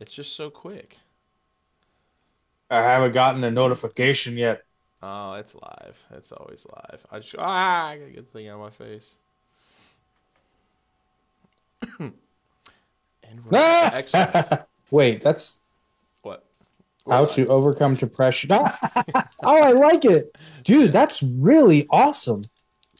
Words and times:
It's 0.00 0.12
just 0.12 0.34
so 0.34 0.50
quick. 0.50 0.96
I 2.70 2.82
haven't 2.82 3.12
gotten 3.12 3.44
a 3.44 3.50
notification 3.50 4.36
yet. 4.36 4.62
Oh, 5.02 5.34
it's 5.34 5.54
live. 5.54 5.98
It's 6.12 6.32
always 6.32 6.66
live. 6.72 7.06
I 7.10 7.18
just 7.18 7.34
ah, 7.38 7.88
I 7.88 7.98
gotta 7.98 8.10
get 8.10 8.26
the 8.26 8.38
thing 8.38 8.48
on 8.50 8.60
my 8.60 8.70
face. 8.70 9.16
and 11.98 12.12
we're 13.44 13.90
excellent. 13.92 14.62
Wait, 14.90 15.22
that's 15.22 15.58
What? 16.22 16.44
how 17.08 17.24
to 17.26 17.46
overcome 17.46 17.94
depression. 17.94 18.50
oh, 18.52 18.66
I 19.42 19.70
like 19.70 20.04
it. 20.04 20.36
Dude, 20.64 20.92
that's 20.92 21.22
really 21.22 21.86
awesome. 21.90 22.42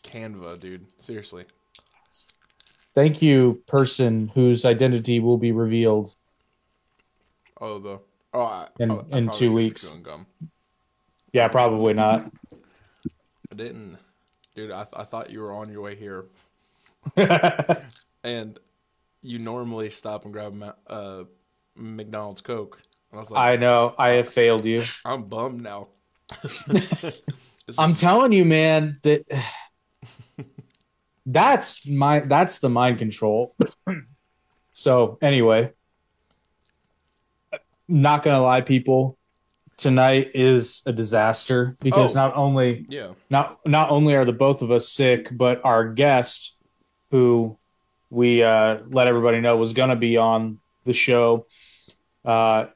Canva, 0.03 0.59
dude. 0.59 0.87
Seriously. 0.99 1.45
Thank 2.95 3.23
you, 3.23 3.63
person 3.67 4.29
whose 4.35 4.65
identity 4.65 5.21
will 5.21 5.39
be 5.39 5.53
revealed. 5.53 6.15
Oh, 7.61 7.79
the 7.79 8.01
oh, 8.33 8.41
I, 8.41 8.69
In- 8.79 8.91
I- 8.91 9.03
I 9.13 9.19
in 9.19 9.31
two 9.31 9.53
weeks. 9.53 9.93
Yeah, 11.33 11.49
probably 11.49 11.95
not. 11.95 12.31
I 13.53 13.55
didn't, 13.55 13.99
dude. 14.55 14.71
I, 14.73 14.83
th- 14.85 14.95
I 14.97 15.05
thought 15.05 15.31
you 15.33 15.41
were 15.41 15.53
on 15.53 15.71
your 15.71 15.83
way 15.83 15.95
here, 15.95 16.27
and 18.25 18.59
you 19.23 19.39
normally 19.39 19.91
stop 19.91 20.25
and 20.25 20.33
grab 20.33 20.55
Ma- 20.55 20.73
uh, 20.87 21.25
McDonald's 21.77 22.41
Coke. 22.41 22.81
And 23.13 23.19
I 23.19 23.21
was 23.21 23.31
like, 23.31 23.41
I 23.41 23.57
know. 23.57 23.95
I 23.99 24.09
have 24.11 24.29
failed 24.29 24.65
you. 24.65 24.83
I'm 25.05 25.25
bummed 25.25 25.63
now. 25.63 25.89
I'm 27.79 27.95
telling 27.95 28.33
you, 28.33 28.45
man, 28.45 28.99
that 29.03 29.23
that's 31.27 31.87
my 31.87 32.21
that's 32.21 32.59
the 32.61 32.71
mind 32.71 32.99
control. 32.99 33.55
so 34.73 35.19
anyway, 35.23 35.73
not 37.91 38.23
gonna 38.23 38.43
lie, 38.43 38.61
people, 38.61 39.19
tonight 39.77 40.31
is 40.35 40.83
a 40.87 40.93
disaster 40.93 41.77
because 41.81 42.15
Oh. 42.15 42.21
not 42.21 42.37
only 42.37 42.87
yeah. 42.89 43.09
not 43.29 43.59
not 43.67 43.91
only 43.91 44.15
are 44.15 44.25
the 44.25 44.33
both 44.33 44.63
of 44.63 44.71
us 44.71 44.89
sick, 44.89 45.29
but 45.33 45.65
our 45.65 45.93
guest, 45.93 46.57
who 47.11 47.59
we 48.11 48.43
uh, 48.43 48.79
let 48.89 49.09
everybody 49.09 49.41
know 49.41 49.57
was 49.57 49.73
gonna 49.73 49.97
be 49.97 50.17
on 50.17 50.59
the 50.85 50.93
show, 50.93 51.47
uh, 52.25 52.67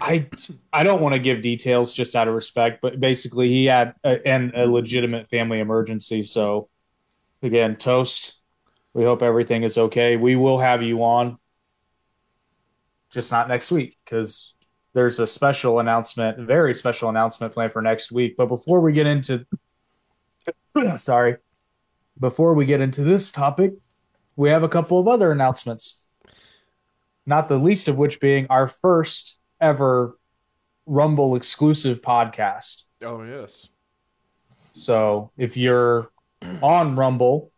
I 0.00 0.28
I 0.72 0.82
don't 0.84 1.00
want 1.00 1.14
to 1.14 1.18
give 1.18 1.42
details 1.42 1.94
just 1.94 2.16
out 2.16 2.28
of 2.28 2.34
respect, 2.34 2.80
but 2.82 2.98
basically 3.00 3.48
he 3.48 3.66
had 3.66 3.94
a, 4.04 4.26
and 4.26 4.52
a 4.54 4.66
legitimate 4.66 5.28
family 5.28 5.60
emergency. 5.60 6.22
So 6.22 6.68
again, 7.42 7.76
toast. 7.76 8.34
We 8.94 9.04
hope 9.04 9.22
everything 9.22 9.62
is 9.62 9.76
okay. 9.76 10.16
We 10.16 10.36
will 10.36 10.58
have 10.58 10.82
you 10.82 11.04
on, 11.04 11.36
just 13.10 13.32
not 13.32 13.48
next 13.48 13.70
week 13.70 13.96
because 14.04 14.54
there's 14.94 15.20
a 15.20 15.26
special 15.26 15.78
announcement, 15.78 16.38
very 16.38 16.74
special 16.74 17.08
announcement 17.08 17.52
planned 17.52 17.72
for 17.72 17.82
next 17.82 18.10
week. 18.10 18.34
But 18.36 18.46
before 18.46 18.80
we 18.80 18.92
get 18.92 19.06
into, 19.06 19.46
sorry, 20.96 21.36
before 22.18 22.54
we 22.54 22.64
get 22.64 22.80
into 22.80 23.02
this 23.02 23.30
topic, 23.30 23.72
we 24.36 24.48
have 24.50 24.62
a 24.62 24.68
couple 24.68 24.98
of 24.98 25.06
other 25.08 25.32
announcements. 25.32 26.04
Not 27.26 27.48
the 27.48 27.58
least 27.58 27.88
of 27.88 27.96
which 27.96 28.20
being 28.20 28.46
our 28.50 28.68
first 28.68 29.38
ever 29.60 30.18
Rumble 30.86 31.34
exclusive 31.34 32.00
podcast. 32.00 32.84
Oh 33.02 33.22
yes. 33.22 33.68
So 34.74 35.32
if 35.36 35.56
you're 35.56 36.10
on 36.62 36.96
Rumble, 36.96 37.50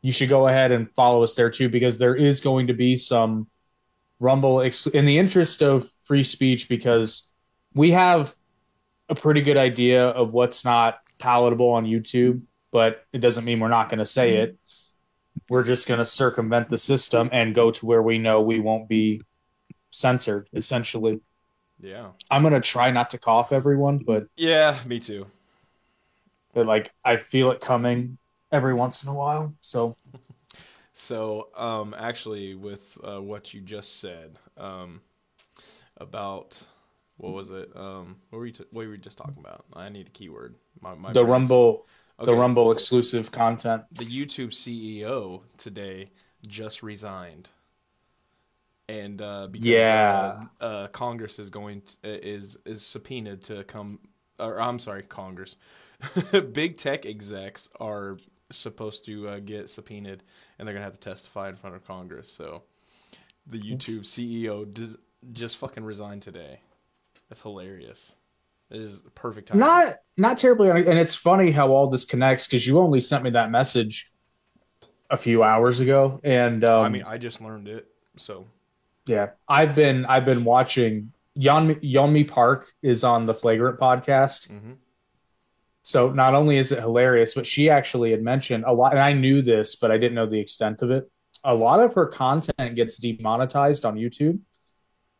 you 0.00 0.12
should 0.12 0.28
go 0.28 0.48
ahead 0.48 0.72
and 0.72 0.90
follow 0.94 1.22
us 1.22 1.34
there 1.34 1.50
too, 1.50 1.68
because 1.68 1.98
there 1.98 2.16
is 2.16 2.40
going 2.40 2.66
to 2.66 2.74
be 2.74 2.96
some 2.96 3.46
Rumble 4.22 4.62
ex- 4.62 4.86
in 4.86 5.04
the 5.04 5.18
interest 5.18 5.62
of 5.62 5.90
free 6.06 6.22
speech, 6.24 6.68
because 6.68 7.28
we 7.74 7.90
have 7.90 8.34
a 9.08 9.14
pretty 9.14 9.40
good 9.40 9.56
idea 9.56 10.06
of 10.06 10.32
what's 10.32 10.64
not 10.64 11.00
palatable 11.18 11.70
on 11.70 11.84
YouTube, 11.84 12.42
but 12.70 13.04
it 13.12 13.18
doesn't 13.18 13.44
mean 13.44 13.58
we're 13.60 13.68
not 13.68 13.88
going 13.88 13.98
to 13.98 14.06
say 14.06 14.36
it. 14.36 14.56
We're 15.50 15.64
just 15.64 15.88
going 15.88 15.98
to 15.98 16.04
circumvent 16.04 16.68
the 16.70 16.78
system 16.78 17.28
and 17.32 17.54
go 17.54 17.70
to 17.72 17.86
where 17.86 18.02
we 18.02 18.18
know 18.18 18.40
we 18.42 18.60
won't 18.60 18.88
be 18.88 19.22
censored, 19.90 20.48
essentially. 20.54 21.20
Yeah. 21.80 22.10
I'm 22.30 22.42
going 22.42 22.54
to 22.54 22.60
try 22.60 22.90
not 22.92 23.10
to 23.10 23.18
cough, 23.18 23.52
everyone, 23.52 23.98
but 23.98 24.26
Yeah. 24.36 24.78
Me 24.86 25.00
too. 25.00 25.26
but 26.54 26.66
like 26.66 26.92
I 27.04 27.16
feel 27.16 27.50
it 27.50 27.60
coming 27.60 28.18
every 28.52 28.74
once 28.74 29.02
in 29.02 29.08
a 29.08 29.14
while. 29.14 29.54
So 29.62 29.96
So, 30.94 31.48
um, 31.56 31.94
actually, 31.98 32.54
with 32.54 32.98
uh, 33.02 33.20
what 33.20 33.52
you 33.54 33.60
just 33.60 34.00
said, 34.00 34.38
um, 34.56 35.00
about 35.98 36.60
what 37.16 37.32
was 37.32 37.50
it? 37.50 37.70
Um, 37.76 38.16
what 38.30 38.38
were 38.38 38.46
you 38.46 38.52
t- 38.52 38.64
what 38.72 38.86
were 38.86 38.92
you 38.92 38.98
just 38.98 39.18
talking 39.18 39.40
about? 39.42 39.64
I 39.74 39.88
need 39.88 40.08
a 40.08 40.10
keyword. 40.10 40.54
My, 40.80 40.94
my 40.94 41.12
the 41.12 41.24
Rumble, 41.24 41.86
the 42.18 42.34
Rumble 42.34 42.72
exclusive 42.72 43.30
content. 43.32 43.84
The 43.92 44.04
YouTube 44.04 44.52
CEO 44.52 45.44
today 45.56 46.10
just 46.46 46.82
resigned, 46.82 47.48
and 48.88 49.20
uh, 49.22 49.46
because 49.50 49.74
Yeah. 49.74 50.34
uh, 50.60 50.64
uh, 50.64 50.88
Congress 50.88 51.38
is 51.38 51.50
going 51.50 51.82
to, 51.82 51.96
is 52.26 52.58
is 52.64 52.84
subpoenaed 52.84 53.42
to 53.44 53.64
come, 53.64 53.98
or 54.38 54.60
I'm 54.60 54.78
sorry, 54.78 55.02
Congress, 55.02 55.56
big 56.52 56.76
tech 56.78 57.06
execs 57.06 57.68
are 57.80 58.18
supposed 58.56 59.04
to 59.06 59.28
uh, 59.28 59.38
get 59.38 59.70
subpoenaed, 59.70 60.22
and 60.58 60.66
they're 60.66 60.74
gonna 60.74 60.84
have 60.84 60.94
to 60.94 61.00
testify 61.00 61.48
in 61.48 61.56
front 61.56 61.76
of 61.76 61.86
Congress. 61.86 62.28
So, 62.28 62.62
the 63.46 63.58
YouTube 63.58 64.00
CEO 64.02 64.72
does, 64.72 64.96
just 65.32 65.56
fucking 65.58 65.84
resigned 65.84 66.22
today. 66.22 66.60
That's 67.28 67.42
hilarious. 67.42 68.16
It 68.70 68.80
is 68.80 69.02
perfect 69.14 69.48
time. 69.48 69.58
Not 69.58 69.98
not 70.16 70.38
terribly, 70.38 70.70
and 70.70 70.98
it's 70.98 71.14
funny 71.14 71.50
how 71.50 71.72
all 71.72 71.90
this 71.90 72.04
connects 72.04 72.46
because 72.46 72.66
you 72.66 72.78
only 72.78 73.00
sent 73.00 73.22
me 73.24 73.30
that 73.30 73.50
message 73.50 74.10
a 75.10 75.16
few 75.16 75.42
hours 75.42 75.80
ago, 75.80 76.20
and 76.24 76.64
um, 76.64 76.82
I 76.82 76.88
mean, 76.88 77.04
I 77.06 77.18
just 77.18 77.40
learned 77.40 77.68
it, 77.68 77.86
so 78.16 78.46
yeah, 79.06 79.30
I've 79.48 79.74
been 79.74 80.06
I've 80.06 80.24
been 80.24 80.44
watching. 80.44 81.12
Yeonmi, 81.38 81.80
Yeonmi 81.82 82.28
Park 82.28 82.74
is 82.82 83.04
on 83.04 83.24
the 83.24 83.32
Flagrant 83.32 83.80
podcast. 83.80 84.50
mhm. 84.50 84.76
So 85.82 86.10
not 86.10 86.34
only 86.34 86.58
is 86.58 86.70
it 86.72 86.78
hilarious, 86.78 87.34
but 87.34 87.46
she 87.46 87.68
actually 87.68 88.12
had 88.12 88.22
mentioned 88.22 88.64
a 88.66 88.72
lot, 88.72 88.92
and 88.92 89.02
I 89.02 89.12
knew 89.12 89.42
this, 89.42 89.76
but 89.76 89.90
I 89.90 89.98
didn't 89.98 90.14
know 90.14 90.26
the 90.26 90.40
extent 90.40 90.82
of 90.82 90.90
it. 90.90 91.10
A 91.44 91.54
lot 91.54 91.80
of 91.80 91.94
her 91.94 92.06
content 92.06 92.76
gets 92.76 92.98
demonetized 92.98 93.84
on 93.84 93.96
YouTube 93.96 94.40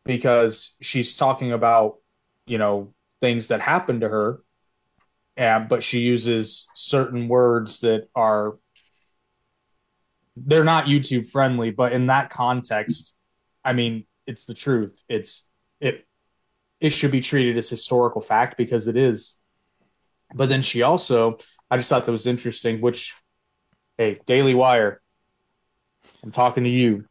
because 0.05 0.75
she's 0.81 1.17
talking 1.17 1.51
about, 1.51 1.97
you 2.45 2.57
know, 2.57 2.93
things 3.19 3.49
that 3.49 3.61
happened 3.61 4.01
to 4.01 4.09
her, 4.09 4.41
and 5.35 5.67
but 5.67 5.83
she 5.83 5.99
uses 5.99 6.67
certain 6.73 7.27
words 7.27 7.81
that 7.81 8.07
are 8.15 8.57
they're 10.35 10.63
not 10.63 10.85
YouTube 10.85 11.29
friendly, 11.29 11.71
but 11.71 11.93
in 11.93 12.07
that 12.07 12.29
context, 12.29 13.15
I 13.63 13.73
mean, 13.73 14.05
it's 14.25 14.45
the 14.45 14.53
truth. 14.53 15.03
It's 15.09 15.47
it 15.79 16.05
it 16.79 16.91
should 16.91 17.11
be 17.11 17.21
treated 17.21 17.57
as 17.57 17.69
historical 17.69 18.21
fact 18.21 18.57
because 18.57 18.87
it 18.87 18.97
is. 18.97 19.35
But 20.33 20.49
then 20.49 20.61
she 20.61 20.81
also, 20.81 21.37
I 21.69 21.77
just 21.77 21.89
thought 21.89 22.05
that 22.05 22.11
was 22.11 22.27
interesting, 22.27 22.81
which, 22.81 23.13
hey, 23.97 24.19
Daily 24.25 24.53
Wire, 24.53 25.01
I'm 26.23 26.31
talking 26.31 26.63
to 26.63 26.69
you. 26.69 27.05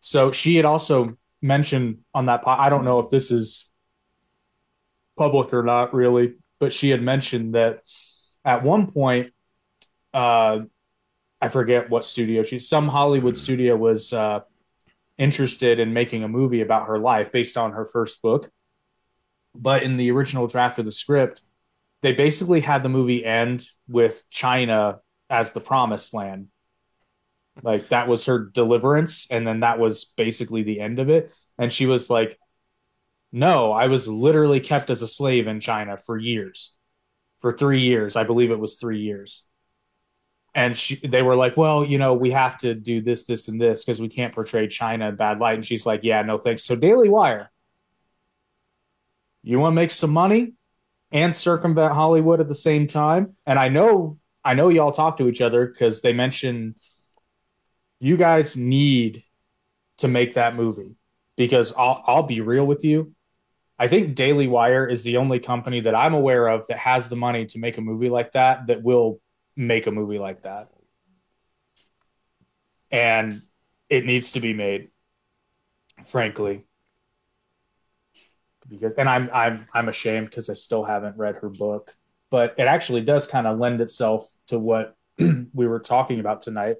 So 0.00 0.32
she 0.32 0.56
had 0.56 0.64
also 0.64 1.16
mentioned 1.42 1.98
on 2.14 2.26
that, 2.26 2.42
po- 2.42 2.50
I 2.50 2.70
don't 2.70 2.84
know 2.84 3.00
if 3.00 3.10
this 3.10 3.30
is 3.30 3.68
public 5.16 5.52
or 5.52 5.62
not 5.62 5.92
really, 5.92 6.34
but 6.58 6.72
she 6.72 6.90
had 6.90 7.02
mentioned 7.02 7.54
that 7.54 7.82
at 8.44 8.62
one 8.62 8.90
point, 8.90 9.32
uh, 10.14 10.60
I 11.42 11.48
forget 11.48 11.88
what 11.88 12.04
studio 12.04 12.42
she, 12.42 12.58
some 12.58 12.88
Hollywood 12.88 13.36
studio 13.36 13.76
was 13.76 14.12
uh, 14.12 14.40
interested 15.16 15.78
in 15.78 15.92
making 15.92 16.22
a 16.22 16.28
movie 16.28 16.60
about 16.60 16.88
her 16.88 16.98
life 16.98 17.32
based 17.32 17.56
on 17.56 17.72
her 17.72 17.86
first 17.86 18.20
book. 18.22 18.50
But 19.54 19.82
in 19.82 19.96
the 19.96 20.10
original 20.10 20.46
draft 20.46 20.78
of 20.78 20.84
the 20.84 20.92
script, 20.92 21.42
they 22.02 22.12
basically 22.12 22.60
had 22.60 22.82
the 22.82 22.88
movie 22.88 23.24
end 23.24 23.64
with 23.88 24.24
China 24.30 25.00
as 25.28 25.52
the 25.52 25.60
promised 25.60 26.14
land. 26.14 26.48
Like 27.62 27.88
that 27.88 28.08
was 28.08 28.26
her 28.26 28.38
deliverance, 28.38 29.26
and 29.30 29.46
then 29.46 29.60
that 29.60 29.78
was 29.78 30.06
basically 30.16 30.62
the 30.62 30.80
end 30.80 30.98
of 30.98 31.10
it. 31.10 31.32
And 31.58 31.72
she 31.72 31.86
was 31.86 32.08
like, 32.08 32.38
No, 33.32 33.72
I 33.72 33.88
was 33.88 34.08
literally 34.08 34.60
kept 34.60 34.88
as 34.90 35.02
a 35.02 35.06
slave 35.06 35.46
in 35.46 35.60
China 35.60 35.96
for 35.98 36.16
years. 36.16 36.74
For 37.40 37.56
three 37.56 37.80
years. 37.80 38.16
I 38.16 38.24
believe 38.24 38.50
it 38.50 38.58
was 38.58 38.76
three 38.76 39.00
years. 39.00 39.44
And 40.54 40.76
she 40.76 41.06
they 41.06 41.22
were 41.22 41.36
like, 41.36 41.56
Well, 41.56 41.84
you 41.84 41.98
know, 41.98 42.14
we 42.14 42.30
have 42.30 42.56
to 42.58 42.74
do 42.74 43.02
this, 43.02 43.24
this, 43.24 43.48
and 43.48 43.60
this 43.60 43.84
because 43.84 44.00
we 44.00 44.08
can't 44.08 44.34
portray 44.34 44.66
China 44.68 45.08
in 45.10 45.16
bad 45.16 45.38
light. 45.38 45.56
And 45.56 45.66
she's 45.66 45.84
like, 45.84 46.00
Yeah, 46.02 46.22
no 46.22 46.38
thanks. 46.38 46.64
So 46.64 46.76
Daily 46.76 47.08
Wire. 47.08 47.50
You 49.42 49.58
want 49.58 49.72
to 49.72 49.76
make 49.76 49.90
some 49.90 50.10
money? 50.10 50.52
And 51.12 51.34
circumvent 51.34 51.92
Hollywood 51.94 52.40
at 52.40 52.48
the 52.48 52.54
same 52.54 52.86
time. 52.86 53.36
And 53.46 53.58
I 53.58 53.68
know 53.68 54.18
I 54.44 54.54
know 54.54 54.68
y'all 54.68 54.92
talk 54.92 55.18
to 55.18 55.28
each 55.28 55.40
other 55.42 55.66
because 55.66 56.00
they 56.00 56.12
mentioned 56.12 56.76
you 58.00 58.16
guys 58.16 58.56
need 58.56 59.24
to 59.98 60.08
make 60.08 60.34
that 60.34 60.54
movie. 60.56 60.96
because 61.36 61.72
I'll 61.74 62.02
I'll 62.06 62.22
be 62.24 62.40
real 62.42 62.66
with 62.66 62.84
you. 62.84 63.14
I 63.78 63.88
think 63.88 64.14
Daily 64.16 64.46
Wire 64.48 64.86
is 64.86 65.04
the 65.04 65.16
only 65.18 65.40
company 65.40 65.80
that 65.82 65.94
I'm 65.94 66.14
aware 66.14 66.48
of 66.48 66.66
that 66.68 66.78
has 66.78 67.08
the 67.08 67.16
money 67.16 67.46
to 67.46 67.58
make 67.58 67.78
a 67.78 67.80
movie 67.82 68.10
like 68.10 68.32
that 68.32 68.66
that 68.68 68.82
will 68.82 69.20
make 69.56 69.86
a 69.86 69.90
movie 69.92 70.18
like 70.18 70.42
that. 70.42 70.70
And 72.90 73.42
it 73.88 74.04
needs 74.04 74.32
to 74.32 74.40
be 74.40 74.52
made, 74.52 74.90
frankly. 76.04 76.64
Because 78.70 78.94
and 78.94 79.08
I'm 79.08 79.28
I'm 79.34 79.66
I'm 79.74 79.88
ashamed 79.88 80.30
because 80.30 80.48
I 80.48 80.54
still 80.54 80.84
haven't 80.84 81.16
read 81.16 81.36
her 81.36 81.48
book. 81.50 81.94
But 82.30 82.54
it 82.56 82.68
actually 82.68 83.00
does 83.02 83.26
kind 83.26 83.46
of 83.46 83.58
lend 83.58 83.80
itself 83.80 84.30
to 84.46 84.58
what 84.58 84.96
we 85.18 85.66
were 85.66 85.80
talking 85.80 86.20
about 86.20 86.42
tonight. 86.42 86.76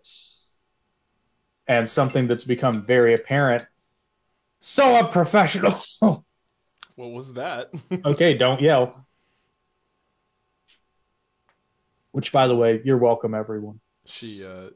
And 1.66 1.88
something 1.88 2.26
that's 2.26 2.44
become 2.44 2.84
very 2.86 3.14
apparent. 3.14 3.66
So 4.60 4.94
unprofessional. 4.96 5.80
What 6.96 7.12
was 7.12 7.32
that? 7.32 7.72
okay, 8.04 8.34
don't 8.34 8.60
yell. 8.60 9.06
Which, 12.12 12.30
by 12.30 12.46
the 12.46 12.54
way, 12.54 12.82
you're 12.84 12.98
welcome, 12.98 13.34
everyone. 13.34 13.80
she, 14.04 14.44
uh, 14.44 14.68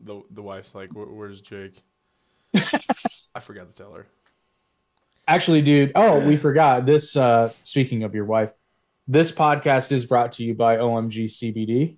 the 0.00 0.22
the 0.30 0.42
wife's 0.42 0.74
like, 0.74 0.90
"Where's 0.92 1.40
Jake?" 1.40 1.80
I 2.56 3.38
forgot 3.40 3.70
to 3.70 3.76
tell 3.76 3.92
her. 3.92 4.06
Actually, 5.26 5.62
dude, 5.62 5.92
oh, 5.94 6.26
we 6.26 6.36
forgot 6.36 6.84
this. 6.84 7.16
Uh, 7.16 7.48
speaking 7.62 8.02
of 8.02 8.14
your 8.14 8.26
wife, 8.26 8.52
this 9.08 9.32
podcast 9.32 9.90
is 9.92 10.04
brought 10.04 10.32
to 10.32 10.44
you 10.44 10.54
by 10.54 10.76
OMG 10.76 11.24
CBD. 11.24 11.96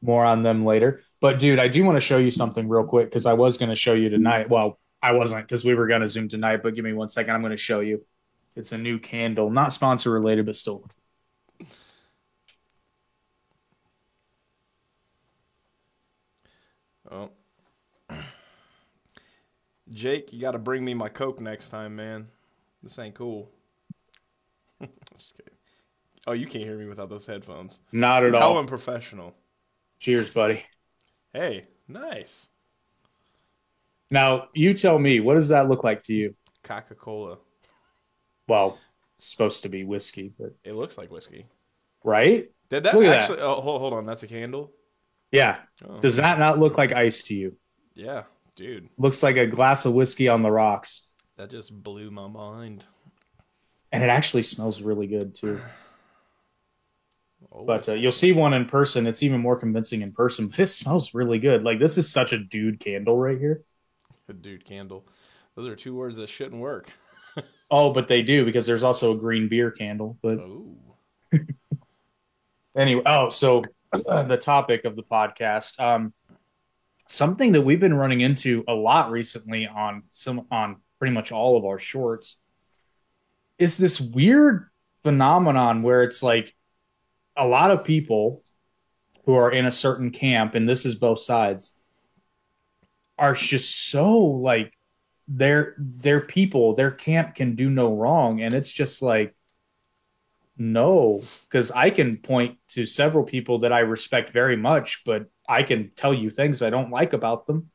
More 0.00 0.24
on 0.24 0.42
them 0.42 0.64
later. 0.64 1.02
But, 1.20 1.38
dude, 1.38 1.58
I 1.58 1.68
do 1.68 1.82
want 1.82 1.96
to 1.96 2.00
show 2.00 2.18
you 2.18 2.30
something 2.30 2.68
real 2.68 2.84
quick 2.84 3.06
because 3.06 3.26
I 3.26 3.32
was 3.32 3.58
going 3.58 3.70
to 3.70 3.74
show 3.74 3.94
you 3.94 4.10
tonight. 4.10 4.50
Well, 4.50 4.78
I 5.02 5.12
wasn't 5.12 5.42
because 5.42 5.64
we 5.64 5.74
were 5.74 5.86
going 5.86 6.02
to 6.02 6.08
Zoom 6.08 6.28
tonight, 6.28 6.62
but 6.62 6.74
give 6.74 6.84
me 6.84 6.92
one 6.92 7.08
second. 7.08 7.34
I'm 7.34 7.40
going 7.40 7.50
to 7.50 7.56
show 7.56 7.80
you. 7.80 8.04
It's 8.56 8.72
a 8.72 8.78
new 8.78 8.98
candle, 8.98 9.50
not 9.50 9.72
sponsor 9.72 10.10
related, 10.10 10.46
but 10.46 10.56
still. 10.56 10.88
Oh. 17.10 17.30
Jake, 19.92 20.32
you 20.32 20.40
got 20.40 20.52
to 20.52 20.58
bring 20.58 20.84
me 20.84 20.94
my 20.94 21.08
Coke 21.08 21.40
next 21.40 21.68
time, 21.68 21.94
man. 21.94 22.26
This 22.82 22.98
ain't 22.98 23.14
cool. 23.14 23.50
Oh, 26.26 26.32
you 26.32 26.46
can't 26.46 26.64
hear 26.64 26.78
me 26.78 26.86
without 26.86 27.10
those 27.10 27.26
headphones. 27.26 27.82
Not 27.92 28.24
at 28.24 28.34
all. 28.34 28.40
How 28.40 28.48
all. 28.52 28.58
unprofessional. 28.58 29.34
Cheers, 29.98 30.30
buddy. 30.30 30.64
Hey, 31.34 31.66
nice. 31.86 32.48
Now, 34.10 34.48
you 34.54 34.72
tell 34.72 34.98
me, 34.98 35.20
what 35.20 35.34
does 35.34 35.48
that 35.50 35.68
look 35.68 35.84
like 35.84 36.02
to 36.04 36.14
you? 36.14 36.34
Coca 36.62 36.94
Cola. 36.94 37.36
Well, 38.48 38.78
it's 39.16 39.26
supposed 39.26 39.64
to 39.64 39.68
be 39.68 39.84
whiskey, 39.84 40.32
but 40.38 40.54
It 40.64 40.72
looks 40.72 40.96
like 40.96 41.10
whiskey. 41.10 41.44
right? 42.02 42.48
Did 42.70 42.84
that 42.84 42.94
at 42.94 43.00
that. 43.00 43.20
actually? 43.20 43.40
Oh, 43.40 43.60
hold, 43.60 43.80
hold 43.80 43.92
on. 43.92 44.06
That's 44.06 44.22
a 44.22 44.26
candle. 44.26 44.72
Yeah. 45.30 45.58
Oh, 45.86 46.00
Does 46.00 46.16
that 46.16 46.38
not 46.38 46.58
look 46.58 46.78
like 46.78 46.92
ice 46.92 47.22
to 47.24 47.34
you? 47.34 47.54
yeah, 47.94 48.22
dude, 48.56 48.88
Looks 48.98 49.22
like 49.22 49.36
a 49.36 49.46
glass 49.46 49.84
of 49.84 49.94
whiskey 49.94 50.28
on 50.28 50.42
the 50.42 50.50
rocks. 50.50 51.08
that 51.36 51.50
just 51.50 51.72
blew 51.82 52.10
my 52.10 52.26
mind. 52.28 52.84
And 53.92 54.02
it 54.02 54.10
actually 54.10 54.42
smells 54.42 54.82
really 54.82 55.06
good 55.06 55.34
too. 55.34 55.60
Oh, 57.52 57.64
But 57.64 57.88
uh, 57.88 57.94
you'll 57.94 58.10
see 58.12 58.32
one 58.32 58.52
in 58.54 58.66
person. 58.66 59.06
It's 59.06 59.22
even 59.22 59.40
more 59.40 59.56
convincing 59.56 60.02
in 60.02 60.12
person, 60.12 60.46
but 60.50 60.60
it 60.60 60.66
smells 60.66 61.14
really 61.14 61.38
good. 61.38 61.62
Like 61.62 61.78
this 61.78 61.98
is 61.98 62.10
such 62.10 62.32
a 62.32 62.38
dude 62.38 62.80
candle 62.80 63.16
right 63.16 63.38
here. 63.38 63.62
A 64.28 64.32
dude, 64.32 64.64
candle. 64.64 65.06
Those 65.54 65.68
are 65.68 65.76
two 65.76 65.94
words 65.94 66.16
that 66.16 66.28
shouldn't 66.28 66.60
work. 66.60 66.90
Oh, 67.70 67.92
but 67.92 68.06
they 68.06 68.22
do 68.22 68.44
because 68.44 68.66
there's 68.66 68.82
also 68.84 69.14
a 69.14 69.16
green 69.16 69.48
beer 69.48 69.70
candle. 69.72 70.16
But 70.22 70.34
Oh, 70.38 70.76
anyway, 72.76 73.02
oh, 73.06 73.30
so 73.30 73.64
the 73.92 74.38
topic 74.40 74.84
of 74.84 74.94
the 74.96 75.02
podcast, 75.02 75.80
um, 75.80 76.12
something 77.08 77.52
that 77.52 77.62
we've 77.62 77.80
been 77.80 77.94
running 77.94 78.20
into 78.20 78.64
a 78.66 78.74
lot 78.74 79.10
recently 79.10 79.66
on 79.66 80.04
some 80.10 80.46
on 80.50 80.76
pretty 80.98 81.12
much 81.12 81.32
all 81.32 81.56
of 81.56 81.64
our 81.64 81.78
shorts 81.78 82.36
is 83.58 83.76
this 83.76 84.00
weird 84.00 84.68
phenomenon 85.02 85.82
where 85.82 86.02
it's 86.02 86.22
like 86.22 86.54
a 87.36 87.46
lot 87.46 87.70
of 87.70 87.84
people 87.84 88.42
who 89.24 89.34
are 89.34 89.50
in 89.50 89.66
a 89.66 89.70
certain 89.70 90.10
camp, 90.10 90.54
and 90.54 90.68
this 90.68 90.84
is 90.84 90.94
both 90.94 91.20
sides, 91.20 91.74
are 93.18 93.34
just 93.34 93.90
so 93.90 94.18
like 94.18 94.72
their 95.28 95.74
their 95.78 96.20
people, 96.20 96.74
their 96.74 96.90
camp 96.90 97.34
can 97.34 97.54
do 97.54 97.70
no 97.70 97.94
wrong, 97.94 98.42
and 98.42 98.52
it's 98.52 98.72
just 98.72 99.02
like 99.02 99.34
no, 100.56 101.20
because 101.44 101.72
I 101.72 101.90
can 101.90 102.18
point 102.18 102.58
to 102.68 102.86
several 102.86 103.24
people 103.24 103.60
that 103.60 103.72
I 103.72 103.80
respect 103.80 104.30
very 104.30 104.56
much, 104.56 105.02
but 105.04 105.26
I 105.48 105.62
can 105.62 105.90
tell 105.94 106.14
you 106.14 106.30
things 106.30 106.62
I 106.62 106.70
don't 106.70 106.90
like 106.90 107.12
about 107.12 107.46
them 107.46 107.70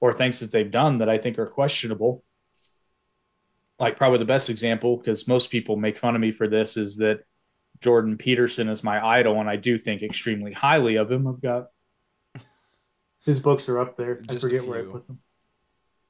or 0.00 0.12
things 0.12 0.40
that 0.40 0.52
they've 0.52 0.70
done 0.70 0.98
that 0.98 1.08
I 1.08 1.18
think 1.18 1.38
are 1.38 1.46
questionable. 1.46 2.24
Like, 3.78 3.96
probably 3.96 4.18
the 4.18 4.24
best 4.24 4.50
example, 4.50 4.96
because 4.96 5.26
most 5.26 5.50
people 5.50 5.76
make 5.76 5.98
fun 5.98 6.14
of 6.14 6.20
me 6.20 6.30
for 6.30 6.46
this, 6.46 6.76
is 6.76 6.98
that 6.98 7.20
Jordan 7.80 8.16
Peterson 8.16 8.68
is 8.68 8.84
my 8.84 9.04
idol, 9.04 9.40
and 9.40 9.48
I 9.48 9.56
do 9.56 9.78
think 9.78 10.02
extremely 10.02 10.52
highly 10.52 10.96
of 10.96 11.10
him. 11.10 11.26
I've 11.26 11.40
got 11.42 11.66
his 13.24 13.40
books 13.40 13.68
are 13.68 13.80
up 13.80 13.96
there. 13.96 14.20
I 14.28 14.34
Just 14.34 14.44
a 14.44 14.48
forget 14.48 14.66
where 14.66 14.80
I 14.80 14.84
put 14.84 15.06
them. 15.06 15.18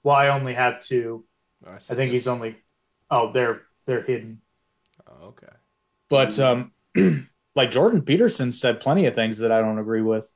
Well, 0.03 0.15
I 0.15 0.29
only 0.29 0.55
have 0.55 0.83
two. 0.83 1.25
I, 1.67 1.77
I 1.77 1.79
think 1.79 2.13
he's 2.13 2.29
only. 2.29 2.57
Oh, 3.11 3.33
they're 3.33 3.63
they're 3.87 4.03
hidden. 4.03 4.41
Oh, 5.09 5.29
okay. 5.29 5.47
But 6.09 6.39
um, 6.39 6.73
like 7.57 7.71
Jordan 7.71 8.03
Peterson 8.03 8.53
said 8.53 8.81
plenty 8.81 9.07
of 9.07 9.15
things 9.15 9.39
that 9.39 9.53
I 9.53 9.61
don't 9.61 9.79
agree 9.79 10.03
with. 10.03 10.31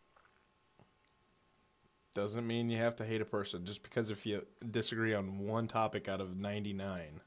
Doesn't 2.18 2.48
mean 2.48 2.68
you 2.68 2.78
have 2.78 2.96
to 2.96 3.04
hate 3.04 3.20
a 3.20 3.24
person 3.24 3.64
just 3.64 3.84
because 3.84 4.10
if 4.10 4.26
you 4.26 4.44
disagree 4.72 5.14
on 5.14 5.38
one 5.38 5.68
topic 5.68 6.08
out 6.08 6.20
of 6.20 6.36
99. 6.36 7.20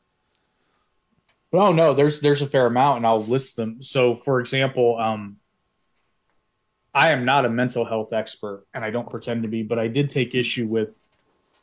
Oh 1.53 1.71
no, 1.71 1.93
there's 1.93 2.19
there's 2.19 2.41
a 2.41 2.45
fair 2.45 2.65
amount, 2.65 2.97
and 2.97 3.07
I'll 3.07 3.23
list 3.23 3.55
them. 3.55 3.81
So, 3.81 4.15
for 4.15 4.41
example, 4.41 4.97
um, 4.97 5.37
I 6.93 7.11
am 7.11 7.23
not 7.23 7.45
a 7.45 7.49
mental 7.49 7.85
health 7.85 8.11
expert, 8.11 8.65
and 8.73 8.83
I 8.83 8.89
don't 8.89 9.09
pretend 9.09 9.43
to 9.43 9.47
be, 9.47 9.63
but 9.63 9.79
I 9.79 9.87
did 9.87 10.09
take 10.09 10.35
issue 10.35 10.67
with 10.67 11.01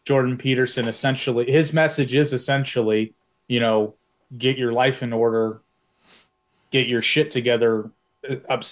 Jordan 0.06 0.38
Peterson. 0.38 0.88
Essentially, 0.88 1.52
his 1.52 1.74
message 1.74 2.14
is 2.14 2.32
essentially, 2.32 3.12
you 3.46 3.60
know, 3.60 3.94
get 4.38 4.56
your 4.56 4.72
life 4.72 5.02
in 5.02 5.12
order, 5.12 5.60
get 6.70 6.86
your 6.86 7.02
shit 7.02 7.30
together, 7.30 7.90
uh, 8.48 8.62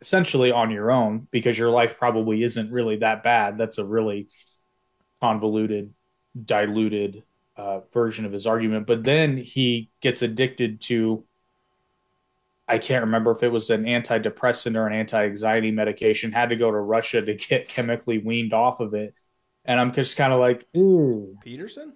essentially 0.00 0.50
on 0.50 0.70
your 0.70 0.90
own, 0.90 1.26
because 1.30 1.58
your 1.58 1.70
life 1.70 1.98
probably 1.98 2.42
isn't 2.42 2.72
really 2.72 2.96
that 2.96 3.22
bad. 3.22 3.58
That's 3.58 3.78
a 3.78 3.84
really 3.84 4.28
convoluted, 5.20 5.94
diluted 6.44 7.22
uh, 7.56 7.80
version 7.92 8.24
of 8.24 8.32
his 8.32 8.46
argument. 8.46 8.86
But 8.86 9.04
then 9.04 9.36
he 9.36 9.90
gets 10.00 10.22
addicted 10.22 10.80
to, 10.82 11.24
I 12.68 12.78
can't 12.78 13.04
remember 13.04 13.30
if 13.30 13.42
it 13.42 13.52
was 13.52 13.70
an 13.70 13.84
antidepressant 13.84 14.76
or 14.76 14.86
an 14.86 14.92
anti 14.92 15.24
anxiety 15.24 15.70
medication, 15.70 16.32
had 16.32 16.50
to 16.50 16.56
go 16.56 16.70
to 16.70 16.76
Russia 16.76 17.22
to 17.22 17.34
get 17.34 17.68
chemically 17.68 18.18
weaned 18.18 18.52
off 18.52 18.80
of 18.80 18.94
it. 18.94 19.14
And 19.64 19.80
I'm 19.80 19.92
just 19.92 20.16
kind 20.16 20.32
of 20.32 20.40
like, 20.40 20.66
ooh, 20.76 21.36
Peterson? 21.42 21.94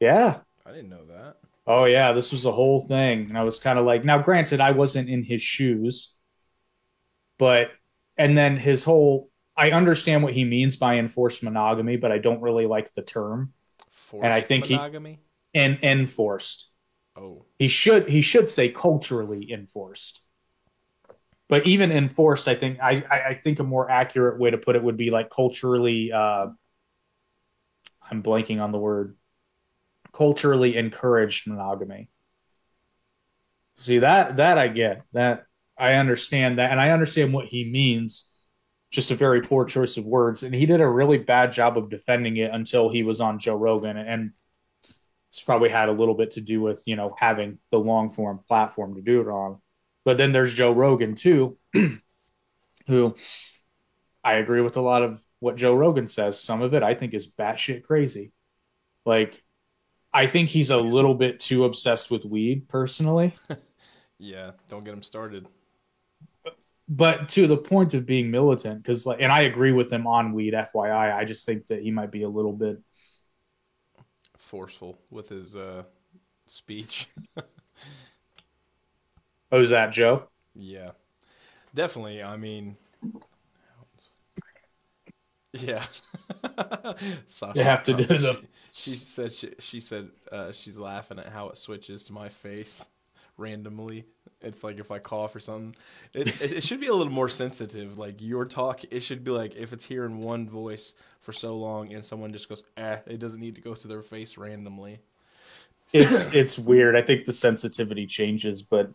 yeah. 0.00 0.38
I 0.66 0.72
didn't 0.72 0.88
know 0.88 1.04
that. 1.06 1.36
Oh, 1.66 1.84
yeah, 1.86 2.12
this 2.12 2.32
was 2.32 2.44
a 2.44 2.52
whole 2.52 2.86
thing. 2.86 3.26
And 3.28 3.38
I 3.38 3.42
was 3.42 3.58
kind 3.58 3.78
of 3.78 3.86
like, 3.86 4.04
now, 4.04 4.18
granted, 4.18 4.60
I 4.60 4.70
wasn't 4.70 5.08
in 5.08 5.22
his 5.22 5.42
shoes, 5.42 6.13
but, 7.38 7.70
and 8.16 8.36
then 8.36 8.56
his 8.56 8.84
whole, 8.84 9.30
I 9.56 9.70
understand 9.70 10.22
what 10.22 10.32
he 10.32 10.44
means 10.44 10.76
by 10.76 10.96
enforced 10.96 11.42
monogamy, 11.42 11.96
but 11.96 12.12
I 12.12 12.18
don't 12.18 12.40
really 12.40 12.66
like 12.66 12.92
the 12.94 13.02
term. 13.02 13.52
Forced 13.90 14.24
And 14.24 14.32
I 14.32 14.40
think 14.40 14.66
he- 14.66 14.74
And 15.54 15.78
enforced. 15.82 16.72
Oh, 17.16 17.44
He 17.58 17.68
should 17.68 18.08
he 18.08 18.22
should 18.22 18.48
say 18.50 18.68
culturally 18.70 19.52
enforced. 19.52 20.20
But 21.48 21.66
even 21.66 21.92
enforced, 21.92 22.48
I 22.48 22.56
think 22.56 22.80
I, 22.82 23.04
I, 23.08 23.28
I 23.28 23.34
think 23.34 23.60
a 23.60 23.64
more 23.64 23.88
accurate 23.88 24.40
way 24.40 24.50
to 24.50 24.58
put 24.58 24.74
it 24.74 24.82
would 24.82 24.96
be 24.96 25.10
like 25.10 25.30
culturally 25.30 26.10
uh 26.10 26.48
I'm 28.10 28.22
blanking 28.22 28.60
on 28.60 28.72
the 28.72 28.78
word. 28.78 29.16
Culturally 30.12 30.76
encouraged 30.76 31.46
monogamy. 31.48 32.08
See 33.78 33.98
that 33.98 34.36
that 34.36 34.58
I 34.58 34.68
get. 34.68 35.02
That 35.12 35.46
I 35.78 35.94
understand 35.94 36.58
that 36.58 36.70
and 36.70 36.80
I 36.80 36.90
understand 36.90 37.32
what 37.32 37.46
he 37.46 37.64
means. 37.64 38.30
Just 38.90 39.10
a 39.10 39.16
very 39.16 39.42
poor 39.42 39.64
choice 39.64 39.96
of 39.96 40.04
words. 40.04 40.44
And 40.44 40.54
he 40.54 40.66
did 40.66 40.80
a 40.80 40.88
really 40.88 41.18
bad 41.18 41.50
job 41.50 41.76
of 41.76 41.90
defending 41.90 42.36
it 42.36 42.52
until 42.52 42.90
he 42.90 43.02
was 43.02 43.20
on 43.20 43.38
Joe 43.40 43.56
Rogan 43.56 43.96
and 43.96 44.32
it's 45.30 45.42
probably 45.42 45.68
had 45.68 45.88
a 45.88 45.92
little 45.92 46.14
bit 46.14 46.30
to 46.32 46.40
do 46.40 46.60
with 46.60 46.80
you 46.86 46.94
know 46.94 47.12
having 47.18 47.58
the 47.72 47.78
long 47.78 48.08
form 48.08 48.38
platform 48.46 48.94
to 48.94 49.02
do 49.02 49.20
it 49.20 49.26
on 49.26 49.60
but 50.04 50.16
then 50.16 50.30
there's 50.30 50.54
joe 50.54 50.70
rogan 50.70 51.16
too 51.16 51.58
who 52.86 53.16
i 54.22 54.34
agree 54.34 54.60
with 54.60 54.76
a 54.76 54.80
lot 54.80 55.02
of 55.02 55.20
what 55.40 55.56
joe 55.56 55.74
rogan 55.74 56.06
says 56.06 56.40
some 56.40 56.62
of 56.62 56.72
it 56.72 56.84
i 56.84 56.94
think 56.94 57.14
is 57.14 57.26
batshit 57.26 57.82
crazy 57.82 58.32
like 59.04 59.42
I 60.14 60.28
think 60.28 60.48
he's 60.48 60.70
a 60.70 60.76
little 60.76 61.14
bit 61.14 61.40
too 61.40 61.64
obsessed 61.64 62.10
with 62.10 62.24
weed, 62.24 62.68
personally. 62.68 63.34
Yeah, 64.20 64.52
don't 64.68 64.84
get 64.84 64.94
him 64.94 65.02
started. 65.02 65.48
But 66.88 67.28
to 67.30 67.46
the 67.46 67.56
point 67.56 67.94
of 67.94 68.06
being 68.06 68.30
militant, 68.30 68.82
because 68.82 69.06
like, 69.06 69.20
and 69.20 69.32
I 69.32 69.42
agree 69.42 69.72
with 69.72 69.92
him 69.92 70.06
on 70.06 70.32
weed. 70.32 70.54
FYI, 70.54 71.14
I 71.14 71.24
just 71.24 71.46
think 71.46 71.66
that 71.68 71.82
he 71.82 71.90
might 71.90 72.10
be 72.10 72.22
a 72.22 72.28
little 72.28 72.52
bit. 72.52 72.78
Forceful 74.38 74.98
with 75.10 75.28
his 75.28 75.56
uh, 75.56 75.84
speech. 76.46 77.08
Oh, 79.52 79.60
is 79.60 79.70
that 79.70 79.92
Joe? 79.92 80.28
Yeah, 80.54 80.90
definitely. 81.74 82.22
I 82.22 82.36
mean, 82.36 82.76
yeah. 85.52 85.84
Sasha, 87.26 87.58
You 87.58 87.64
have 87.64 87.84
to 87.84 87.94
do 87.94 88.38
she, 88.72 88.90
She 88.90 88.96
said 88.96 89.32
she, 89.32 89.50
she 89.58 89.80
said 89.80 90.08
uh, 90.32 90.52
she's 90.52 90.78
laughing 90.78 91.18
at 91.18 91.26
how 91.26 91.48
it 91.48 91.56
switches 91.56 92.04
to 92.04 92.12
my 92.12 92.28
face 92.28 92.84
randomly. 93.36 94.04
It's 94.44 94.62
like 94.62 94.78
if 94.78 94.90
I 94.90 94.98
cough 94.98 95.34
or 95.34 95.40
something. 95.40 95.74
It, 96.12 96.40
it, 96.40 96.62
should 96.62 96.80
be 96.80 96.86
a 96.86 96.94
little 96.94 97.12
more 97.12 97.28
sensitive. 97.28 97.98
Like 97.98 98.20
your 98.20 98.44
talk, 98.44 98.82
it 98.90 99.00
should 99.00 99.24
be 99.24 99.30
like 99.30 99.56
if 99.56 99.72
it's 99.72 99.84
hearing 99.84 100.20
one 100.20 100.48
voice 100.48 100.94
for 101.20 101.32
so 101.32 101.56
long 101.56 101.92
and 101.92 102.04
someone 102.04 102.32
just 102.32 102.48
goes, 102.48 102.62
eh, 102.76 102.98
it 103.06 103.18
doesn't 103.18 103.40
need 103.40 103.54
to 103.54 103.60
go 103.60 103.74
to 103.74 103.88
their 103.88 104.02
face 104.02 104.36
randomly. 104.36 105.00
It's 105.92 106.32
it's 106.32 106.58
weird. 106.58 106.96
I 106.96 107.02
think 107.02 107.24
the 107.24 107.32
sensitivity 107.32 108.06
changes, 108.06 108.62
but 108.62 108.90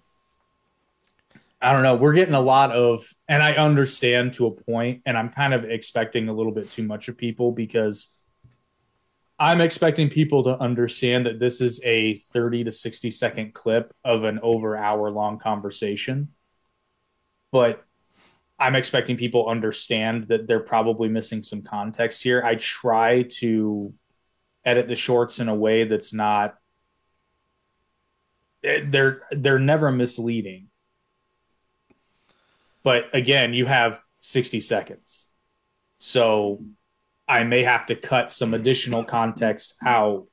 I 1.61 1.73
don't 1.73 1.83
know. 1.83 1.95
We're 1.95 2.13
getting 2.13 2.35
a 2.35 2.41
lot 2.41 2.71
of, 2.71 3.13
and 3.27 3.43
I 3.43 3.53
understand 3.53 4.33
to 4.33 4.47
a 4.47 4.51
point, 4.51 5.01
and 5.05 5.17
I'm 5.17 5.29
kind 5.29 5.53
of 5.53 5.65
expecting 5.65 6.29
a 6.29 6.33
little 6.33 6.53
bit 6.53 6.69
too 6.69 6.83
much 6.83 7.09
of 7.09 7.17
people 7.17 7.51
because 7.51 8.15
I'm 9.39 9.61
expecting 9.61 10.09
people 10.09 10.43
to 10.43 10.59
understand 10.59 11.25
that 11.25 11.39
this 11.39 11.61
is 11.61 11.81
a 11.85 12.17
30 12.17 12.65
to 12.65 12.71
60 12.71 13.09
second 13.11 13.53
clip 13.53 13.93
of 14.03 14.25
an 14.25 14.39
over 14.43 14.75
hour 14.75 15.09
long 15.09 15.39
conversation. 15.39 16.29
But 17.51 17.83
I'm 18.59 18.75
expecting 18.75 19.15
people 19.15 19.47
understand 19.47 20.27
that 20.27 20.45
they're 20.45 20.59
probably 20.59 21.07
missing 21.07 21.41
some 21.41 21.61
context 21.61 22.21
here. 22.21 22.43
I 22.43 22.55
try 22.55 23.23
to 23.37 23.93
edit 24.65 24.89
the 24.89 24.95
shorts 24.97 25.39
in 25.39 25.47
a 25.47 25.55
way 25.55 25.85
that's 25.85 26.13
not 26.13 26.55
they're 28.61 29.21
they're 29.31 29.57
never 29.57 29.89
misleading. 29.89 30.67
But 32.83 33.05
again, 33.13 33.53
you 33.53 33.65
have 33.65 34.03
60 34.21 34.59
seconds. 34.59 35.27
So 35.99 36.63
I 37.29 37.43
may 37.43 37.63
have 37.63 37.85
to 37.85 37.95
cut 37.95 38.31
some 38.31 38.55
additional 38.55 39.03
context 39.03 39.75
out 39.85 40.25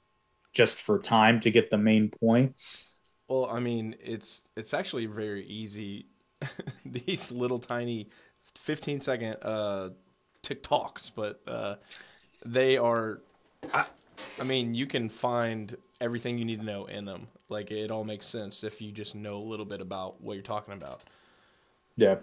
just 0.54 0.80
for 0.80 0.98
time 0.98 1.38
to 1.40 1.50
get 1.50 1.70
the 1.70 1.76
main 1.76 2.08
point. 2.08 2.56
Well, 3.28 3.46
I 3.46 3.60
mean, 3.60 3.94
it's 4.02 4.42
it's 4.56 4.72
actually 4.72 5.06
very 5.06 5.44
easy. 5.46 6.06
These 6.86 7.30
little 7.30 7.58
tiny 7.58 8.08
15 8.58 9.00
second 9.00 9.36
uh, 9.42 9.90
TikToks, 10.42 11.12
but 11.14 11.40
uh, 11.46 11.76
they 12.44 12.78
are. 12.78 13.20
I, 13.74 13.84
I 14.40 14.44
mean, 14.44 14.74
you 14.74 14.86
can 14.86 15.10
find 15.10 15.76
everything 16.00 16.38
you 16.38 16.46
need 16.46 16.60
to 16.60 16.64
know 16.66 16.86
in 16.86 17.04
them. 17.04 17.26
Like 17.50 17.70
it 17.70 17.90
all 17.90 18.04
makes 18.04 18.26
sense 18.26 18.64
if 18.64 18.80
you 18.80 18.90
just 18.90 19.14
know 19.14 19.36
a 19.36 19.46
little 19.46 19.66
bit 19.66 19.82
about 19.82 20.20
what 20.22 20.34
you're 20.34 20.42
talking 20.42 20.74
about. 20.74 21.04
Yeah. 21.96 22.16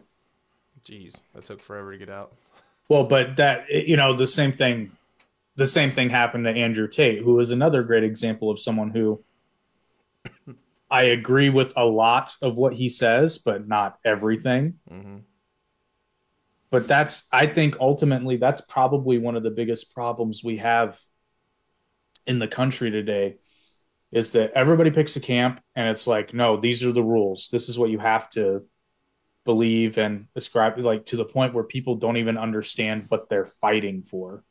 Jeez, 0.84 1.22
that 1.36 1.46
took 1.46 1.60
forever 1.62 1.92
to 1.92 1.98
get 1.98 2.10
out. 2.10 2.34
Well, 2.90 3.06
but 3.06 3.38
that 3.38 3.70
you 3.70 3.98
know 3.98 4.16
the 4.16 4.28
same 4.28 4.54
thing 4.54 4.92
the 5.56 5.68
same 5.68 5.92
thing 5.92 6.10
happened 6.10 6.46
to 6.46 6.52
Andrew 6.52 6.88
Tate, 6.88 7.22
who 7.22 7.40
is 7.40 7.52
another 7.52 7.84
great 7.84 8.04
example 8.04 8.50
of 8.50 8.60
someone 8.60 8.90
who 8.90 9.24
I 10.92 11.04
agree 11.04 11.50
with 11.50 11.74
a 11.75 11.86
lot 11.86 12.36
of 12.42 12.58
what 12.58 12.74
he 12.74 12.90
says, 12.90 13.38
but 13.38 13.68
not 13.68 13.98
everything. 14.06 14.75
hmm 14.88 15.18
But 16.72 16.88
that's 16.88 17.28
I 17.32 17.46
think 17.46 17.78
ultimately 17.80 18.38
that's 18.38 18.62
probably 18.62 19.18
one 19.18 19.36
of 19.36 19.44
the 19.44 19.52
biggest 19.52 19.94
problems 19.94 20.44
we 20.44 20.58
have 20.58 21.00
in 22.25 22.40
the 22.40 22.48
country 22.48 22.90
today 22.90 23.38
is 24.12 24.32
that 24.32 24.52
everybody 24.54 24.92
picks 24.92 25.16
a 25.16 25.20
camp 25.20 25.60
and 25.75 25.90
it's 25.90 26.06
like, 26.06 26.34
no, 26.34 26.60
these 26.60 26.84
are 26.84 26.92
the 26.92 27.04
rules. 27.04 27.50
This 27.52 27.68
is 27.68 27.80
what 27.80 27.90
you 27.90 27.98
have 28.00 28.30
to 28.32 28.63
believe 29.45 29.97
and 29.97 30.27
ascribe 30.35 30.77
like 30.79 31.05
to 31.07 31.17
the 31.17 31.25
point 31.25 31.53
where 31.53 31.63
people 31.63 31.95
don't 31.95 32.17
even 32.17 32.38
understand 32.38 33.05
what 33.09 33.29
they're 33.29 33.45
fighting 33.45 34.03
for. 34.03 34.43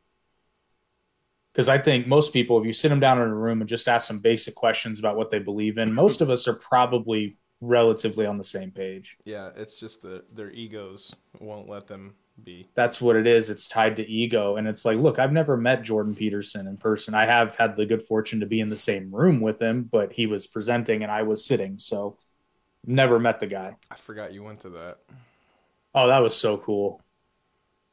Because 1.52 1.68
I 1.68 1.78
think 1.78 2.06
most 2.06 2.32
people, 2.32 2.58
if 2.58 2.66
you 2.66 2.72
sit 2.72 2.88
them 2.88 3.00
down 3.00 3.20
in 3.20 3.28
a 3.28 3.34
room 3.34 3.60
and 3.60 3.68
just 3.68 3.88
ask 3.88 4.06
some 4.06 4.20
basic 4.20 4.54
questions 4.54 4.98
about 4.98 5.16
what 5.16 5.30
they 5.30 5.38
believe 5.38 5.76
in, 5.76 5.92
most 5.92 6.20
of 6.22 6.30
us 6.30 6.48
are 6.48 6.54
probably 6.54 7.36
relatively 7.60 8.24
on 8.26 8.38
the 8.38 8.44
same 8.44 8.70
page. 8.70 9.16
Yeah, 9.24 9.50
it's 9.56 9.78
just 9.78 10.02
that 10.02 10.34
their 10.34 10.50
egos 10.50 11.14
won't 11.40 11.68
let 11.68 11.86
them 11.86 12.14
be. 12.42 12.68
That's 12.74 13.00
what 13.00 13.16
it 13.16 13.26
is. 13.26 13.50
It's 13.50 13.68
tied 13.68 13.96
to 13.96 14.08
ego. 14.08 14.56
And 14.56 14.66
it's 14.66 14.84
like, 14.84 14.96
look, 14.98 15.18
I've 15.18 15.32
never 15.32 15.56
met 15.56 15.82
Jordan 15.82 16.14
Peterson 16.14 16.66
in 16.66 16.78
person. 16.78 17.14
I 17.14 17.26
have 17.26 17.54
had 17.56 17.76
the 17.76 17.86
good 17.86 18.02
fortune 18.02 18.40
to 18.40 18.46
be 18.46 18.60
in 18.60 18.70
the 18.70 18.76
same 18.76 19.14
room 19.14 19.40
with 19.40 19.60
him, 19.60 19.88
but 19.90 20.12
he 20.12 20.26
was 20.26 20.46
presenting 20.46 21.02
and 21.02 21.12
I 21.12 21.22
was 21.22 21.44
sitting. 21.44 21.78
So 21.78 22.16
never 22.86 23.18
met 23.18 23.40
the 23.40 23.46
guy. 23.46 23.76
I 23.90 23.96
forgot 23.96 24.32
you 24.32 24.42
went 24.42 24.60
to 24.60 24.70
that. 24.70 24.98
Oh, 25.94 26.08
that 26.08 26.18
was 26.20 26.36
so 26.36 26.56
cool. 26.58 27.00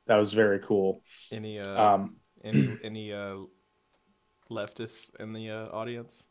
That 0.07 0.15
was 0.17 0.33
very 0.33 0.59
cool. 0.59 1.01
Any 1.31 1.59
uh, 1.59 1.81
Um, 1.81 2.15
any 2.43 2.77
any 2.83 3.13
uh, 3.13 3.35
leftists 4.49 5.11
in 5.19 5.33
the 5.33 5.51
uh, 5.51 5.67
audience? 5.67 6.27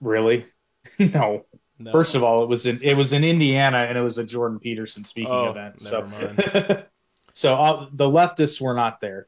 really? 0.00 0.46
no. 0.98 1.46
No. 1.78 1.90
First 1.90 2.14
of 2.14 2.22
all, 2.22 2.42
it 2.42 2.48
was 2.48 2.66
in 2.66 2.80
it 2.82 2.96
was 2.96 3.12
in 3.12 3.24
Indiana 3.24 3.78
and 3.78 3.98
it 3.98 4.00
was 4.02 4.18
a 4.18 4.24
Jordan 4.24 4.60
Peterson 4.60 5.02
speaking 5.02 5.32
Oh, 5.32 5.50
event. 5.50 5.80
So 5.80 6.08
so 7.32 7.54
uh, 7.56 7.88
the 7.92 8.04
leftists 8.04 8.60
were 8.60 8.74
not 8.74 9.00
there. 9.00 9.26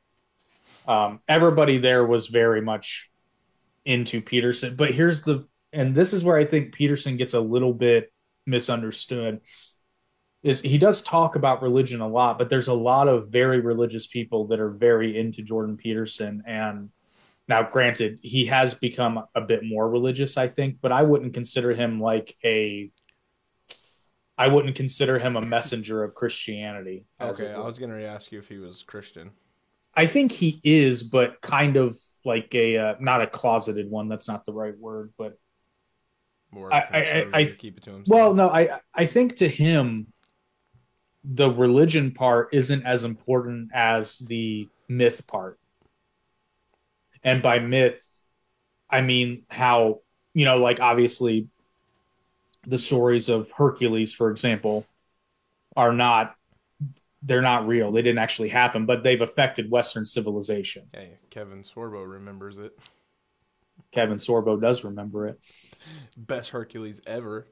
Um, 0.86 1.20
everybody 1.26 1.78
there 1.78 2.06
was 2.06 2.28
very 2.28 2.60
much 2.60 3.10
into 3.84 4.20
Peterson, 4.20 4.76
but 4.76 4.92
here's 4.92 5.22
the 5.22 5.48
and 5.72 5.94
this 5.94 6.12
is 6.12 6.22
where 6.22 6.36
I 6.36 6.44
think 6.44 6.72
Peterson 6.72 7.16
gets 7.16 7.34
a 7.34 7.40
little 7.40 7.72
bit 7.74 8.12
misunderstood. 8.46 9.40
Is 10.42 10.60
he 10.60 10.78
does 10.78 11.02
talk 11.02 11.34
about 11.34 11.62
religion 11.62 12.00
a 12.00 12.08
lot, 12.08 12.38
but 12.38 12.48
there's 12.48 12.68
a 12.68 12.74
lot 12.74 13.08
of 13.08 13.28
very 13.28 13.60
religious 13.60 14.06
people 14.06 14.46
that 14.48 14.60
are 14.60 14.70
very 14.70 15.18
into 15.18 15.42
Jordan 15.42 15.76
Peterson 15.76 16.42
and 16.46 16.90
now, 17.48 17.62
granted, 17.62 18.18
he 18.22 18.46
has 18.46 18.74
become 18.74 19.24
a 19.34 19.40
bit 19.40 19.62
more 19.64 19.88
religious, 19.88 20.36
I 20.36 20.48
think, 20.48 20.78
but 20.80 20.90
I 20.90 21.02
wouldn't 21.02 21.34
consider 21.34 21.74
him 21.74 22.00
like 22.00 22.36
a. 22.44 22.90
I 24.38 24.48
wouldn't 24.48 24.76
consider 24.76 25.18
him 25.18 25.36
a 25.36 25.40
messenger 25.40 26.04
of 26.04 26.14
Christianity. 26.14 27.06
Okay, 27.20 27.52
I 27.52 27.60
was 27.60 27.78
gonna 27.78 28.02
ask 28.02 28.32
you 28.32 28.38
if 28.38 28.48
he 28.48 28.58
was 28.58 28.82
Christian. 28.82 29.30
I 29.94 30.06
think 30.06 30.32
he 30.32 30.60
is, 30.62 31.04
but 31.04 31.40
kind 31.40 31.76
of 31.76 31.96
like 32.24 32.54
a 32.54 32.76
uh, 32.76 32.94
not 33.00 33.22
a 33.22 33.26
closeted 33.26 33.88
one. 33.90 34.08
That's 34.08 34.28
not 34.28 34.44
the 34.44 34.52
right 34.52 34.76
word, 34.76 35.12
but 35.16 35.38
More 36.56 36.72
I- 36.72 36.80
I- 36.80 37.30
I- 37.34 37.44
keep 37.44 37.76
it 37.76 37.82
to 37.84 37.90
himself. 37.90 38.08
well, 38.08 38.34
no, 38.34 38.48
I 38.48 38.80
I 38.94 39.04
think 39.04 39.36
to 39.36 39.48
him, 39.48 40.06
the 41.22 41.50
religion 41.50 42.12
part 42.12 42.48
isn't 42.54 42.86
as 42.86 43.04
important 43.04 43.72
as 43.74 44.20
the 44.20 44.66
myth 44.88 45.26
part. 45.26 45.58
And 47.22 47.42
by 47.42 47.58
myth, 47.58 48.02
I 48.88 49.02
mean 49.02 49.42
how 49.50 50.00
you 50.32 50.46
know, 50.46 50.56
like 50.56 50.80
obviously, 50.80 51.48
the 52.66 52.78
stories 52.78 53.28
of 53.28 53.50
Hercules, 53.50 54.14
for 54.14 54.30
example, 54.30 54.86
are 55.76 55.92
not 55.92 56.36
they're 57.22 57.42
not 57.42 57.66
real. 57.66 57.92
They 57.92 58.02
didn't 58.02 58.20
actually 58.20 58.48
happen, 58.48 58.86
but 58.86 59.02
they've 59.02 59.20
affected 59.20 59.70
Western 59.70 60.06
civilization. 60.06 60.88
Hey, 60.94 61.18
Kevin 61.28 61.62
Sorbo 61.62 62.08
remembers 62.10 62.56
it. 62.56 62.78
Kevin 63.92 64.18
Sorbo 64.18 64.60
does 64.60 64.84
remember 64.84 65.26
it. 65.28 65.40
Best 66.16 66.50
Hercules 66.50 67.00
ever. 67.06 67.46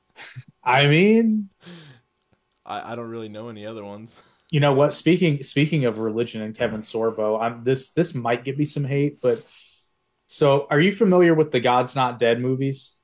I 0.64 0.86
mean, 0.86 1.48
I, 2.64 2.92
I 2.92 2.94
don't 2.94 3.08
really 3.08 3.28
know 3.28 3.48
any 3.48 3.66
other 3.66 3.84
ones. 3.84 4.14
you 4.50 4.60
know 4.60 4.74
what? 4.74 4.94
Speaking 4.94 5.42
speaking 5.42 5.84
of 5.86 5.98
religion 5.98 6.42
and 6.42 6.56
Kevin 6.56 6.80
Sorbo, 6.80 7.40
I'm 7.40 7.64
this 7.64 7.90
this 7.90 8.14
might 8.14 8.44
give 8.44 8.58
me 8.58 8.64
some 8.64 8.84
hate, 8.84 9.20
but 9.22 9.38
so 10.26 10.66
are 10.70 10.80
you 10.80 10.92
familiar 10.92 11.34
with 11.34 11.50
the 11.52 11.60
God's 11.60 11.96
Not 11.96 12.18
Dead 12.18 12.40
movies? 12.40 12.94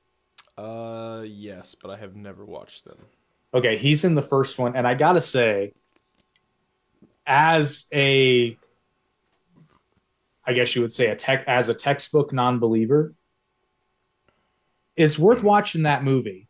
Uh, 0.57 1.23
yes, 1.25 1.75
but 1.81 1.89
I 1.89 1.97
have 1.97 2.15
never 2.15 2.45
watched 2.45 2.85
them. 2.85 2.97
Okay, 3.53 3.77
he's 3.77 4.03
in 4.03 4.13
the 4.13 4.21
first 4.21 4.59
one, 4.59 4.75
and 4.75 4.87
I 4.87 4.93
gotta 4.93 5.21
say, 5.21 5.73
as 7.25 7.85
a 7.93 8.57
I 10.49 10.53
guess 10.53 10.75
you 10.75 10.81
would 10.81 10.91
say 10.91 11.11
a 11.11 11.15
tech 11.15 11.43
as 11.45 11.69
a 11.69 11.75
textbook 11.75 12.33
non-believer, 12.33 13.13
it's 14.95 15.19
worth 15.19 15.43
watching 15.43 15.83
that 15.83 16.03
movie 16.03 16.47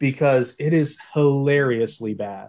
because 0.00 0.56
it 0.58 0.74
is 0.74 0.98
hilariously 1.12 2.14
bad. 2.14 2.48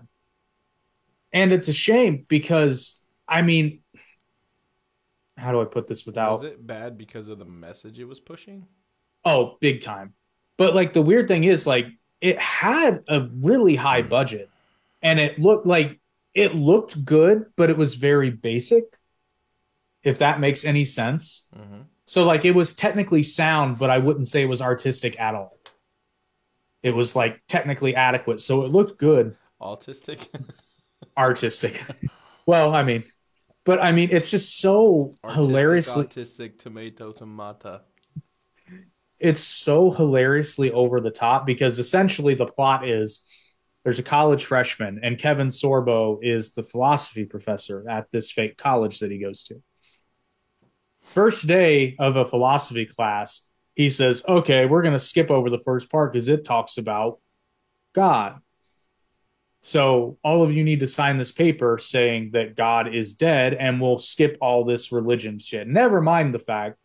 And 1.31 1.53
it's 1.53 1.67
a 1.67 1.73
shame 1.73 2.25
because 2.27 2.99
I 3.27 3.43
mean 3.43 3.81
how 5.37 5.51
do 5.51 5.61
I 5.61 5.65
put 5.65 5.87
this 5.87 6.07
without 6.07 6.31
Was 6.31 6.43
it 6.43 6.65
bad 6.65 6.97
because 6.97 7.29
of 7.29 7.37
the 7.37 7.45
message 7.45 7.99
it 7.99 8.05
was 8.05 8.19
pushing? 8.19 8.65
Oh, 9.23 9.57
big 9.61 9.81
time. 9.81 10.13
But 10.57 10.73
like 10.73 10.93
the 10.93 11.03
weird 11.03 11.27
thing 11.27 11.43
is 11.43 11.67
like 11.67 11.85
it 12.19 12.41
had 12.41 13.03
a 13.07 13.29
really 13.31 13.75
high 13.75 14.01
budget 14.01 14.49
and 15.03 15.19
it 15.19 15.37
looked 15.37 15.67
like 15.67 15.99
it 16.33 16.55
looked 16.55 17.05
good, 17.05 17.45
but 17.55 17.69
it 17.69 17.77
was 17.77 17.93
very 17.93 18.31
basic. 18.31 18.85
If 20.05 20.19
that 20.19 20.39
makes 20.39 20.63
any 20.63 20.85
sense. 20.85 21.47
Mm-hmm. 21.53 21.81
So 22.05 22.23
like 22.23 22.45
it 22.45 22.51
was 22.55 22.75
technically 22.75 23.23
sound, 23.23 23.79
but 23.79 23.89
I 23.89 23.97
wouldn't 23.97 24.27
say 24.27 24.43
it 24.43 24.49
was 24.49 24.61
artistic 24.61 25.19
at 25.19 25.35
all. 25.35 25.57
It 26.83 26.91
was 26.91 27.15
like 27.15 27.41
technically 27.47 27.95
adequate, 27.95 28.41
so 28.41 28.63
it 28.63 28.71
looked 28.71 28.99
good, 28.99 29.35
Autistic. 29.59 30.27
artistic. 31.17 31.81
well, 32.45 32.75
I 32.75 32.83
mean, 32.83 33.03
but 33.63 33.81
I 33.81 33.91
mean, 33.91 34.09
it's 34.11 34.29
just 34.29 34.59
so 34.59 35.15
Artistic, 35.23 35.45
hilariously 35.47 36.05
autistic 36.05 36.59
tomato 36.59 37.11
tomata. 37.11 37.81
it's 39.17 39.41
so 39.41 39.89
hilariously 39.89 40.71
over 40.71 41.01
the 41.01 41.09
top 41.09 41.47
because 41.47 41.79
essentially 41.79 42.35
the 42.35 42.45
plot 42.45 42.87
is 42.87 43.25
there's 43.83 43.97
a 43.97 44.03
college 44.03 44.45
freshman 44.45 44.99
and 45.01 45.17
Kevin 45.17 45.47
Sorbo 45.47 46.19
is 46.21 46.51
the 46.51 46.63
philosophy 46.63 47.25
professor 47.25 47.89
at 47.89 48.11
this 48.11 48.31
fake 48.31 48.57
college 48.57 48.99
that 48.99 49.09
he 49.09 49.17
goes 49.17 49.41
to. 49.43 49.61
First 51.13 51.47
day 51.47 51.95
of 51.99 52.15
a 52.15 52.25
philosophy 52.25 52.85
class, 52.85 53.47
he 53.75 53.89
says, 53.89 54.23
"Okay, 54.27 54.65
we're 54.65 54.81
going 54.81 54.93
to 54.93 54.99
skip 54.99 55.31
over 55.31 55.49
the 55.49 55.59
first 55.59 55.89
part 55.89 56.11
because 56.11 56.29
it 56.29 56.45
talks 56.45 56.77
about 56.77 57.19
God." 57.93 58.41
So 59.61 60.19
all 60.23 60.43
of 60.43 60.51
you 60.51 60.63
need 60.63 60.81
to 60.81 60.87
sign 60.87 61.17
this 61.17 61.31
paper 61.31 61.79
saying 61.79 62.31
that 62.33 62.55
God 62.55 62.93
is 62.93 63.15
dead 63.15 63.55
and 63.55 63.81
we'll 63.81 63.97
skip 63.97 64.37
all 64.39 64.63
this 64.63 64.91
religion 64.91 65.39
shit. 65.39 65.67
Never 65.67 66.01
mind 66.01 66.33
the 66.33 66.39
fact 66.39 66.77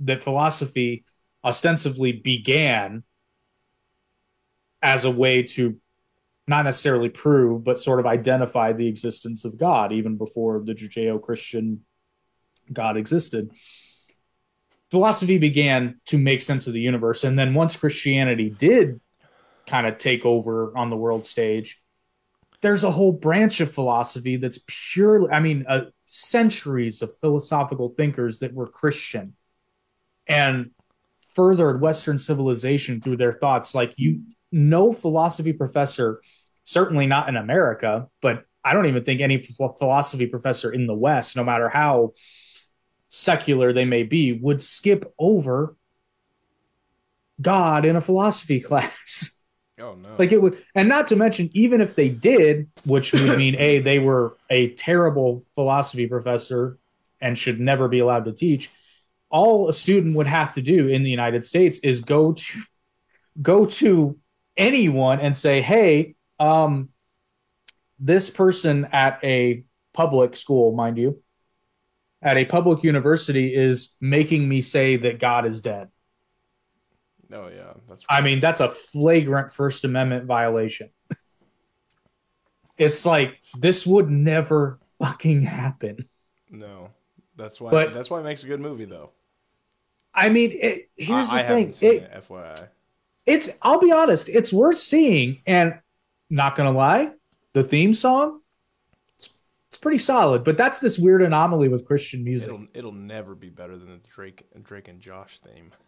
that 0.00 0.24
philosophy 0.24 1.04
ostensibly 1.44 2.12
began 2.12 3.02
as 4.80 5.04
a 5.04 5.10
way 5.10 5.42
to 5.42 5.78
not 6.48 6.64
necessarily 6.64 7.08
prove, 7.08 7.64
but 7.64 7.80
sort 7.80 8.00
of 8.00 8.06
identify 8.06 8.72
the 8.72 8.88
existence 8.88 9.44
of 9.44 9.58
God, 9.58 9.92
even 9.92 10.16
before 10.16 10.62
the 10.64 10.74
Judeo 10.74 11.20
Christian 11.20 11.84
God 12.72 12.96
existed. 12.96 13.50
Philosophy 14.90 15.38
began 15.38 16.00
to 16.06 16.18
make 16.18 16.42
sense 16.42 16.66
of 16.66 16.72
the 16.72 16.80
universe. 16.80 17.24
And 17.24 17.38
then 17.38 17.54
once 17.54 17.76
Christianity 17.76 18.50
did 18.50 19.00
kind 19.66 19.86
of 19.86 19.98
take 19.98 20.24
over 20.24 20.76
on 20.76 20.90
the 20.90 20.96
world 20.96 21.26
stage, 21.26 21.80
there's 22.60 22.84
a 22.84 22.90
whole 22.90 23.12
branch 23.12 23.60
of 23.60 23.72
philosophy 23.72 24.36
that's 24.36 24.60
purely, 24.66 25.30
I 25.30 25.40
mean, 25.40 25.66
uh, 25.68 25.86
centuries 26.06 27.02
of 27.02 27.16
philosophical 27.18 27.90
thinkers 27.90 28.38
that 28.38 28.54
were 28.54 28.66
Christian 28.66 29.34
and 30.26 30.70
furthered 31.34 31.80
Western 31.80 32.18
civilization 32.18 33.00
through 33.00 33.18
their 33.18 33.34
thoughts. 33.34 33.74
Like 33.74 33.92
you, 33.96 34.22
no 34.50 34.92
philosophy 34.92 35.52
professor, 35.52 36.22
certainly 36.64 37.06
not 37.06 37.28
in 37.28 37.36
America, 37.36 38.08
but 38.22 38.44
I 38.64 38.72
don't 38.72 38.86
even 38.86 39.04
think 39.04 39.20
any 39.20 39.42
philosophy 39.78 40.26
professor 40.26 40.72
in 40.72 40.86
the 40.86 40.94
West, 40.94 41.36
no 41.36 41.44
matter 41.44 41.68
how 41.68 42.14
secular 43.08 43.72
they 43.72 43.84
may 43.84 44.02
be, 44.02 44.32
would 44.32 44.62
skip 44.62 45.12
over 45.18 45.76
God 47.40 47.84
in 47.84 47.96
a 47.96 48.00
philosophy 48.00 48.60
class. 48.68 49.42
Oh 49.78 49.94
no! 49.94 50.16
like 50.18 50.32
it 50.32 50.40
would, 50.40 50.62
and 50.74 50.88
not 50.88 51.08
to 51.08 51.16
mention, 51.16 51.50
even 51.52 51.82
if 51.82 51.94
they 51.94 52.08
did, 52.08 52.68
which 52.86 53.12
would 53.12 53.36
mean 53.36 53.56
a 53.58 53.80
they 53.80 53.98
were 53.98 54.38
a 54.48 54.70
terrible 54.70 55.44
philosophy 55.54 56.06
professor 56.06 56.78
and 57.20 57.36
should 57.36 57.60
never 57.60 57.86
be 57.86 57.98
allowed 57.98 58.24
to 58.24 58.32
teach. 58.32 58.70
All 59.28 59.68
a 59.68 59.74
student 59.74 60.16
would 60.16 60.26
have 60.26 60.54
to 60.54 60.62
do 60.62 60.88
in 60.88 61.02
the 61.02 61.10
United 61.10 61.44
States 61.44 61.78
is 61.80 62.00
go 62.00 62.32
to 62.32 62.60
go 63.42 63.66
to 63.66 64.18
anyone 64.56 65.20
and 65.20 65.36
say, 65.36 65.60
"Hey, 65.60 66.14
um, 66.38 66.88
this 67.98 68.30
person 68.30 68.88
at 68.92 69.20
a 69.22 69.64
public 69.92 70.36
school, 70.36 70.72
mind 70.72 70.96
you, 70.96 71.22
at 72.26 72.36
a 72.36 72.44
public 72.44 72.82
university 72.82 73.54
is 73.54 73.96
making 74.02 74.46
me 74.48 74.60
say 74.60 74.96
that 74.96 75.18
God 75.18 75.46
is 75.46 75.60
dead." 75.62 75.88
oh 77.32 77.48
yeah, 77.48 77.72
that's. 77.88 78.04
Right. 78.10 78.18
I 78.18 78.20
mean, 78.20 78.40
that's 78.40 78.60
a 78.60 78.68
flagrant 78.68 79.52
First 79.52 79.84
Amendment 79.84 80.26
violation. 80.26 80.90
it's 82.78 83.06
like 83.06 83.38
this 83.58 83.86
would 83.86 84.10
never 84.10 84.78
fucking 84.98 85.42
happen. 85.42 86.08
no, 86.50 86.90
that's 87.36 87.60
why. 87.60 87.70
But- 87.70 87.92
that's 87.92 88.10
why 88.10 88.20
it 88.20 88.24
makes 88.24 88.44
a 88.44 88.46
good 88.46 88.60
movie, 88.60 88.84
though. 88.84 89.10
I 90.18 90.30
mean, 90.30 90.50
it, 90.54 90.88
here's 90.96 91.28
I, 91.28 91.40
I 91.40 91.42
the 91.42 91.48
thing. 91.48 91.72
seen 91.72 91.92
It, 91.92 92.02
it, 92.04 92.24
FYI. 92.26 92.68
it's 93.26 93.50
I'll 93.60 93.78
be 93.80 93.92
honest, 93.92 94.28
it's 94.30 94.50
worth 94.52 94.78
seeing, 94.78 95.42
and 95.46 95.78
not 96.30 96.56
gonna 96.56 96.72
lie, 96.72 97.10
the 97.52 97.62
theme 97.62 97.92
song, 97.92 98.40
it's, 99.68 99.78
pretty 99.78 99.98
solid. 99.98 100.44
But 100.44 100.56
that's 100.56 100.78
this 100.78 100.98
weird 100.98 101.22
anomaly 101.22 101.68
with 101.68 101.84
Christian 101.84 102.24
music. 102.24 102.48
It'll 102.48 102.66
it'll 102.74 102.92
never 102.92 103.34
be 103.34 103.48
better 103.50 103.76
than 103.76 103.88
the 103.90 104.08
Drake 104.08 104.46
Drake 104.62 104.88
and 104.88 105.00
Josh 105.00 105.40
theme. 105.40 105.72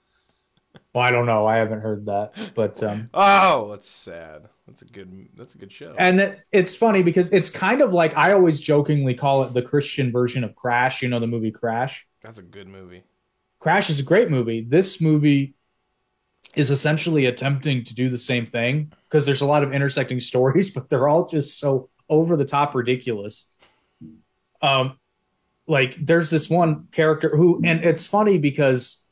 Well, 0.95 1.03
I 1.03 1.11
don't 1.11 1.27
know. 1.27 1.47
I 1.47 1.57
haven't 1.57 1.81
heard 1.81 2.07
that, 2.07 2.35
but 2.55 2.83
um, 2.83 3.07
Oh, 3.13 3.71
that's 3.71 3.89
sad. 3.89 4.49
That's 4.67 4.83
a 4.83 4.85
good. 4.85 5.29
That's 5.37 5.55
a 5.55 5.59
good 5.59 5.73
show. 5.73 5.95
and 5.99 6.19
that, 6.19 6.41
it's 6.53 6.75
funny 6.77 7.03
because 7.03 7.33
it's 7.33 7.51
kind 7.51 7.81
of 7.81 7.93
like 7.93 8.17
I 8.17 8.33
always 8.33 8.61
jokingly 8.61 9.15
call 9.15 9.43
it 9.43 9.55
the 9.55 9.63
Christian 9.63 10.13
version 10.13 10.45
of 10.45 10.55
Crash. 10.55 11.03
You 11.03 11.09
know 11.09 11.21
the 11.21 11.27
movie 11.27 11.51
Crash. 11.51 12.07
That's 12.23 12.39
a 12.39 12.43
good 12.43 12.69
movie. 12.69 13.03
Crash 13.61 13.91
is 13.91 13.99
a 13.99 14.03
great 14.05 14.31
movie. 14.31 14.61
This 14.61 15.01
movie 15.01 15.55
is 16.55 16.71
essentially 16.71 17.27
attempting 17.27 17.85
to 17.85 17.95
do 17.95 18.09
the 18.09 18.19
same 18.19 18.47
thing 18.47 18.93
because 19.09 19.27
there's 19.27 19.41
a 19.41 19.47
lot 19.47 19.63
of 19.63 19.73
intersecting 19.73 20.21
stories, 20.33 20.71
but 20.71 20.89
they're 20.89 21.09
all 21.09 21.27
just 21.27 21.59
so 21.59 21.89
over 22.09 22.37
the 22.37 22.45
top 22.45 22.75
ridiculous. 22.75 23.53
Um, 24.61 24.99
like 25.67 25.95
there's 25.97 26.31
this 26.31 26.49
one 26.49 26.89
character 26.93 27.29
who, 27.29 27.61
and 27.65 27.85
it's 27.85 28.07
funny 28.07 28.39
because 28.39 29.05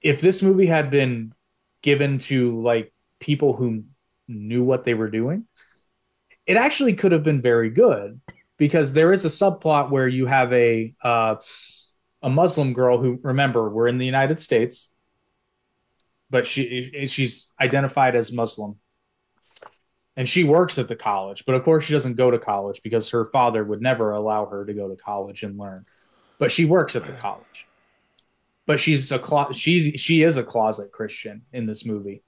if 0.00 0.20
this 0.20 0.42
movie 0.42 0.66
had 0.66 0.90
been 0.90 1.34
given 1.82 2.18
to 2.18 2.60
like 2.62 2.92
people 3.18 3.54
who 3.54 3.84
knew 4.28 4.62
what 4.62 4.84
they 4.84 4.94
were 4.94 5.10
doing, 5.10 5.46
it 6.46 6.56
actually 6.56 6.94
could 6.94 7.12
have 7.12 7.24
been 7.24 7.42
very 7.42 7.70
good 7.70 8.20
because 8.56 8.92
there 8.92 9.12
is 9.12 9.24
a 9.24 9.28
subplot 9.28 9.90
where 9.90 10.08
you 10.08 10.26
have 10.26 10.52
a 10.52 10.94
uh, 11.02 11.36
a 12.22 12.30
Muslim 12.30 12.72
girl 12.72 13.00
who, 13.00 13.18
remember, 13.22 13.68
we're 13.68 13.88
in 13.88 13.98
the 13.98 14.06
United 14.06 14.40
States, 14.40 14.88
but 16.28 16.46
she 16.46 17.06
she's 17.06 17.48
identified 17.60 18.14
as 18.14 18.32
Muslim, 18.32 18.78
and 20.16 20.28
she 20.28 20.44
works 20.44 20.78
at 20.78 20.88
the 20.88 20.96
college. 20.96 21.44
But 21.46 21.54
of 21.54 21.64
course, 21.64 21.84
she 21.84 21.92
doesn't 21.92 22.16
go 22.16 22.30
to 22.30 22.38
college 22.38 22.82
because 22.82 23.10
her 23.10 23.24
father 23.24 23.64
would 23.64 23.80
never 23.80 24.12
allow 24.12 24.46
her 24.46 24.64
to 24.64 24.74
go 24.74 24.88
to 24.88 24.96
college 24.96 25.42
and 25.42 25.58
learn. 25.58 25.86
But 26.38 26.52
she 26.52 26.64
works 26.64 26.96
at 26.96 27.06
the 27.06 27.12
college. 27.20 27.66
But 28.66 28.80
she's 28.80 29.10
a 29.10 29.18
clo- 29.18 29.52
she's 29.52 30.00
she 30.00 30.22
is 30.22 30.36
a 30.36 30.44
closet 30.44 30.92
Christian 30.92 31.42
in 31.52 31.66
this 31.66 31.84
movie, 31.84 32.22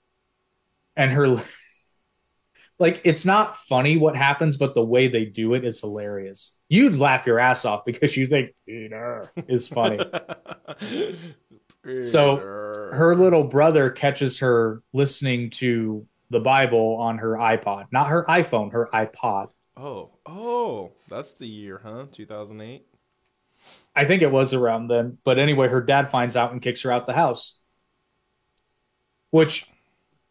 and 0.96 1.12
her 1.12 1.36
like 2.78 3.00
it's 3.04 3.24
not 3.24 3.56
funny 3.56 3.96
what 3.96 4.16
happens, 4.16 4.56
but 4.56 4.74
the 4.74 4.82
way 4.82 5.06
they 5.06 5.24
do 5.24 5.54
it 5.54 5.64
is 5.64 5.80
hilarious. 5.80 6.52
You'd 6.68 6.96
laugh 6.96 7.26
your 7.26 7.38
ass 7.38 7.64
off 7.64 7.84
because 7.84 8.16
you 8.16 8.26
think 8.26 8.54
Peter 8.66 9.30
is 9.46 9.68
funny. 9.68 10.00
So, 12.00 12.36
her 12.36 13.16
little 13.16 13.42
brother 13.42 13.90
catches 13.90 14.38
her 14.38 14.82
listening 14.92 15.50
to 15.50 16.06
the 16.32 16.40
Bible 16.40 16.96
on 16.98 17.18
her 17.18 17.34
iPod, 17.34 17.86
not 17.92 18.08
her 18.08 18.24
iPhone, 18.24 18.72
her 18.72 18.88
iPod. 18.92 19.48
Oh, 19.76 20.10
oh, 20.26 20.92
that's 21.08 21.32
the 21.32 21.46
year, 21.46 21.80
huh? 21.82 22.06
2008. 22.10 22.86
I 23.94 24.04
think 24.04 24.22
it 24.22 24.30
was 24.30 24.54
around 24.54 24.88
then. 24.88 25.18
But 25.24 25.38
anyway, 25.38 25.68
her 25.68 25.82
dad 25.82 26.10
finds 26.10 26.36
out 26.36 26.52
and 26.52 26.62
kicks 26.62 26.82
her 26.82 26.90
out 26.90 27.06
the 27.06 27.12
house. 27.12 27.58
Which, 29.30 29.66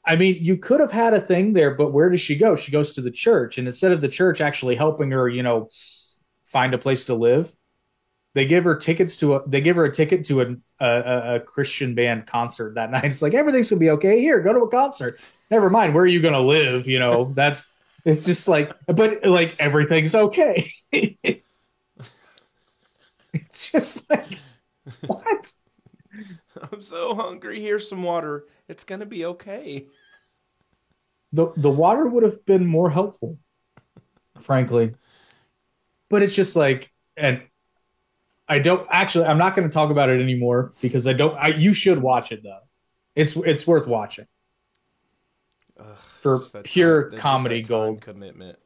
I 0.05 0.15
mean, 0.15 0.37
you 0.41 0.57
could 0.57 0.79
have 0.79 0.91
had 0.91 1.13
a 1.13 1.21
thing 1.21 1.53
there, 1.53 1.75
but 1.75 1.93
where 1.93 2.09
does 2.09 2.21
she 2.21 2.35
go? 2.35 2.55
She 2.55 2.71
goes 2.71 2.93
to 2.93 3.01
the 3.01 3.11
church. 3.11 3.57
And 3.57 3.67
instead 3.67 3.91
of 3.91 4.01
the 4.01 4.09
church 4.09 4.41
actually 4.41 4.75
helping 4.75 5.11
her, 5.11 5.29
you 5.29 5.43
know, 5.43 5.69
find 6.45 6.73
a 6.73 6.79
place 6.79 7.05
to 7.05 7.15
live, 7.15 7.55
they 8.33 8.45
give 8.45 8.63
her 8.63 8.75
tickets 8.75 9.17
to 9.17 9.35
a 9.35 9.47
they 9.47 9.61
give 9.61 9.75
her 9.75 9.85
a 9.85 9.93
ticket 9.93 10.25
to 10.25 10.41
a 10.41 10.55
a, 10.79 11.35
a 11.35 11.39
Christian 11.39 11.95
band 11.95 12.27
concert 12.27 12.75
that 12.75 12.91
night. 12.91 13.03
It's 13.11 13.21
like 13.21 13.33
everything's 13.33 13.69
gonna 13.69 13.79
be 13.79 13.89
okay. 13.91 14.21
Here, 14.21 14.39
go 14.39 14.53
to 14.53 14.61
a 14.61 14.69
concert. 14.69 15.19
Never 15.49 15.69
mind, 15.69 15.93
where 15.93 16.03
are 16.03 16.07
you 16.07 16.21
gonna 16.21 16.41
live? 16.41 16.87
You 16.87 16.99
know, 16.99 17.31
that's 17.35 17.65
it's 18.05 18.25
just 18.25 18.47
like 18.47 18.73
but 18.87 19.25
like 19.25 19.55
everything's 19.59 20.15
okay. 20.15 20.71
it's 23.33 23.71
just 23.71 24.09
like 24.09 24.39
what? 25.07 25.53
I'm 26.71 26.81
so 26.81 27.15
hungry. 27.15 27.59
Here's 27.59 27.87
some 27.87 28.03
water. 28.03 28.45
It's 28.67 28.83
gonna 28.85 29.05
be 29.05 29.25
okay. 29.25 29.87
The 31.33 31.51
the 31.57 31.69
water 31.69 32.07
would 32.07 32.23
have 32.23 32.45
been 32.45 32.65
more 32.65 32.89
helpful, 32.89 33.37
frankly. 34.41 34.95
But 36.09 36.23
it's 36.23 36.35
just 36.35 36.55
like 36.55 36.91
and 37.15 37.41
I 38.51 38.59
don't 38.59 38.85
actually. 38.91 39.25
I'm 39.27 39.37
not 39.37 39.55
going 39.55 39.65
to 39.67 39.73
talk 39.73 39.91
about 39.91 40.09
it 40.09 40.21
anymore 40.21 40.73
because 40.81 41.07
I 41.07 41.13
don't. 41.13 41.33
I, 41.37 41.47
you 41.47 41.73
should 41.73 42.01
watch 42.01 42.33
it 42.33 42.43
though. 42.43 42.59
It's 43.15 43.37
it's 43.37 43.65
worth 43.65 43.87
watching 43.87 44.27
Ugh, 45.79 45.97
for 46.19 46.41
pure 46.63 47.11
time- 47.11 47.19
comedy 47.19 47.61
gold. 47.61 48.01
commitment. 48.01 48.59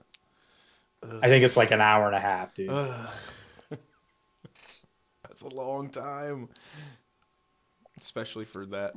I 1.22 1.28
think 1.28 1.46
it's 1.46 1.56
like 1.56 1.70
an 1.70 1.82
hour 1.82 2.08
and 2.08 2.16
a 2.16 2.20
half, 2.20 2.56
dude. 2.56 2.70
That's 5.22 5.42
a 5.42 5.50
long 5.50 5.90
time, 5.90 6.50
especially 8.02 8.46
for 8.46 8.66
that. 8.68 8.94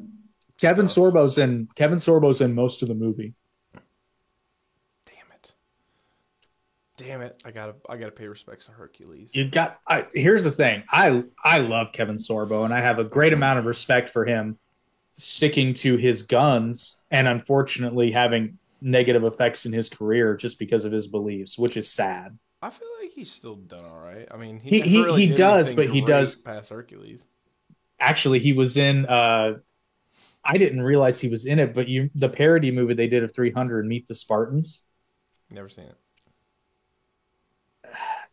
Kevin 0.59 0.89
stuff. 0.89 1.13
Sorbo's 1.13 1.37
in 1.37 1.69
Kevin 1.75 1.99
Sorbo's 1.99 2.41
in 2.41 2.55
most 2.55 2.81
of 2.81 2.89
the 2.89 2.95
movie. 2.95 3.35
Damn 5.05 5.31
it! 5.35 5.53
Damn 6.99 7.23
it! 7.23 7.41
I 7.45 7.53
gotta 7.53 7.77
I 7.89 7.97
gotta 7.97 8.13
pay 8.13 8.29
respects 8.29 8.67
to 8.67 8.73
Hercules. 8.73 9.31
You 9.33 9.49
got. 9.49 9.79
I, 9.87 10.07
here's 10.13 10.45
the 10.45 10.51
thing. 10.51 10.83
I 10.91 11.23
I 11.45 11.59
love 11.59 11.93
Kevin 11.93 12.17
Sorbo, 12.17 12.65
and 12.65 12.75
I 12.75 12.81
have 12.81 12.99
a 12.99 13.05
great 13.05 13.33
amount 13.33 13.61
of 13.61 13.65
respect 13.67 14.11
for 14.11 14.27
him 14.27 14.59
sticking 15.17 15.75
to 15.75 15.97
his 15.97 16.23
guns, 16.23 16.97
and 17.11 17.27
unfortunately 17.29 18.11
having 18.11 18.59
negative 18.81 19.25
effects 19.25 19.65
in 19.65 19.73
his 19.73 19.89
career 19.89 20.37
just 20.37 20.59
because 20.59 20.85
of 20.85 20.93
his 20.93 21.07
beliefs, 21.07 21.57
which 21.59 21.77
is 21.77 21.89
sad. 21.91 22.39
I 22.63 22.71
feel 22.71 22.89
like 23.01 23.11
he's 23.11 23.31
still 23.31 23.57
done 23.57 23.85
all 23.85 23.99
right. 24.01 24.27
I 24.31 24.37
mean, 24.37 24.59
He- 24.61 24.81
he- 24.81 25.03
really 25.03 25.23
he 25.23 25.27
did 25.29 25.37
does, 25.39 25.73
but 25.73 25.89
he 25.89 26.01
does- 26.01 26.35
past 26.35 26.71
Hercules. 26.71 27.25
Actually, 28.01 28.41
he 28.41 28.53
was 28.53 28.77
in. 28.77 29.07
uh 29.07 29.59
I 30.45 30.57
didn't 30.57 30.83
realize 30.83 31.21
he 31.21 31.29
was 31.29 31.47
in 31.47 31.59
it, 31.61 31.75
but 31.75 31.89
you 31.89 32.11
the 32.15 32.29
parody 32.29 32.71
movie 32.73 32.95
they 32.95 33.07
did 33.07 33.23
of 33.23 33.33
300, 33.35 33.87
Meet 33.87 34.09
the 34.09 34.15
Spartans. 34.15 34.83
Never 35.51 35.69
seen 35.69 35.85
it. 35.85 35.97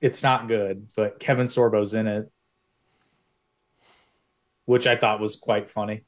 It's 0.01 0.23
not 0.23 0.47
good, 0.47 0.87
but 0.95 1.19
Kevin 1.19 1.47
Sorbo's 1.47 1.93
in 1.93 2.07
it, 2.07 2.31
which 4.65 4.87
I 4.87 4.95
thought 4.95 5.19
was 5.19 5.35
quite 5.35 5.69
funny. 5.69 6.03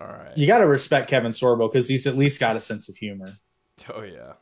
All 0.00 0.06
right. 0.06 0.36
You 0.36 0.46
got 0.46 0.58
to 0.58 0.66
respect 0.66 1.10
Kevin 1.10 1.32
Sorbo 1.32 1.70
because 1.70 1.88
he's 1.88 2.06
at 2.06 2.16
least 2.16 2.38
got 2.38 2.56
a 2.56 2.60
sense 2.60 2.88
of 2.88 2.96
humor. 2.96 3.38
Oh 3.92 4.02
yeah. 4.02 4.34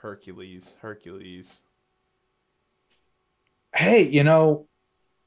Hercules. 0.00 0.74
Hercules. 0.80 1.62
Hey, 3.74 4.08
you 4.08 4.24
know, 4.24 4.68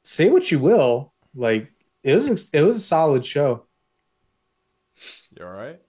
say 0.03 0.29
what 0.29 0.49
you 0.51 0.59
will, 0.59 1.13
like 1.35 1.71
it 2.03 2.15
was 2.15 2.49
it 2.51 2.61
was 2.61 2.77
a 2.77 2.81
solid 2.81 3.25
show. 3.25 3.65
You 5.37 5.45
all 5.45 5.51
right? 5.51 5.79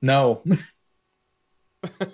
No, 0.00 0.42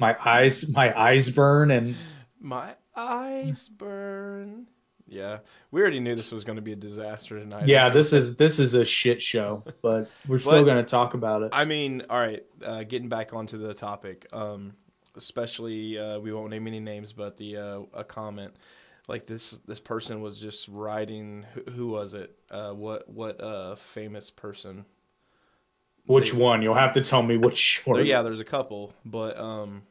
my 0.01 0.17
eyes 0.25 0.69
my 0.69 0.99
eyes 0.99 1.31
burn, 1.31 1.71
and 1.71 1.97
My 2.41 2.75
eyes 2.97 3.69
burn. 3.69 4.67
Yeah, 5.07 5.39
we 5.71 5.81
already 5.83 6.01
knew 6.01 6.15
this 6.15 6.33
was 6.33 6.45
going 6.45 6.57
to 6.57 6.63
be 6.63 6.73
a 6.73 6.77
disaster 6.77 7.39
tonight. 7.39 7.69
yeah, 7.69 7.91
this 7.91 8.13
is 8.13 8.37
this 8.37 8.59
is 8.59 8.75
a 8.75 8.85
shit 8.85 9.23
show, 9.23 9.63
but 9.83 10.11
we're 10.27 10.39
still 10.39 10.53
But- 10.53 10.65
going 10.65 10.85
to 10.85 10.91
talk 10.91 11.15
about 11.15 11.43
it. 11.43 11.51
I 11.53 11.65
mean, 11.65 12.03
all 12.09 12.19
right. 12.19 12.45
Uh, 12.65 12.85
getting 12.85 13.09
back 13.09 13.35
onto 13.35 13.59
the 13.59 13.75
topic, 13.75 14.27
um, 14.33 14.73
especially 15.17 15.99
uh, 15.99 16.19
we 16.21 16.33
won't 16.33 16.51
name 16.51 16.67
any 16.67 16.81
names, 16.81 17.13
but 17.13 17.37
the 17.37 17.57
uh, 17.57 17.81
a 17.93 18.03
comment 18.05 18.55
like 19.07 19.27
this 19.27 19.61
this 19.67 19.81
person 19.81 20.23
was 20.23 20.39
just 20.39 20.69
writing. 20.69 21.45
Who, 21.55 21.71
who 21.73 21.87
was 21.89 22.15
it? 22.15 22.37
Uh, 22.51 22.73
what 22.73 23.07
what 23.09 23.39
uh, 23.41 23.75
famous 23.77 24.31
person? 24.31 24.85
Which 26.07 26.33
They- 26.33 26.39
one? 26.39 26.63
You'll 26.63 26.75
have 26.75 26.93
to 26.95 27.01
tell 27.01 27.23
me 27.23 27.37
which 27.37 27.57
short. 27.57 28.05
Yeah, 28.05 28.23
there's 28.23 28.41
a 28.41 28.45
couple, 28.45 28.93
but 29.05 29.39
um, 29.39 29.83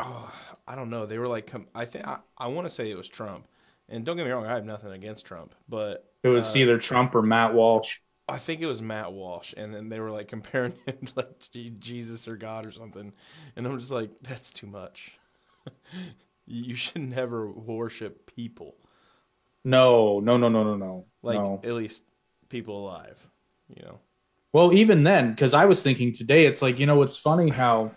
oh, 0.00 0.32
I 0.66 0.74
don't 0.74 0.90
know. 0.90 1.06
They 1.06 1.18
were 1.18 1.28
like, 1.28 1.52
I 1.74 1.84
think 1.84 2.06
I, 2.06 2.18
I 2.36 2.48
want 2.48 2.66
to 2.66 2.72
say 2.72 2.90
it 2.90 2.96
was 2.96 3.08
Trump, 3.08 3.46
and 3.88 4.04
don't 4.04 4.16
get 4.16 4.26
me 4.26 4.32
wrong, 4.32 4.46
I 4.46 4.54
have 4.54 4.64
nothing 4.64 4.92
against 4.92 5.26
Trump, 5.26 5.54
but 5.68 6.10
it 6.22 6.28
was 6.28 6.54
uh, 6.54 6.58
either 6.58 6.78
Trump 6.78 7.14
or 7.14 7.22
Matt 7.22 7.54
Walsh. 7.54 7.98
I 8.28 8.38
think 8.38 8.60
it 8.60 8.66
was 8.66 8.80
Matt 8.80 9.12
Walsh, 9.12 9.52
and 9.56 9.74
then 9.74 9.88
they 9.88 10.00
were 10.00 10.10
like 10.10 10.28
comparing 10.28 10.72
him 10.86 10.96
to 11.06 11.12
like 11.16 11.78
Jesus 11.78 12.28
or 12.28 12.36
God 12.36 12.66
or 12.66 12.72
something, 12.72 13.12
and 13.56 13.66
I'm 13.66 13.78
just 13.78 13.90
like, 13.92 14.10
that's 14.22 14.52
too 14.52 14.66
much. 14.68 15.18
you 16.46 16.74
should 16.74 17.02
never 17.02 17.50
worship 17.50 18.34
people, 18.34 18.74
No, 19.64 20.18
no, 20.20 20.36
no, 20.36 20.48
no, 20.48 20.64
no, 20.64 20.76
no. 20.76 21.04
like 21.22 21.38
no. 21.38 21.60
at 21.62 21.72
least 21.72 22.04
people 22.48 22.84
alive, 22.84 23.24
you 23.76 23.82
know. 23.82 24.00
Well, 24.52 24.72
even 24.72 25.02
then, 25.02 25.30
because 25.30 25.54
I 25.54 25.64
was 25.64 25.82
thinking 25.82 26.12
today, 26.12 26.46
it's 26.46 26.62
like 26.62 26.78
you 26.78 26.86
know, 26.86 27.02
it's 27.02 27.16
funny 27.16 27.50
how 27.50 27.92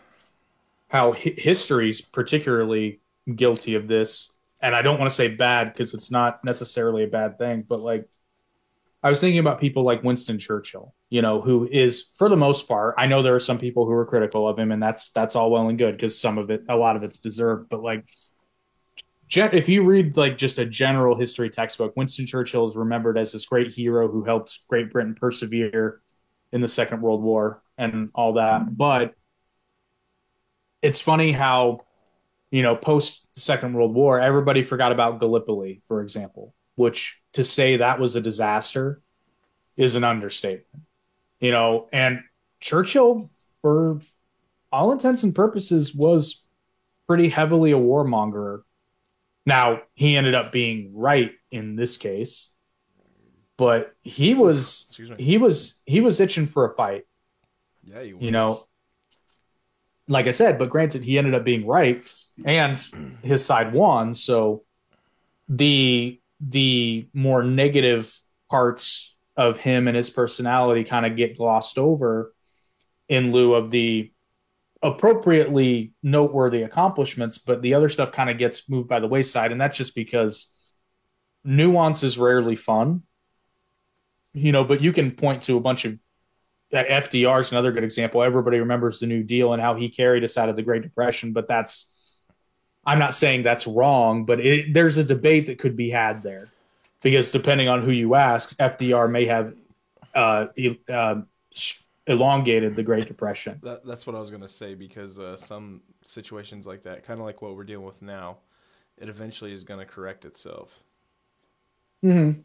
how 0.89 1.13
hi- 1.13 1.35
history's 1.37 2.01
particularly 2.01 3.01
guilty 3.33 3.75
of 3.75 3.87
this, 3.87 4.31
and 4.61 4.75
I 4.75 4.81
don't 4.81 4.99
want 4.99 5.09
to 5.09 5.15
say 5.15 5.27
bad 5.29 5.73
because 5.73 5.93
it's 5.93 6.11
not 6.11 6.43
necessarily 6.45 7.03
a 7.03 7.07
bad 7.07 7.37
thing, 7.37 7.65
but 7.67 7.81
like 7.81 8.07
I 9.03 9.09
was 9.09 9.21
thinking 9.21 9.39
about 9.39 9.59
people 9.59 9.83
like 9.83 10.03
Winston 10.03 10.39
Churchill, 10.39 10.95
you 11.09 11.21
know, 11.21 11.41
who 11.41 11.67
is 11.71 12.09
for 12.17 12.29
the 12.29 12.37
most 12.37 12.67
part, 12.67 12.95
I 12.97 13.05
know 13.07 13.21
there 13.21 13.35
are 13.35 13.39
some 13.39 13.59
people 13.59 13.85
who 13.85 13.91
are 13.91 14.05
critical 14.05 14.47
of 14.47 14.57
him, 14.57 14.71
and 14.71 14.81
that's 14.81 15.11
that's 15.11 15.35
all 15.35 15.51
well 15.51 15.69
and 15.69 15.77
good 15.77 15.95
because 15.95 16.19
some 16.19 16.37
of 16.37 16.49
it, 16.49 16.63
a 16.69 16.75
lot 16.75 16.95
of 16.95 17.03
it's 17.03 17.19
deserved, 17.19 17.69
but 17.69 17.81
like. 17.81 18.05
If 19.29 19.69
you 19.69 19.83
read 19.83 20.17
like 20.17 20.37
just 20.37 20.59
a 20.59 20.65
general 20.65 21.17
history 21.17 21.49
textbook, 21.49 21.95
Winston 21.95 22.25
Churchill 22.25 22.69
is 22.69 22.75
remembered 22.75 23.17
as 23.17 23.31
this 23.31 23.45
great 23.45 23.73
hero 23.73 24.07
who 24.07 24.23
helped 24.23 24.59
Great 24.67 24.91
Britain 24.91 25.15
persevere 25.15 26.01
in 26.51 26.61
the 26.61 26.67
Second 26.67 27.01
World 27.01 27.21
War 27.21 27.61
and 27.77 28.09
all 28.13 28.33
that. 28.33 28.77
But 28.77 29.15
it's 30.81 31.01
funny 31.01 31.31
how, 31.31 31.81
you 32.51 32.61
know, 32.61 32.75
post 32.75 33.27
Second 33.31 33.73
World 33.73 33.93
War, 33.93 34.19
everybody 34.19 34.61
forgot 34.61 34.91
about 34.91 35.19
Gallipoli, 35.19 35.81
for 35.87 36.01
example, 36.01 36.53
which 36.75 37.19
to 37.33 37.43
say 37.43 37.77
that 37.77 37.99
was 37.99 38.15
a 38.15 38.21
disaster 38.21 39.01
is 39.75 39.95
an 39.95 40.03
understatement. 40.03 40.83
You 41.39 41.51
know, 41.51 41.89
and 41.91 42.19
Churchill, 42.59 43.29
for 43.61 43.99
all 44.71 44.91
intents 44.91 45.23
and 45.23 45.35
purposes, 45.35 45.93
was 45.93 46.45
pretty 47.07 47.29
heavily 47.29 47.71
a 47.71 47.77
warmonger. 47.77 48.61
Now, 49.45 49.81
he 49.93 50.17
ended 50.17 50.33
up 50.33 50.51
being 50.51 50.91
right 50.95 51.31
in 51.51 51.75
this 51.75 51.97
case, 51.97 52.51
but 53.57 53.93
he 54.01 54.33
was 54.33 54.99
he 55.17 55.37
was 55.37 55.79
he 55.85 56.01
was 56.01 56.19
itching 56.19 56.47
for 56.47 56.65
a 56.65 56.75
fight. 56.75 57.03
Yeah, 57.83 58.01
you, 58.01 58.17
you 58.19 58.31
know 58.31 58.65
like 60.07 60.27
i 60.27 60.31
said 60.31 60.59
but 60.59 60.69
granted 60.69 61.03
he 61.03 61.17
ended 61.17 61.33
up 61.33 61.43
being 61.43 61.65
right 61.65 62.03
and 62.43 62.77
his 63.23 63.45
side 63.45 63.73
won. 63.73 64.13
So 64.13 64.63
the 65.47 66.19
the 66.41 67.07
more 67.13 67.43
negative 67.43 68.13
parts 68.49 69.15
of 69.37 69.59
him 69.59 69.87
and 69.87 69.95
his 69.95 70.09
personality 70.09 70.83
kind 70.83 71.05
of 71.05 71.15
get 71.15 71.37
glossed 71.37 71.77
over 71.77 72.33
in 73.07 73.31
lieu 73.31 73.53
of 73.53 73.71
the 73.71 74.11
appropriately 74.85 75.93
noteworthy 76.03 76.61
accomplishments 76.61 77.37
but 77.37 77.61
the 77.61 77.73
other 77.73 77.89
stuff 77.89 78.11
kind 78.11 78.29
of 78.29 78.37
gets 78.37 78.69
moved 78.69 78.87
by 78.87 78.99
the 78.99 79.07
wayside 79.07 79.51
and 79.51 79.59
that's 79.59 79.77
just 79.77 79.95
because 79.95 80.73
nuance 81.43 82.03
is 82.03 82.17
rarely 82.17 82.55
fun 82.55 83.01
you 84.33 84.51
know 84.51 84.63
but 84.63 84.81
you 84.81 84.93
can 84.93 85.11
point 85.11 85.41
to 85.43 85.57
a 85.57 85.59
bunch 85.59 85.85
of 85.85 85.97
uh, 86.73 86.83
FDR 86.83 87.41
is 87.41 87.51
another 87.51 87.71
good 87.71 87.83
example. 87.83 88.23
Everybody 88.23 88.57
remembers 88.57 88.99
the 88.99 89.05
New 89.05 89.23
Deal 89.23 89.53
and 89.53 89.61
how 89.61 89.75
he 89.75 89.87
carried 89.87 90.23
us 90.23 90.35
out 90.35 90.49
of 90.49 90.55
the 90.55 90.63
Great 90.63 90.81
Depression, 90.81 91.31
but 91.31 91.47
that's 91.47 91.91
I'm 92.85 92.99
not 92.99 93.15
saying 93.15 93.43
that's 93.43 93.65
wrong, 93.65 94.25
but 94.25 94.39
it, 94.39 94.73
there's 94.73 94.97
a 94.97 95.03
debate 95.03 95.47
that 95.47 95.57
could 95.57 95.75
be 95.75 95.89
had 95.89 96.21
there 96.21 96.47
because 97.01 97.31
depending 97.31 97.67
on 97.67 97.81
who 97.81 97.91
you 97.91 98.15
ask, 98.15 98.55
FDR 98.57 99.09
may 99.09 99.25
have 99.25 99.53
uh, 100.13 100.47
uh, 100.87 101.21
elongated 102.07 102.75
the 102.75 102.83
Great 102.83 103.07
Depression. 103.07 103.59
That, 103.63 103.85
that's 103.85 104.05
what 104.05 104.15
I 104.15 104.19
was 104.19 104.29
gonna 104.29 104.47
say 104.47 104.75
because 104.75 105.19
uh, 105.19 105.37
some 105.37 105.81
situations 106.01 106.67
like 106.67 106.83
that, 106.83 107.03
kind 107.03 107.19
of 107.19 107.25
like 107.25 107.41
what 107.41 107.55
we're 107.55 107.63
dealing 107.63 107.85
with 107.85 108.01
now, 108.01 108.37
it 108.97 109.09
eventually 109.09 109.53
is 109.53 109.63
gonna 109.63 109.85
correct 109.85 110.25
itself. 110.25 110.83
Mm-hmm. 112.03 112.41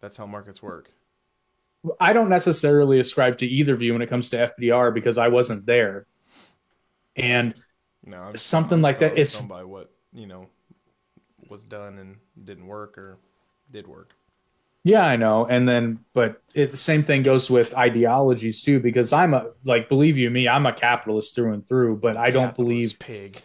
That's 0.00 0.16
how 0.16 0.26
markets 0.26 0.62
work. 0.62 0.90
I 1.98 2.12
don't 2.12 2.28
necessarily 2.28 3.00
ascribe 3.00 3.38
to 3.38 3.46
either 3.46 3.74
view 3.74 3.94
when 3.94 4.02
it 4.02 4.08
comes 4.08 4.28
to 4.30 4.52
FDR 4.58 4.92
because 4.92 5.16
I 5.16 5.28
wasn't 5.28 5.64
there, 5.64 6.06
and 7.16 7.54
I'm, 8.12 8.36
Something 8.36 8.82
like 8.82 9.00
that. 9.00 9.18
It's 9.18 9.40
by 9.40 9.64
what 9.64 9.90
you 10.12 10.26
know 10.26 10.46
was 11.48 11.64
done 11.64 11.98
and 11.98 12.16
didn't 12.44 12.66
work 12.66 12.96
or 12.98 13.18
did 13.70 13.86
work. 13.86 14.14
Yeah, 14.82 15.04
I 15.04 15.16
know. 15.16 15.46
And 15.46 15.68
then, 15.68 16.00
but 16.14 16.42
it, 16.54 16.70
the 16.70 16.76
same 16.76 17.02
thing 17.02 17.22
goes 17.22 17.50
with 17.50 17.74
ideologies 17.74 18.62
too, 18.62 18.80
because 18.80 19.12
I'm 19.12 19.34
a, 19.34 19.50
like, 19.64 19.88
believe 19.88 20.16
you 20.16 20.30
me, 20.30 20.48
I'm 20.48 20.64
a 20.66 20.72
capitalist 20.72 21.34
through 21.34 21.52
and 21.52 21.66
through, 21.66 21.98
but 21.98 22.16
I 22.16 22.30
don't 22.30 22.56
believe, 22.56 22.98
pig. 22.98 23.42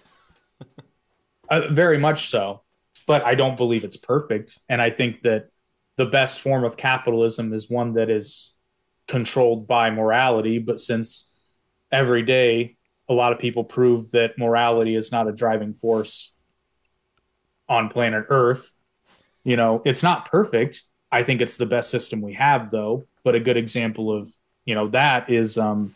uh, 1.50 1.68
very 1.70 1.98
much 1.98 2.30
so, 2.30 2.62
but 3.06 3.24
I 3.26 3.36
don't 3.36 3.58
believe 3.58 3.84
it's 3.84 3.98
perfect. 3.98 4.58
And 4.70 4.82
I 4.82 4.90
think 4.90 5.24
that 5.24 5.50
the 5.98 6.06
best 6.06 6.42
form 6.42 6.64
of 6.64 6.78
capitalism 6.78 7.54
is 7.54 7.70
one 7.70 7.94
that 7.94 8.10
is 8.10 8.54
controlled 9.08 9.68
by 9.68 9.90
morality. 9.90 10.60
But 10.60 10.80
since 10.80 11.34
every 11.92 12.24
day, 12.24 12.78
a 13.10 13.14
lot 13.14 13.34
of 13.34 13.40
people 13.40 13.66
prove 13.66 14.12
that 14.12 14.38
morality 14.38 14.96
is 14.96 15.12
not 15.12 15.28
a 15.28 15.34
driving 15.34 15.74
force 15.74 16.34
on 17.68 17.90
planet 17.90 18.26
Earth. 18.30 18.74
You 19.44 19.58
know, 19.58 19.82
it's 19.86 20.02
not 20.02 20.32
perfect. 20.32 20.84
I 21.16 21.24
think 21.24 21.40
it's 21.42 21.56
the 21.56 21.66
best 21.66 21.90
system 21.90 22.22
we 22.22 22.34
have, 22.34 22.72
though. 22.72 23.06
But 23.24 23.36
a 23.36 23.40
good 23.40 23.56
example 23.56 24.12
of 24.12 24.30
you 24.66 24.76
know 24.76 24.90
that 24.90 25.30
is, 25.32 25.58
um, 25.58 25.96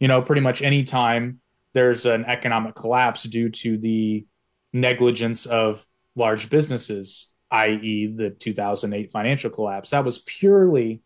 you 0.00 0.08
know, 0.08 0.22
pretty 0.22 0.40
much 0.40 0.62
any 0.62 0.84
time 0.84 1.40
there's 1.74 2.06
an 2.06 2.24
economic 2.24 2.74
collapse 2.74 3.24
due 3.24 3.50
to 3.50 3.76
the 3.76 4.26
negligence 4.72 5.44
of 5.44 5.84
large 6.16 6.48
businesses, 6.48 7.30
i.e., 7.50 8.06
the 8.06 8.30
2008 8.30 9.12
financial 9.12 9.50
collapse. 9.50 9.90
That 9.90 10.06
was 10.06 10.20
purely 10.20 11.02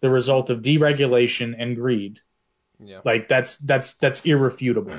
the 0.00 0.08
result 0.08 0.48
of 0.48 0.62
deregulation 0.62 1.54
and 1.58 1.76
greed. 1.76 2.20
Yeah. 2.82 3.00
Like 3.04 3.28
that's 3.28 3.58
that's 3.58 3.96
that's 3.96 4.24
irrefutable. 4.24 4.96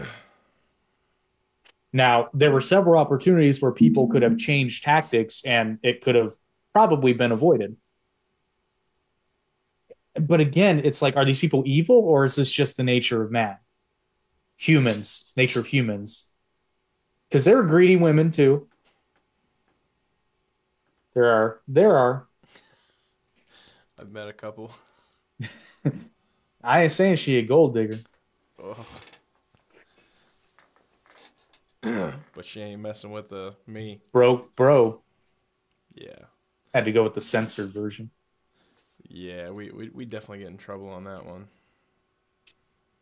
Now, 1.91 2.29
there 2.35 2.51
were 2.51 2.61
several 2.61 3.01
opportunities 3.01 3.63
where 3.63 3.71
people 3.71 4.09
could 4.09 4.21
have 4.21 4.37
changed 4.37 4.83
tactics 4.83 5.43
and 5.43 5.79
it 5.81 6.01
could 6.01 6.13
have 6.13 6.33
probably 6.77 7.11
been 7.11 7.31
avoided. 7.31 7.75
But 10.13 10.41
again, 10.41 10.81
it's 10.83 11.01
like, 11.01 11.15
are 11.15 11.25
these 11.25 11.39
people 11.39 11.63
evil 11.65 11.95
or 11.95 12.23
is 12.23 12.35
this 12.35 12.51
just 12.51 12.77
the 12.77 12.83
nature 12.83 13.23
of 13.23 13.31
man? 13.31 13.57
Humans, 14.57 15.31
nature 15.35 15.59
of 15.59 15.65
humans. 15.65 16.25
Because 17.27 17.45
there 17.45 17.57
are 17.57 17.63
greedy 17.63 17.95
women 17.95 18.29
too. 18.29 18.67
There 21.15 21.25
are, 21.25 21.61
there 21.67 21.97
are. 21.97 22.27
I've 23.99 24.11
met 24.11 24.27
a 24.27 24.33
couple. 24.33 24.71
I 26.63 26.83
ain't 26.83 26.91
saying 26.91 27.15
she 27.15 27.39
a 27.39 27.41
gold 27.41 27.73
digger. 27.73 27.97
Oh. 28.63 28.85
but 32.35 32.45
she 32.45 32.61
ain't 32.61 32.81
messing 32.81 33.09
with 33.09 33.33
uh, 33.33 33.53
me. 33.65 33.99
Bro, 34.11 34.45
bro, 34.55 35.01
Yeah. 35.95 36.25
Had 36.77 36.85
to 36.85 36.91
go 36.91 37.03
with 37.03 37.15
the 37.15 37.21
censored 37.21 37.73
version. 37.73 38.11
Yeah, 39.09 39.49
we, 39.49 39.71
we, 39.71 39.89
we 39.89 40.05
definitely 40.05 40.39
get 40.39 40.49
in 40.49 40.57
trouble 40.57 40.89
on 40.89 41.05
that 41.05 41.25
one. 41.25 41.47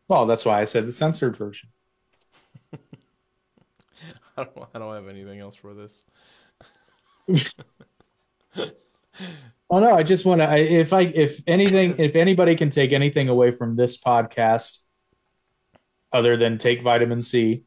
Well, 0.08 0.26
that's 0.26 0.46
why 0.46 0.60
I 0.60 0.64
said 0.64 0.86
the 0.86 0.92
censored 0.92 1.36
version. 1.36 1.68
I 4.36 4.44
don't, 4.44 4.68
I 4.74 4.78
don't 4.78 4.94
have 4.94 5.08
anything 5.08 5.40
else 5.40 5.56
for 5.56 5.74
this. 5.74 6.04
Oh 9.68 9.80
no, 9.80 9.92
I 9.96 10.04
just 10.04 10.24
want 10.24 10.40
to. 10.40 10.56
If 10.56 10.92
I, 10.92 11.00
if 11.00 11.42
anything, 11.46 11.96
if 11.98 12.14
anybody 12.14 12.54
can 12.54 12.70
take 12.70 12.92
anything 12.92 13.28
away 13.28 13.50
from 13.50 13.74
this 13.74 13.98
podcast, 13.98 14.78
other 16.12 16.36
than 16.36 16.58
take 16.58 16.82
vitamin 16.82 17.20
C, 17.20 17.64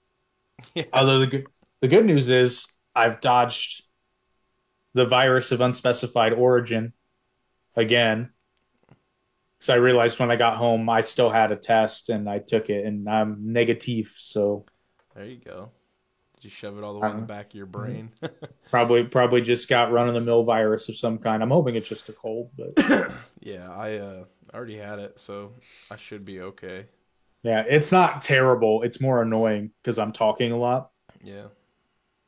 Yeah. 0.74 0.84
other 0.92 1.20
the 1.20 1.26
good, 1.28 1.46
the 1.80 1.86
good 1.88 2.04
news 2.04 2.28
is 2.28 2.66
I've 2.94 3.20
dodged 3.20 3.84
the 4.98 5.06
virus 5.06 5.52
of 5.52 5.60
unspecified 5.60 6.32
origin 6.34 6.92
again. 7.76 8.30
So 9.60 9.74
I 9.74 9.76
realized 9.76 10.20
when 10.20 10.30
I 10.30 10.36
got 10.36 10.56
home, 10.56 10.88
I 10.88 11.00
still 11.00 11.30
had 11.30 11.50
a 11.52 11.56
test, 11.56 12.10
and 12.10 12.28
I 12.28 12.38
took 12.38 12.70
it, 12.70 12.84
and 12.86 13.08
I'm 13.08 13.52
negative. 13.52 14.12
So 14.16 14.66
There 15.14 15.24
you 15.24 15.36
go. 15.38 15.70
Did 16.36 16.44
you 16.44 16.50
shove 16.50 16.78
it 16.78 16.84
all 16.84 16.94
the 16.94 17.00
way 17.00 17.10
in 17.10 17.16
the 17.16 17.22
Uh-huh. 17.22 17.26
back 17.26 17.46
of 17.48 17.54
your 17.54 17.66
brain? 17.66 18.10
probably, 18.70 19.04
probably 19.04 19.40
just 19.40 19.68
got 19.68 19.90
run 19.90 20.06
of 20.08 20.14
the 20.14 20.20
mill 20.20 20.44
virus 20.44 20.88
of 20.88 20.96
some 20.96 21.18
kind. 21.18 21.42
I'm 21.42 21.50
hoping 21.50 21.74
it's 21.74 21.88
just 21.88 22.08
a 22.08 22.12
cold, 22.12 22.50
but 22.56 23.10
yeah, 23.40 23.68
I 23.70 23.96
uh, 23.96 24.24
already 24.54 24.76
had 24.76 25.00
it, 25.00 25.18
so 25.18 25.54
I 25.90 25.96
should 25.96 26.24
be 26.24 26.40
okay. 26.42 26.86
yeah, 27.42 27.64
it's 27.68 27.90
not 27.92 28.22
terrible. 28.22 28.82
It's 28.82 29.00
more 29.00 29.22
annoying 29.22 29.72
because 29.82 29.98
I'm 29.98 30.12
talking 30.12 30.52
a 30.52 30.56
lot. 30.58 30.90
Yeah. 31.22 31.48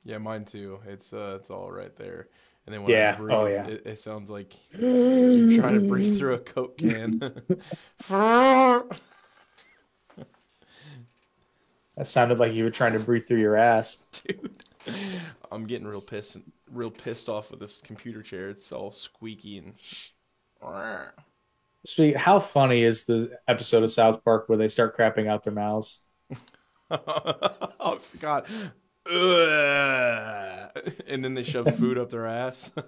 Yeah, 0.04 0.18
mine 0.18 0.44
too. 0.46 0.80
It's 0.86 1.12
uh, 1.12 1.38
it's 1.40 1.50
all 1.50 1.70
right 1.70 1.94
there. 1.96 2.28
And 2.66 2.74
then 2.74 2.82
when 2.82 2.92
Yeah. 2.92 3.14
I 3.14 3.18
breathe, 3.18 3.36
Oh, 3.36 3.46
yeah. 3.46 3.66
it, 3.66 3.86
it 3.86 3.98
sounds 3.98 4.30
like 4.30 4.54
you're 4.72 5.60
trying 5.60 5.74
to 5.74 5.80
breathe 5.80 6.18
through 6.18 6.34
a 6.34 6.38
Coke 6.38 6.78
can. 6.78 7.20
That 11.96 12.06
sounded 12.06 12.38
like 12.38 12.52
you 12.54 12.64
were 12.64 12.70
trying 12.70 12.94
to 12.94 12.98
breathe 12.98 13.26
through 13.26 13.40
your 13.40 13.56
ass. 13.56 13.98
Dude, 14.12 14.64
I'm 15.50 15.66
getting 15.66 15.86
real 15.86 16.00
pissed, 16.00 16.38
real 16.70 16.90
pissed 16.90 17.28
off 17.28 17.50
with 17.50 17.60
this 17.60 17.80
computer 17.80 18.22
chair. 18.22 18.48
It's 18.48 18.72
all 18.72 18.90
squeaky 18.90 19.58
and. 19.58 19.74
Speak, 21.86 22.16
how 22.16 22.40
funny 22.40 22.84
is 22.84 23.04
the 23.04 23.38
episode 23.48 23.82
of 23.82 23.90
South 23.90 24.22
Park 24.24 24.48
where 24.48 24.58
they 24.58 24.68
start 24.68 24.96
crapping 24.96 25.26
out 25.28 25.44
their 25.44 25.52
mouths? 25.52 26.00
oh. 26.90 27.98
Ugh. 28.22 28.46
And 31.08 31.24
then 31.24 31.34
they 31.34 31.42
shove 31.42 31.74
food 31.76 31.98
up 31.98 32.10
their 32.10 32.26
ass. 32.26 32.72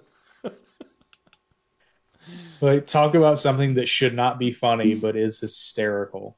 Like 2.61 2.87
talk 2.87 3.15
about 3.15 3.39
something 3.39 3.73
that 3.73 3.89
should 3.89 4.13
not 4.13 4.39
be 4.39 4.51
funny 4.51 4.95
but 4.95 5.17
is 5.17 5.41
hysterical 5.41 6.37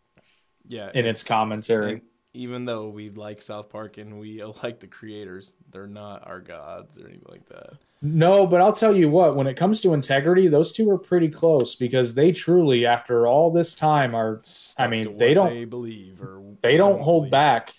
yeah. 0.67 0.89
in 0.95 1.05
its 1.05 1.23
commentary. 1.23 2.01
Even 2.33 2.65
though 2.65 2.89
we 2.89 3.09
like 3.09 3.41
South 3.41 3.69
Park 3.69 3.99
and 3.99 4.19
we 4.19 4.41
like 4.63 4.79
the 4.79 4.87
creators, 4.87 5.53
they're 5.71 5.85
not 5.87 6.27
our 6.27 6.41
gods 6.41 6.97
or 6.97 7.05
anything 7.05 7.25
like 7.29 7.47
that. 7.49 7.73
No, 8.01 8.45
but 8.45 8.61
I'll 8.61 8.73
tell 8.73 8.95
you 8.95 9.09
what, 9.09 9.35
when 9.35 9.47
it 9.47 9.55
comes 9.55 9.81
to 9.81 9.93
integrity, 9.93 10.47
those 10.47 10.71
two 10.71 10.89
are 10.89 10.97
pretty 10.97 11.29
close 11.29 11.75
because 11.75 12.13
they 12.13 12.31
truly, 12.31 12.85
after 12.85 13.25
all 13.27 13.51
this 13.51 13.73
time, 13.75 14.13
are 14.15 14.41
Stuck 14.43 14.89
mean, 14.89 15.17
they 15.17 15.33
don't- 15.33 15.53
they 15.53 15.65
believe 15.65 16.21
or 16.21 16.41
they 16.61 16.77
don't 16.77 16.99
hold 16.99 17.23
believe. 17.23 17.31
back. 17.31 17.73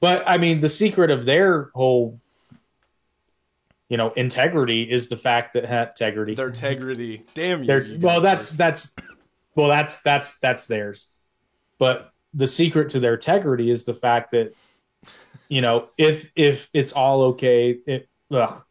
But 0.00 0.28
I 0.28 0.38
mean, 0.38 0.60
the 0.60 0.68
secret 0.68 1.10
of 1.10 1.24
their 1.24 1.70
whole, 1.74 2.20
you 3.88 3.96
know, 3.96 4.10
integrity 4.10 4.82
is 4.90 5.08
the 5.08 5.16
fact 5.16 5.54
that 5.54 5.64
integrity. 5.64 6.34
Their 6.34 6.48
integrity. 6.48 7.24
Damn 7.34 7.64
you. 7.64 7.98
Well, 8.00 8.20
that's 8.20 8.50
that's 8.50 8.94
well, 9.54 9.68
that's 9.68 10.00
that's 10.02 10.38
that's 10.38 10.66
theirs. 10.66 11.08
But 11.78 12.12
the 12.34 12.46
secret 12.46 12.90
to 12.90 13.00
their 13.00 13.14
integrity 13.14 13.70
is 13.70 13.84
the 13.84 13.94
fact 13.94 14.32
that, 14.32 14.52
you 15.48 15.60
know, 15.60 15.88
if 15.96 16.30
if 16.36 16.70
it's 16.72 16.92
all 16.92 17.22
okay, 17.22 17.78
it, 17.86 18.08
ugh, 18.30 18.62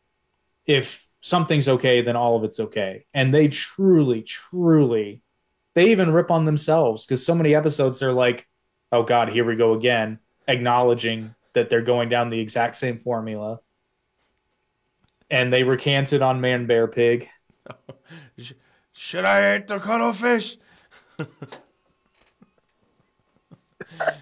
if 0.65 1.07
something's 1.21 1.67
okay, 1.67 2.01
then 2.01 2.15
all 2.15 2.37
of 2.37 2.43
it's 2.43 2.59
okay. 2.59 3.05
And 3.13 3.33
they 3.33 3.49
truly, 3.49 4.21
truly, 4.21 5.21
they 5.73 5.91
even 5.91 6.13
rip 6.13 6.31
on 6.31 6.45
themselves 6.45 7.05
because 7.05 7.25
so 7.25 7.35
many 7.35 7.53
episodes 7.53 7.99
they're 7.99 8.13
like, 8.13 8.47
"Oh 8.91 9.03
God, 9.03 9.31
here 9.31 9.45
we 9.45 9.55
go 9.55 9.73
again," 9.73 10.19
acknowledging 10.47 11.35
that 11.53 11.69
they're 11.69 11.81
going 11.81 12.09
down 12.09 12.29
the 12.29 12.39
exact 12.39 12.75
same 12.75 12.99
formula. 12.99 13.59
And 15.29 15.51
they 15.51 15.63
recanted 15.63 16.21
on 16.21 16.39
Man 16.39 16.67
Bear 16.67 16.87
Pig. 16.87 17.29
Should 18.93 19.25
I 19.25 19.57
eat 19.57 19.67
the 19.67 19.79
cuttlefish? 19.79 20.57
that 23.97 24.17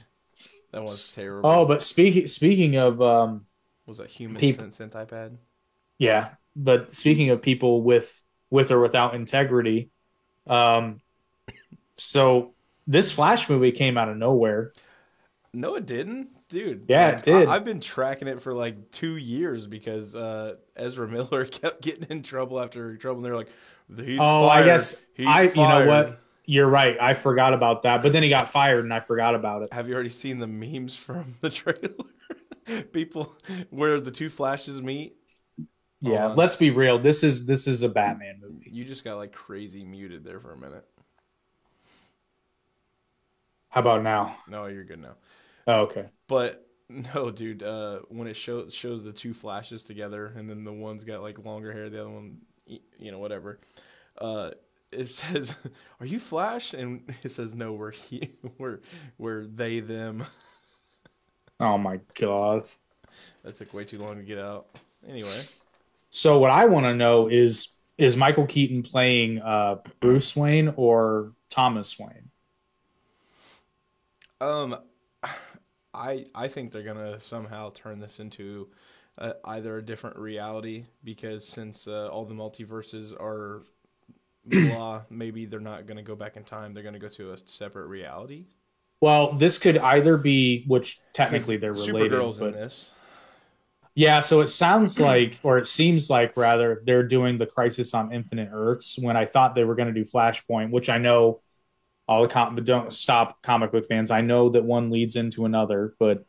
was 0.74 1.14
terrible. 1.14 1.50
Oh, 1.50 1.66
but 1.66 1.82
speaking 1.82 2.28
speaking 2.28 2.76
of 2.76 3.02
um, 3.02 3.46
was 3.86 3.98
that 4.00 4.08
human 4.08 4.40
peop- 4.40 4.56
sent 4.56 4.74
sent 4.74 4.94
iPad? 4.94 5.38
yeah, 5.98 6.30
but 6.56 6.94
speaking 6.94 7.30
of 7.30 7.42
people 7.42 7.82
with 7.84 8.22
with 8.50 8.72
or 8.72 8.82
without 8.82 9.16
integrity, 9.16 9.92
um, 10.48 11.02
so 11.98 12.54
this 12.88 13.12
Flash 13.12 13.50
movie 13.50 13.72
came 13.72 13.98
out 13.98 14.10
of 14.10 14.18
nowhere. 14.18 14.74
No, 15.56 15.76
it 15.76 15.86
didn't, 15.86 16.30
dude. 16.50 16.86
Yeah, 16.88 17.08
Like, 17.08 17.18
it 17.18 17.24
did. 17.24 17.48
I, 17.48 17.54
have 17.54 17.64
been 17.66 17.80
tracking 17.80 18.28
it 18.28 18.42
for 18.42 18.54
like 18.54 18.92
two 18.92 19.16
years 19.16 19.68
because 19.68 20.14
uh, 20.14 20.56
Ezra 20.76 21.08
Miller 21.10 21.46
kept 21.46 21.82
getting 21.82 22.06
in 22.10 22.24
trouble 22.24 22.60
after 22.60 22.98
trouble. 22.98 23.18
And 23.20 23.26
they're 23.26 23.36
like, 23.38 23.50
"He's 23.96 24.20
Oh, 24.22 24.48
I 24.48 24.64
guess 24.64 25.04
He's 25.14 25.28
I- 25.28 25.44
you 25.44 25.56
know 25.56 25.86
what? 25.88 26.20
You're 26.48 26.70
right. 26.70 26.96
I 27.02 27.16
forgot 27.16 27.56
about 27.56 27.84
that, 27.84 28.04
but 28.04 28.12
then 28.12 28.22
he 28.22 28.30
got 28.30 28.52
fired, 28.52 28.84
and 28.84 28.94
I 28.94 29.00
forgot 29.00 29.34
about 29.34 29.64
it. 29.64 29.74
Have 29.74 29.88
you 29.88 29.96
already 29.96 30.10
seen 30.10 30.38
the 30.38 30.46
memes 30.46 30.96
from 30.96 31.34
the 31.42 31.50
trailer? 31.50 32.84
People 32.92 33.36
where 33.72 34.00
the 34.00 34.12
two 34.12 34.30
flashes 34.30 34.80
meet. 34.82 35.16
Yeah, 36.02 36.28
on. 36.28 36.36
let's 36.36 36.56
be 36.56 36.70
real. 36.70 37.00
This 37.00 37.24
is 37.24 37.48
this 37.48 37.66
is 37.68 37.82
a 37.82 37.90
Batman 37.90 38.40
movie. 38.42 38.70
You 38.72 38.86
just 38.86 39.04
got 39.04 39.18
like 39.18 39.32
crazy 39.32 39.84
muted 39.84 40.24
there 40.24 40.40
for 40.40 40.52
a 40.52 40.58
minute. 40.58 40.86
How 43.70 43.82
about 43.82 44.04
now? 44.04 44.38
No, 44.48 44.68
you're 44.68 44.84
good 44.84 45.02
now. 45.02 45.16
Oh, 45.68 45.82
okay. 45.84 46.10
But 46.28 46.66
no, 46.90 47.32
dude. 47.32 47.64
Uh, 47.64 48.00
when 48.10 48.28
it 48.28 48.36
shows 48.36 48.74
shows 48.74 49.04
the 49.04 49.14
two 49.14 49.34
flashes 49.34 49.84
together, 49.84 50.28
and 50.36 50.50
then 50.50 50.64
the 50.64 50.74
one's 50.74 51.04
got 51.04 51.22
like 51.22 51.44
longer 51.46 51.72
hair, 51.72 51.90
the 51.90 52.02
other 52.02 52.10
one, 52.10 52.38
you 52.68 53.12
know, 53.12 53.20
whatever. 53.20 53.60
Uh, 54.18 54.52
it 54.92 55.08
says, 55.10 55.56
"Are 56.00 56.06
you 56.06 56.20
Flash?" 56.20 56.74
And 56.74 57.14
it 57.24 57.30
says, 57.32 57.56
"No, 57.56 57.74
we're 57.74 57.92
he, 57.92 58.32
we're 58.58 58.80
we're 59.18 59.46
they 59.46 59.80
them." 59.80 60.26
Oh 61.60 61.78
my 61.78 62.00
god. 62.14 62.66
That 63.44 63.56
took 63.56 63.74
way 63.74 63.86
too 63.86 63.98
long 64.00 64.18
to 64.18 64.24
get 64.24 64.38
out. 64.40 64.68
Anyway, 65.08 65.48
So 66.10 66.40
what 66.40 66.52
I 66.52 66.66
want 66.66 66.86
to 66.86 66.96
know 66.96 67.28
is 67.28 67.76
is 67.98 68.18
Michael 68.18 68.48
Keaton 68.48 68.84
playing 68.84 69.42
uh, 69.42 69.78
Bruce 70.02 70.36
Wayne 70.36 70.74
or 70.76 71.34
Thomas 71.50 71.98
Wayne? 71.98 72.30
um, 74.42 74.76
I 75.96 76.26
I 76.36 76.48
think 76.48 76.72
they're 76.72 76.84
gonna 76.84 77.20
somehow 77.20 77.72
turn 77.74 78.00
this 78.00 78.20
into 78.20 78.68
uh, 79.18 79.34
either 79.46 79.78
a 79.78 79.82
different 79.82 80.18
reality 80.18 80.84
because 81.04 81.48
since 81.48 81.88
uh, 81.88 82.10
all 82.10 82.26
the 82.26 82.34
multiverses 82.34 83.14
are 83.20 83.64
blah, 84.46 85.02
maybe 85.10 85.46
they're 85.46 85.60
not 85.60 85.86
going 85.86 85.98
to 85.98 86.04
go 86.04 86.16
back 86.16 86.38
in 86.38 86.44
time. 86.44 86.74
They're 86.74 86.84
going 86.84 86.94
to 86.94 87.00
go 87.00 87.10
to 87.10 87.32
a 87.32 87.38
separate 87.38 87.88
reality. 87.88 88.46
Well, 89.02 89.34
this 89.34 89.58
could 89.58 89.78
either 89.78 90.18
be, 90.18 90.64
which 90.68 91.00
technically 91.14 91.58
they're 91.58 91.74
related. 91.74 92.12
Supergirl's 92.12 92.40
but, 92.40 92.48
in 92.48 92.52
this. 92.54 92.92
Yeah, 93.94 94.20
so 94.20 94.42
it 94.42 94.48
sounds 94.48 95.00
like, 95.00 95.40
or 95.42 95.58
it 95.58 95.68
seems 95.68 96.10
like 96.10 96.36
rather, 96.36 96.82
they're 96.86 97.08
doing 97.08 97.38
the 97.38 97.46
Crisis 97.46 97.94
on 97.94 98.12
Infinite 98.12 98.50
Earths 98.52 99.00
when 99.00 99.16
I 99.16 99.26
thought 99.26 99.56
they 99.56 99.64
were 99.64 99.76
going 99.76 99.94
to 99.94 99.94
do 99.94 100.04
Flashpoint, 100.04 100.72
which 100.72 100.90
I 100.90 100.98
know 100.98 101.40
all 102.08 102.24
the 102.24 102.28
com- 102.28 102.56
but 102.56 102.66
don't 102.66 102.94
stop 102.94 103.42
comic 103.42 103.72
book 103.72 103.88
fans. 103.88 104.12
I 104.12 104.22
know 104.22 104.50
that 104.50 104.64
one 104.64 104.92
leads 104.92 105.16
into 105.16 105.46
another, 105.46 105.96
but 106.00 106.26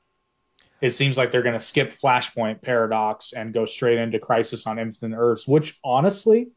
it 0.80 0.92
seems 0.92 1.16
like 1.16 1.32
they're 1.32 1.42
going 1.42 1.58
to 1.58 1.60
skip 1.60 1.94
Flashpoint 1.98 2.62
Paradox 2.62 3.32
and 3.32 3.54
go 3.54 3.64
straight 3.64 3.98
into 3.98 4.18
Crisis 4.18 4.66
on 4.66 4.78
Infinite 4.78 5.16
Earths, 5.16 5.46
which 5.46 5.78
honestly, 5.84 6.48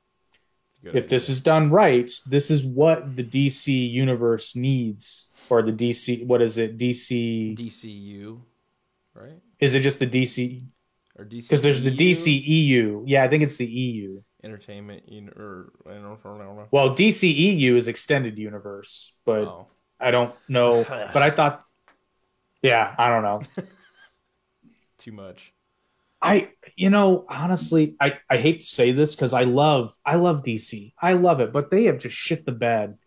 Good 0.84 0.95
if 0.95 1.10
this 1.10 1.29
is 1.29 1.41
done 1.41 1.71
right, 1.71 2.10
this 2.25 2.49
is 2.49 2.65
what 2.65 3.15
the 3.15 3.23
DC 3.23 3.91
universe 3.91 4.55
needs, 4.55 5.27
or 5.49 5.62
the 5.62 5.73
DC. 5.73 6.25
What 6.25 6.41
is 6.41 6.58
it? 6.58 6.77
DC? 6.77 7.58
DCU, 7.58 8.39
right? 9.13 9.39
Is 9.60 9.75
it 9.75 9.82
just 9.82 9.99
the 9.99 10.08
DC? 10.08 10.63
Or 11.17 11.25
DC? 11.25 11.43
Because 11.43 11.62
there's 11.62 11.84
the 11.84 11.91
DCEU. 11.91 13.03
Yeah, 13.05 13.23
I 13.23 13.27
think 13.27 13.43
it's 13.43 13.58
the 13.58 13.65
EU. 13.65 14.21
Entertainment, 14.43 15.04
you 15.08 15.21
know, 15.21 15.34
or 15.36 15.73
I 15.86 15.95
don't, 15.95 16.23
know. 16.23 16.67
Well, 16.71 16.91
DCEU 16.95 17.75
is 17.75 17.88
extended 17.88 18.38
universe, 18.38 19.12
but 19.25 19.47
Oh. 19.47 19.67
I 19.99 20.12
don't 20.12 20.34
know. 20.47 20.84
But 21.13 21.21
I 21.21 21.30
thought, 21.30 21.63
yeah, 22.62 22.95
I 22.97 23.10
don't 23.10 23.23
know. 23.23 23.41
Too 24.97 25.12
much. 25.12 25.54
I, 26.21 26.49
you 26.75 26.89
know, 26.89 27.25
honestly, 27.30 27.95
I, 27.99 28.19
I 28.30 28.38
hate 28.38 28.62
to 28.62 28.65
say 28.67 28.91
this 28.91 29.15
because 29.15 29.34
I 29.34 29.43
love, 29.43 29.95
I 30.06 30.15
love 30.15 30.43
DC. 30.43 30.93
I 31.02 31.13
love 31.13 31.39
it, 31.39 31.54
but 31.54 31.71
they 31.71 31.86
have 31.86 31.99
just 31.99 32.15
shit 32.15 32.45
the 32.45 32.52
bed 32.52 32.97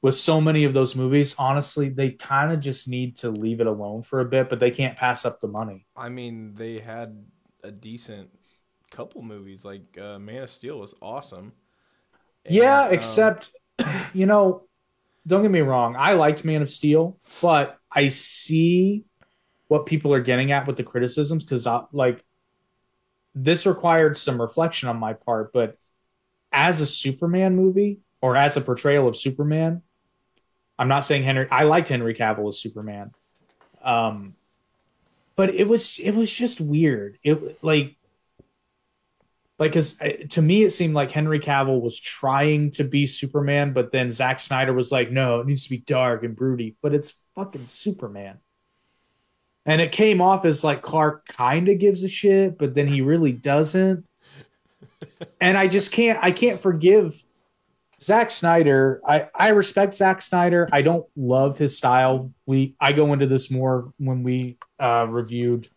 with 0.00 0.16
so 0.16 0.40
many 0.40 0.64
of 0.64 0.74
those 0.74 0.96
movies. 0.96 1.36
Honestly, 1.38 1.88
they 1.88 2.10
kind 2.10 2.52
of 2.52 2.58
just 2.58 2.88
need 2.88 3.16
to 3.18 3.30
leave 3.30 3.60
it 3.60 3.68
alone 3.68 4.02
for 4.02 4.18
a 4.20 4.24
bit, 4.24 4.50
but 4.50 4.58
they 4.58 4.72
can't 4.72 4.96
pass 4.98 5.24
up 5.24 5.40
the 5.40 5.46
money. 5.46 5.86
I 5.96 6.08
mean, 6.08 6.54
they 6.54 6.80
had 6.80 7.24
a 7.62 7.70
decent 7.70 8.30
couple 8.92 9.22
movies. 9.22 9.64
Like 9.64 9.98
uh, 9.98 10.18
Man 10.18 10.44
of 10.44 10.50
Steel 10.50 10.78
was 10.78 10.94
awesome. 11.02 11.52
And, 12.44 12.54
yeah, 12.54 12.84
um, 12.84 12.92
except, 12.92 13.50
you 14.12 14.26
know, 14.26 14.64
don't 15.26 15.42
get 15.42 15.50
me 15.50 15.60
wrong. 15.60 15.96
I 15.98 16.14
liked 16.14 16.44
Man 16.44 16.62
of 16.62 16.70
Steel, 16.70 17.18
but 17.40 17.78
I 17.90 18.08
see 18.08 19.04
what 19.68 19.86
people 19.86 20.12
are 20.12 20.20
getting 20.20 20.52
at 20.52 20.66
with 20.66 20.76
the 20.76 20.82
criticisms 20.82 21.44
because, 21.44 21.66
like, 21.92 22.24
this 23.34 23.64
required 23.64 24.16
some 24.16 24.40
reflection 24.40 24.88
on 24.88 24.98
my 24.98 25.14
part. 25.14 25.52
But 25.52 25.78
as 26.52 26.80
a 26.80 26.86
Superman 26.86 27.56
movie 27.56 28.00
or 28.20 28.36
as 28.36 28.56
a 28.56 28.60
portrayal 28.60 29.08
of 29.08 29.16
Superman, 29.16 29.82
I'm 30.78 30.88
not 30.88 31.04
saying 31.04 31.22
Henry. 31.22 31.46
I 31.50 31.62
liked 31.64 31.88
Henry 31.88 32.14
Cavill 32.14 32.48
as 32.48 32.58
Superman, 32.58 33.12
um, 33.82 34.34
but 35.36 35.50
it 35.50 35.68
was 35.68 35.98
it 35.98 36.12
was 36.12 36.34
just 36.34 36.60
weird. 36.60 37.18
It 37.22 37.62
like 37.62 37.96
like 39.58 39.72
because 39.72 39.98
to 40.30 40.42
me 40.42 40.64
it 40.64 40.70
seemed 40.70 40.94
like 40.94 41.10
Henry 41.10 41.40
Cavill 41.40 41.80
was 41.80 41.98
trying 41.98 42.70
to 42.72 42.84
be 42.84 43.06
Superman, 43.06 43.72
but 43.72 43.92
then 43.92 44.10
Zack 44.10 44.40
Snyder 44.40 44.72
was 44.72 44.90
like, 44.90 45.10
no, 45.10 45.40
it 45.40 45.46
needs 45.46 45.64
to 45.64 45.70
be 45.70 45.78
dark 45.78 46.24
and 46.24 46.34
broody, 46.34 46.76
but 46.82 46.94
it's 46.94 47.14
fucking 47.34 47.66
Superman. 47.66 48.38
And 49.64 49.80
it 49.80 49.92
came 49.92 50.20
off 50.20 50.44
as 50.44 50.64
like 50.64 50.82
Clark 50.82 51.26
kind 51.26 51.68
of 51.68 51.78
gives 51.78 52.02
a 52.02 52.08
shit, 52.08 52.58
but 52.58 52.74
then 52.74 52.88
he 52.88 53.00
really 53.02 53.32
doesn't. 53.32 54.04
and 55.40 55.56
I 55.56 55.68
just 55.68 55.92
can't 55.92 56.18
I 56.22 56.32
can't 56.32 56.60
forgive 56.60 57.22
Zack 58.00 58.30
Snyder. 58.30 59.00
I 59.06 59.28
I 59.34 59.50
respect 59.50 59.94
Zack 59.94 60.22
Snyder. 60.22 60.68
I 60.72 60.82
don't 60.82 61.06
love 61.14 61.58
his 61.58 61.76
style. 61.76 62.32
We 62.46 62.74
I 62.80 62.92
go 62.92 63.12
into 63.12 63.26
this 63.26 63.50
more 63.50 63.92
when 63.98 64.24
we 64.24 64.58
uh 64.80 65.06
reviewed 65.08 65.68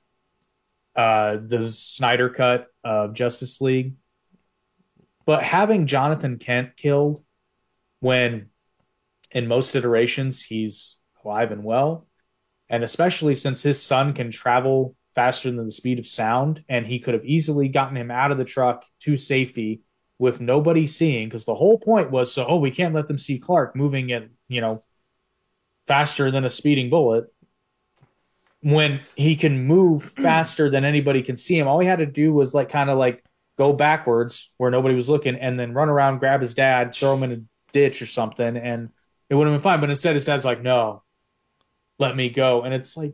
uh 0.96 1.38
the 1.46 1.64
Snyder 1.64 2.30
cut 2.30 2.68
of 2.84 3.14
Justice 3.14 3.62
League. 3.62 3.96
But 5.26 5.44
having 5.44 5.88
Jonathan 5.88 6.38
Kent 6.38 6.78
killed 6.78 7.24
when 8.00 8.50
in 9.32 9.48
most 9.48 9.76
iterations 9.76 10.42
he's 10.42 10.98
alive 11.24 11.52
and 11.52 11.64
well, 11.64 12.08
and 12.70 12.84
especially 12.84 13.36
since 13.36 13.64
his 13.64 13.82
son 13.82 14.14
can 14.14 14.32
travel 14.32 14.96
faster 15.16 15.50
than 15.50 15.66
the 15.66 15.72
speed 15.72 15.98
of 15.98 16.08
sound, 16.08 16.64
and 16.70 16.86
he 16.86 17.00
could 17.00 17.14
have 17.14 17.26
easily 17.26 17.70
gotten 17.70 17.98
him 17.98 18.12
out 18.12 18.32
of 18.32 18.38
the 18.38 18.44
truck 18.44 18.86
to 19.00 19.18
safety 19.18 19.82
with 20.20 20.40
nobody 20.40 20.86
seeing, 20.88 21.28
because 21.28 21.46
the 21.46 21.56
whole 21.56 21.80
point 21.80 22.12
was 22.12 22.32
so, 22.32 22.46
oh, 22.46 22.58
we 22.58 22.72
can't 22.72 22.94
let 22.94 23.08
them 23.08 23.18
see 23.18 23.40
Clark 23.40 23.76
moving 23.76 24.12
at, 24.12 24.28
you 24.48 24.62
know, 24.62 24.82
faster 25.88 26.32
than 26.32 26.46
a 26.46 26.50
speeding 26.50 26.90
bullet. 26.90 27.26
When 28.66 29.00
he 29.16 29.36
can 29.36 29.68
move 29.68 30.04
faster 30.18 30.72
than 30.72 30.86
anybody 30.86 31.22
can 31.22 31.38
see 31.38 31.58
him, 31.58 31.68
all 31.68 31.80
he 31.80 31.86
had 31.88 32.00
to 32.00 32.08
do 32.08 32.34
was 32.34 32.56
like 32.56 32.70
kind 32.70 32.90
of 32.90 32.98
like 32.98 33.24
go 33.60 33.72
backwards 33.72 34.52
where 34.58 34.72
nobody 34.72 34.96
was 34.96 35.08
looking 35.08 35.36
and 35.36 35.60
then 35.60 35.74
run 35.74 35.88
around, 35.88 36.18
grab 36.18 36.42
his 36.42 36.56
dad, 36.56 36.96
throw 36.96 37.14
him 37.14 37.22
in 37.24 37.32
a 37.32 37.42
ditch 37.72 38.02
or 38.02 38.08
something, 38.08 38.58
and 38.58 38.90
it 39.30 39.36
would 39.36 39.46
have 39.46 39.54
been 39.54 39.62
fine. 39.62 39.82
But 39.82 39.92
instead, 39.92 40.16
his 40.16 40.26
dad's 40.26 40.46
like, 40.46 40.64
no, 40.64 41.04
let 42.00 42.16
me 42.16 42.30
go. 42.30 42.64
And 42.64 42.74
it's 42.74 42.98
like, 42.98 43.14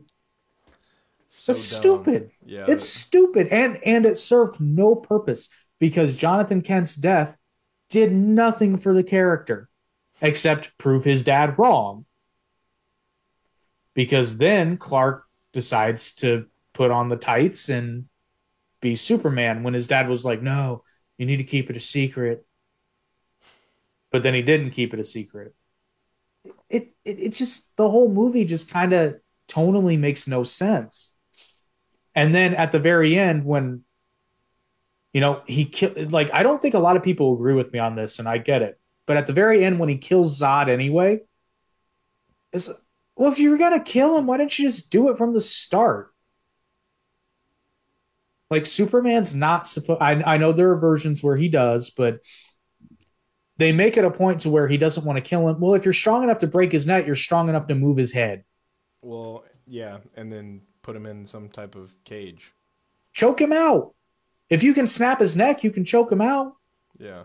So 1.28 1.52
that's 1.52 1.70
dumb. 1.70 1.80
stupid. 1.80 2.30
Yeah, 2.46 2.64
It's 2.68 2.84
stupid. 2.88 3.48
And 3.48 3.78
and 3.84 4.06
it 4.06 4.18
served 4.18 4.58
no 4.58 4.94
purpose 4.94 5.50
because 5.78 6.16
Jonathan 6.16 6.62
Kent's 6.62 6.94
death 6.94 7.36
did 7.90 8.10
nothing 8.12 8.78
for 8.78 8.94
the 8.94 9.02
character 9.02 9.68
except 10.22 10.78
prove 10.78 11.04
his 11.04 11.24
dad 11.24 11.58
wrong. 11.58 12.06
Because 13.94 14.38
then 14.38 14.78
Clark 14.78 15.21
decides 15.52 16.14
to 16.16 16.46
put 16.72 16.90
on 16.90 17.08
the 17.08 17.16
tights 17.16 17.68
and 17.68 18.06
be 18.80 18.96
Superman 18.96 19.62
when 19.62 19.74
his 19.74 19.86
dad 19.86 20.08
was 20.08 20.24
like, 20.24 20.42
"No, 20.42 20.84
you 21.18 21.26
need 21.26 21.38
to 21.38 21.44
keep 21.44 21.70
it 21.70 21.76
a 21.76 21.80
secret." 21.80 22.44
But 24.10 24.22
then 24.22 24.34
he 24.34 24.42
didn't 24.42 24.70
keep 24.70 24.92
it 24.92 25.00
a 25.00 25.04
secret. 25.04 25.54
It 26.68 26.92
it, 27.04 27.18
it 27.18 27.28
just 27.30 27.76
the 27.76 27.88
whole 27.88 28.10
movie 28.12 28.44
just 28.44 28.70
kind 28.70 28.92
of 28.92 29.16
tonally 29.48 29.98
makes 29.98 30.26
no 30.26 30.44
sense. 30.44 31.14
And 32.14 32.34
then 32.34 32.54
at 32.54 32.72
the 32.72 32.78
very 32.78 33.18
end, 33.18 33.44
when 33.44 33.84
you 35.12 35.20
know 35.20 35.42
he 35.46 35.64
killed, 35.64 36.12
like 36.12 36.32
I 36.32 36.42
don't 36.42 36.60
think 36.60 36.74
a 36.74 36.78
lot 36.78 36.96
of 36.96 37.02
people 37.02 37.34
agree 37.34 37.54
with 37.54 37.72
me 37.72 37.78
on 37.78 37.96
this, 37.96 38.18
and 38.18 38.28
I 38.28 38.38
get 38.38 38.62
it. 38.62 38.78
But 39.06 39.16
at 39.16 39.26
the 39.26 39.32
very 39.32 39.64
end, 39.64 39.78
when 39.78 39.88
he 39.88 39.98
kills 39.98 40.40
Zod 40.40 40.68
anyway, 40.68 41.20
is 42.52 42.70
well, 43.22 43.32
if 43.32 43.38
you 43.38 43.50
were 43.50 43.58
gonna 43.58 43.82
kill 43.82 44.16
him, 44.18 44.26
why 44.26 44.38
didn't 44.38 44.58
you 44.58 44.66
just 44.66 44.90
do 44.90 45.08
it 45.08 45.18
from 45.18 45.32
the 45.34 45.40
start? 45.40 46.12
Like 48.50 48.66
Superman's 48.66 49.34
not 49.34 49.66
supposed. 49.66 50.02
I 50.02 50.34
I 50.34 50.36
know 50.36 50.52
there 50.52 50.70
are 50.72 50.76
versions 50.78 51.22
where 51.22 51.36
he 51.36 51.48
does, 51.48 51.90
but 51.90 52.20
they 53.56 53.72
make 53.72 53.96
it 53.96 54.04
a 54.04 54.10
point 54.10 54.42
to 54.42 54.50
where 54.50 54.68
he 54.68 54.76
doesn't 54.76 55.04
want 55.06 55.16
to 55.16 55.22
kill 55.22 55.48
him. 55.48 55.60
Well, 55.60 55.74
if 55.74 55.84
you're 55.84 55.94
strong 55.94 56.22
enough 56.22 56.38
to 56.40 56.46
break 56.46 56.72
his 56.72 56.86
neck, 56.86 57.06
you're 57.06 57.16
strong 57.16 57.48
enough 57.48 57.66
to 57.68 57.74
move 57.74 57.96
his 57.96 58.12
head. 58.12 58.44
well, 59.02 59.44
yeah, 59.66 59.98
and 60.16 60.32
then 60.32 60.62
put 60.82 60.96
him 60.96 61.06
in 61.06 61.26
some 61.26 61.48
type 61.48 61.74
of 61.74 61.94
cage. 62.04 62.52
choke 63.12 63.40
him 63.40 63.52
out. 63.52 63.94
If 64.50 64.62
you 64.62 64.74
can 64.74 64.86
snap 64.86 65.20
his 65.20 65.36
neck, 65.36 65.64
you 65.64 65.70
can 65.70 65.84
choke 65.84 66.12
him 66.12 66.20
out. 66.20 66.56
Yeah, 66.98 67.24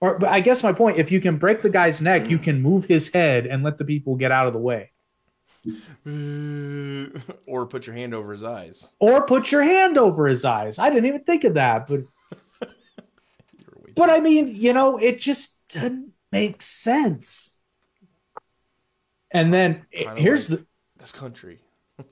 Or, 0.00 0.18
but 0.18 0.28
I 0.30 0.40
guess 0.40 0.62
my 0.62 0.72
point: 0.72 0.98
if 0.98 1.10
you 1.12 1.20
can 1.20 1.38
break 1.38 1.62
the 1.62 1.70
guy's 1.70 2.02
neck, 2.02 2.28
you 2.28 2.38
can 2.38 2.60
move 2.60 2.86
his 2.86 3.12
head 3.12 3.46
and 3.46 3.62
let 3.62 3.78
the 3.78 3.84
people 3.84 4.16
get 4.16 4.32
out 4.32 4.46
of 4.46 4.52
the 4.52 4.58
way, 4.58 4.92
or 7.46 7.66
put 7.66 7.86
your 7.86 7.94
hand 7.96 8.14
over 8.14 8.32
his 8.32 8.42
eyes. 8.44 8.92
or 8.98 9.26
put 9.26 9.52
your 9.52 9.62
hand 9.62 9.96
over 9.98 10.26
his 10.26 10.44
eyes. 10.44 10.78
I 10.78 10.90
didn't 10.90 11.06
even 11.06 11.24
think 11.24 11.44
of 11.44 11.54
that, 11.54 11.86
but 11.86 12.00
but 13.96 14.10
I 14.10 14.20
mean, 14.20 14.48
you 14.48 14.72
know, 14.72 14.98
it 14.98 15.18
just 15.18 15.56
doesn't 15.68 16.12
make 16.32 16.60
sense. 16.62 17.50
And 19.30 19.52
then 19.52 19.86
Kinda 19.92 20.20
here's 20.20 20.50
like- 20.50 20.60
the. 20.60 20.66
this 20.98 21.12
country. 21.12 21.60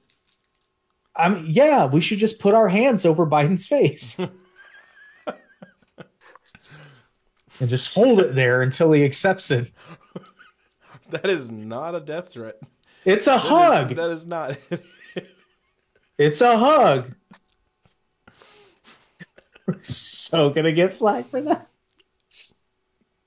I 1.17 1.29
mean, 1.29 1.47
yeah, 1.49 1.87
we 1.87 2.01
should 2.01 2.19
just 2.19 2.39
put 2.39 2.55
our 2.55 2.69
hands 2.69 3.05
over 3.05 3.27
Biden's 3.27 3.67
face 3.67 4.19
and 7.61 7.69
just 7.69 7.93
hold 7.93 8.21
it 8.21 8.35
there 8.35 8.63
until 8.63 8.93
he 8.93 9.05
accepts 9.05 9.51
it. 9.51 9.71
That 11.11 11.27
is 11.27 11.51
not 11.51 11.95
a 11.97 12.01
death 12.01 12.33
threat. 12.33 12.55
It's 13.05 13.27
a 13.27 13.31
That 13.31 13.37
is- 13.37 13.49
hug. 13.49 13.97
that 13.97 14.11
is 14.11 14.27
not. 14.27 14.57
It's 16.19 16.43
a 16.43 16.59
hug. 16.59 17.15
We're 19.67 19.79
so 19.85 20.51
gonna 20.51 20.73
get 20.73 20.93
flagged 20.93 21.29
for 21.29 21.41
that. 21.41 21.67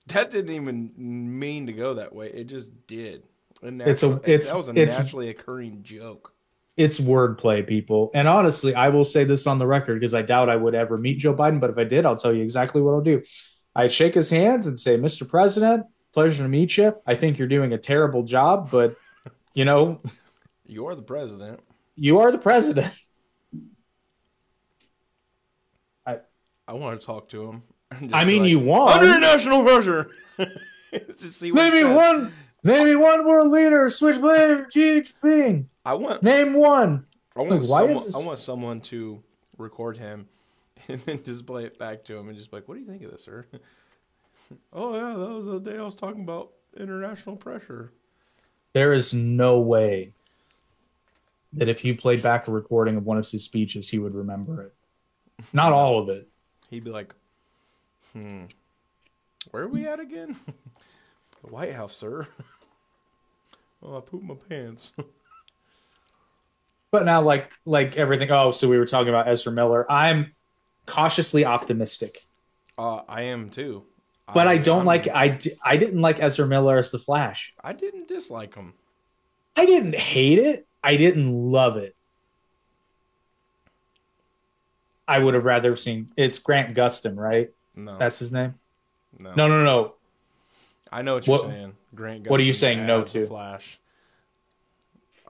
that 0.07 0.30
didn't 0.30 0.53
even 0.53 0.91
mean 0.95 1.65
to 1.67 1.74
go 1.74 1.95
that 1.95 2.13
way. 2.13 2.28
It 2.28 2.45
just 2.45 2.71
did. 2.88 3.24
It's 3.63 3.63
a- 3.63 3.71
naturally- 3.71 4.19
it's- 4.34 4.49
that 4.49 4.57
was 4.57 4.67
a 4.67 4.74
naturally 4.74 5.30
occurring 5.30 5.82
joke. 5.84 6.34
it's 6.78 6.99
wordplay, 6.99 7.65
people. 7.65 8.11
And 8.13 8.28
honestly, 8.28 8.76
I 8.76 8.89
will 8.89 9.05
say 9.05 9.24
this 9.24 9.47
on 9.47 9.57
the 9.59 9.65
record 9.67 9.99
because 9.99 10.13
I 10.13 10.21
doubt 10.21 10.49
I 10.49 10.55
would 10.57 10.76
ever 10.76 10.97
meet 10.97 11.19
Joe 11.19 11.34
Biden. 11.34 11.59
But 11.59 11.69
if 11.71 11.78
I 11.78 11.84
did, 11.86 12.05
I'll 12.05 12.15
tell 12.15 12.34
you 12.34 12.43
exactly 12.43 12.82
what 12.82 12.91
I'll 12.91 13.01
do. 13.01 13.24
I'd 13.76 13.91
shake 13.91 14.13
his 14.13 14.30
hands 14.30 14.67
and 14.67 14.78
say, 14.78 14.97
Mr. 14.97 15.28
President, 15.28 15.86
pleasure 16.13 16.43
to 16.43 16.49
meet 16.49 16.78
you. 16.78 16.93
I 17.07 17.15
think 17.15 17.38
you're 17.39 17.47
doing 17.47 17.74
a 17.74 17.78
terrible 17.80 18.21
job, 18.24 18.69
but 18.71 18.95
you 19.54 19.66
know, 19.66 20.01
You're 20.66 20.95
the 20.95 21.01
president. 21.04 21.60
you 21.95 22.20
are 22.20 22.32
the 22.32 22.38
president. 22.38 22.91
I 26.06 26.18
I 26.68 26.74
want 26.74 26.99
to 26.99 27.06
talk 27.06 27.30
to 27.30 27.45
him. 27.45 27.64
I 28.14 28.26
mean, 28.26 28.41
like, 28.43 28.49
you 28.49 28.60
won. 28.60 28.91
Under 28.91 29.06
international 29.16 29.64
pressure. 29.64 30.12
Just 31.20 31.34
see 31.39 31.51
what 31.51 31.64
he 31.66 31.70
Name 31.70 31.74
me 31.74 31.89
says. 31.89 31.95
one. 31.95 32.34
Me 32.66 32.95
one 32.95 33.28
world 33.28 33.51
leader. 33.51 33.89
Switchblade 33.89 34.66
Jinping. 34.74 35.68
I 35.86 35.93
want. 35.95 36.24
Name 36.24 36.54
one. 36.54 37.06
I 37.36 37.41
want 37.41 37.51
Like, 37.51 37.70
why 37.70 37.80
someone. 37.80 37.89
is 37.97 38.06
this- 38.06 38.16
I 38.16 38.26
want 38.26 38.39
someone 38.39 38.82
to 38.82 39.22
record 39.58 39.97
him, 39.97 40.28
and 40.88 40.99
then 41.01 41.24
just 41.24 41.45
play 41.45 41.66
it 41.66 41.78
back 41.78 42.04
to 42.06 42.18
him, 42.18 42.30
and 42.30 42.38
just 42.38 42.49
be 42.51 42.58
like, 42.58 42.68
"What 42.68 42.76
do 42.76 42.80
you 42.82 42.88
think 42.88 43.04
of 43.04 43.12
this, 43.12 43.24
sir?" 43.24 43.45
oh 44.72 44.95
yeah, 44.95 45.16
that 45.18 45.30
was 45.30 45.45
the 45.45 45.60
day 45.60 45.78
I 45.78 45.84
was 45.84 45.95
talking 45.95 46.24
about 46.24 46.51
international 46.78 47.36
pressure. 47.36 47.91
There 48.74 48.93
is 48.93 49.13
no 49.13 49.59
way 49.59 50.13
that 51.53 51.69
if 51.69 51.86
you 51.86 51.95
played 51.95 52.24
back 52.24 52.47
a 52.47 52.51
recording 52.51 52.97
of 52.97 53.05
one 53.05 53.17
of 53.17 53.30
his 53.30 53.43
speeches, 53.43 53.89
he 53.89 53.99
would 53.99 54.15
remember 54.15 54.61
it. 54.63 54.74
Not 55.53 55.71
all 55.71 55.99
of 55.99 56.09
it. 56.09 56.28
He'd 56.69 56.84
be 56.84 56.89
like, 56.89 57.13
"Hmm, 58.11 58.45
where 59.51 59.63
are 59.63 59.67
we 59.67 59.88
at 59.88 59.99
again?" 59.99 60.36
the 61.43 61.51
White 61.51 61.74
House, 61.74 61.95
sir. 61.95 62.28
oh, 63.84 63.97
I 63.97 64.01
pooped 64.01 64.26
my 64.26 64.36
pants. 64.49 64.93
But 66.91 67.05
now, 67.05 67.21
like 67.21 67.51
like 67.65 67.97
everything. 67.97 68.32
Oh, 68.32 68.51
so 68.51 68.67
we 68.67 68.78
were 68.78 68.86
talking 68.86 69.09
about 69.09 69.28
Ezra 69.28 69.51
Miller. 69.51 69.91
I'm 69.91 70.34
cautiously 70.86 71.45
optimistic, 71.45 72.26
uh, 72.78 73.01
I 73.07 73.24
am 73.24 73.49
too. 73.49 73.86
But 74.32 74.47
I 74.47 74.57
don't 74.57 74.78
I'm- 74.80 74.86
like. 74.86 75.07
I 75.07 75.39
I 75.63 75.78
didn't 75.78 76.01
like 76.01 76.19
Ezra 76.21 76.45
Miller 76.45 76.78
as 76.78 76.91
the 76.91 76.99
Flash. 76.99 77.53
I 77.63 77.74
didn't 77.74 78.07
dislike 78.07 78.53
him. 78.55 78.74
I 79.57 79.65
didn't 79.65 79.95
hate 79.95 80.39
it. 80.39 80.65
I 80.84 80.95
didn't 80.97 81.51
love 81.51 81.78
it. 81.78 81.95
I 85.07 85.19
would 85.19 85.34
have 85.34 85.43
rather 85.45 85.76
seen. 85.76 86.09
It's 86.15 86.39
Grant 86.39 86.76
Gustin, 86.76 87.17
right? 87.17 87.51
No, 87.76 87.97
That's 87.97 88.19
his 88.19 88.32
name. 88.32 88.55
no. 89.19 89.34
No, 89.36 89.47
no, 89.47 89.63
no. 89.63 89.93
I 90.91 91.01
know 91.01 91.15
what 91.15 91.28
you're 91.28 91.38
What- 91.38 91.49
saying. 91.49 91.76
Grant. 91.95 92.28
what 92.28 92.39
are 92.39 92.43
you 92.43 92.53
saying 92.53 92.86
no 92.88 93.03
to? 93.03 93.28
Flash. 93.28 93.80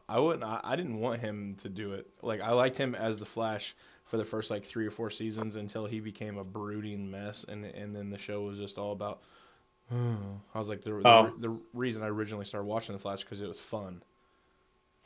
I 0.09 0.19
wouldn't. 0.19 0.43
I, 0.43 0.59
I 0.63 0.75
didn't 0.75 0.99
want 0.99 1.21
him 1.21 1.55
to 1.61 1.69
do 1.69 1.93
it. 1.93 2.07
Like 2.21 2.41
I 2.41 2.51
liked 2.51 2.77
him 2.77 2.95
as 2.95 3.19
the 3.19 3.25
Flash 3.25 3.75
for 4.05 4.17
the 4.17 4.25
first 4.25 4.51
like 4.51 4.63
three 4.65 4.85
or 4.85 4.91
four 4.91 5.09
seasons 5.09 5.55
until 5.55 5.85
he 5.85 5.99
became 5.99 6.37
a 6.37 6.43
brooding 6.43 7.09
mess, 7.09 7.45
and 7.47 7.65
and 7.65 7.95
then 7.95 8.09
the 8.09 8.17
show 8.17 8.41
was 8.43 8.57
just 8.57 8.77
all 8.77 8.91
about. 8.91 9.21
I 9.91 10.59
was 10.59 10.69
like 10.69 10.81
the 10.81 10.91
the, 10.91 11.07
Oh. 11.07 11.33
the 11.39 11.57
reason 11.73 12.03
I 12.03 12.07
originally 12.07 12.45
started 12.45 12.65
watching 12.67 12.93
the 12.93 12.99
Flash 12.99 13.23
because 13.23 13.41
it 13.41 13.47
was 13.47 13.59
fun. 13.59 14.01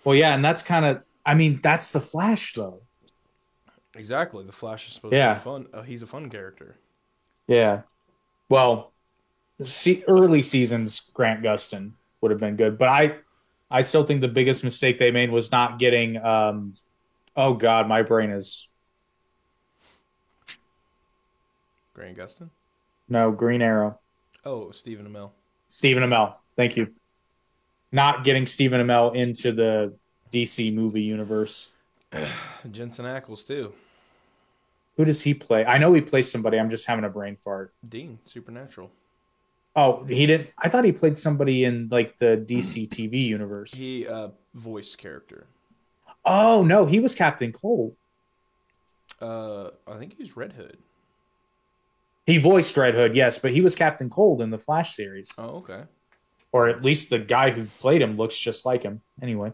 Well, 0.03 0.15
yeah, 0.15 0.33
and 0.35 0.43
that's 0.43 0.63
kind 0.63 0.85
of. 0.85 1.01
I 1.25 1.33
mean, 1.33 1.59
that's 1.61 1.91
the 1.91 1.99
Flash, 1.99 2.53
though. 2.53 2.81
Exactly, 3.95 4.45
the 4.45 4.51
Flash 4.51 4.87
is 4.87 4.93
supposed 4.93 5.13
Yeah. 5.13 5.33
to 5.33 5.39
be 5.39 5.43
fun. 5.43 5.67
Uh, 5.73 5.81
he's 5.81 6.01
a 6.03 6.07
fun 6.07 6.29
character. 6.29 6.77
Yeah. 7.47 7.81
Well, 8.49 8.91
see, 9.63 10.03
early 10.07 10.41
seasons 10.41 11.01
Grant 11.13 11.41
Gustin 11.43 11.91
would 12.21 12.31
have 12.31 12.39
been 12.39 12.55
good, 12.55 12.77
but 12.77 12.89
I, 12.89 13.15
I 13.69 13.81
still 13.83 14.05
think 14.05 14.21
the 14.21 14.27
biggest 14.27 14.63
mistake 14.63 14.99
they 14.99 15.11
made 15.11 15.29
was 15.29 15.51
not 15.51 15.79
getting. 15.79 16.17
Um, 16.17 16.75
oh 17.35 17.53
God, 17.53 17.87
my 17.87 18.01
brain 18.01 18.29
is 18.29 18.67
Grant 21.93 22.17
Gustin. 22.17 22.49
no 23.09 23.31
Green 23.31 23.61
Arrow. 23.61 23.99
Oh, 24.45 24.71
Stephen 24.71 25.07
Amell. 25.11 25.31
Stephen 25.69 26.03
Amell. 26.03 26.35
Thank 26.55 26.77
you. 26.77 26.93
Not 27.91 28.23
getting 28.23 28.47
Stephen 28.47 28.79
Amell 28.85 29.15
into 29.15 29.51
the 29.51 29.93
DC 30.31 30.73
movie 30.73 31.01
universe. 31.01 31.71
Jensen 32.71 33.05
Ackles 33.05 33.45
too. 33.45 33.73
Who 34.95 35.05
does 35.05 35.21
he 35.21 35.33
play? 35.33 35.63
I 35.65 35.77
know 35.77 35.93
he 35.93 36.01
plays 36.01 36.31
somebody. 36.31 36.59
I'm 36.59 36.69
just 36.69 36.87
having 36.87 37.05
a 37.05 37.09
brain 37.09 37.35
fart. 37.35 37.73
Dean, 37.87 38.17
Supernatural. 38.25 38.89
Oh, 39.79 40.03
he 40.05 40.25
didn't. 40.25 40.51
I 40.57 40.69
thought 40.69 40.83
he 40.85 40.91
played 40.91 41.17
somebody 41.17 41.63
in 41.63 41.87
like 41.91 42.17
the 42.17 42.43
DC 42.49 42.89
TV 42.89 43.25
universe. 43.27 43.71
He 43.73 44.07
uh 44.07 44.29
voice 44.55 44.95
character. 44.95 45.45
Oh 46.25 46.63
no, 46.63 46.85
he 46.85 46.99
was 46.99 47.13
Captain 47.15 47.53
Cold. 47.53 47.95
Uh, 49.21 49.69
I 49.87 49.97
think 49.97 50.15
he's 50.17 50.35
Red 50.35 50.53
Hood. 50.53 50.77
He 52.25 52.39
voiced 52.39 52.75
Red 52.75 52.93
Hood, 52.95 53.15
yes, 53.15 53.37
but 53.39 53.51
he 53.51 53.61
was 53.61 53.75
Captain 53.75 54.09
Cold 54.09 54.41
in 54.41 54.49
the 54.49 54.57
Flash 54.57 54.95
series, 54.95 55.31
Oh, 55.37 55.57
okay. 55.59 55.83
or 56.51 56.67
at 56.67 56.83
least 56.83 57.09
the 57.09 57.19
guy 57.19 57.51
who 57.51 57.63
played 57.79 58.01
him 58.01 58.17
looks 58.17 58.37
just 58.37 58.65
like 58.65 58.83
him. 58.83 59.01
Anyway, 59.21 59.53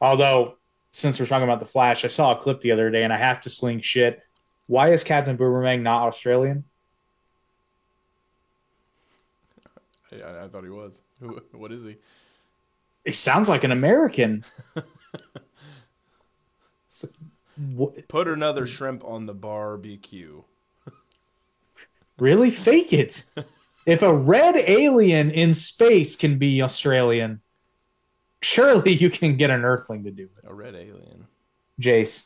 although 0.00 0.54
since 0.92 1.20
we're 1.20 1.26
talking 1.26 1.44
about 1.44 1.60
the 1.60 1.66
Flash, 1.66 2.04
I 2.04 2.08
saw 2.08 2.32
a 2.36 2.40
clip 2.40 2.62
the 2.62 2.72
other 2.72 2.90
day, 2.90 3.02
and 3.04 3.12
I 3.12 3.18
have 3.18 3.40
to 3.42 3.50
sling 3.50 3.80
shit. 3.80 4.22
Why 4.66 4.92
is 4.92 5.04
Captain 5.04 5.36
Boomerang 5.36 5.82
not 5.82 6.06
Australian? 6.06 6.64
I, 10.12 10.44
I 10.44 10.48
thought 10.48 10.64
he 10.64 10.70
was. 10.70 11.02
Who? 11.20 11.40
What 11.52 11.72
is 11.72 11.84
he? 11.84 11.96
He 13.04 13.12
sounds 13.12 13.48
like 13.48 13.64
an 13.64 13.72
American. 13.72 14.44
Put 18.08 18.28
another 18.28 18.66
shrimp 18.66 19.04
on 19.04 19.26
the 19.26 19.34
barbecue. 19.34 20.42
Really, 22.18 22.50
fake 22.50 22.92
it. 22.92 23.24
If 23.86 24.02
a 24.02 24.12
red 24.12 24.56
alien 24.56 25.30
in 25.30 25.54
space 25.54 26.16
can 26.16 26.36
be 26.36 26.60
Australian, 26.60 27.42
surely 28.42 28.92
you 28.92 29.08
can 29.08 29.36
get 29.36 29.50
an 29.50 29.64
Earthling 29.64 30.02
to 30.02 30.10
do 30.10 30.24
it. 30.24 30.44
A 30.44 30.52
red 30.52 30.74
alien. 30.74 31.28
Jeice. 31.80 32.24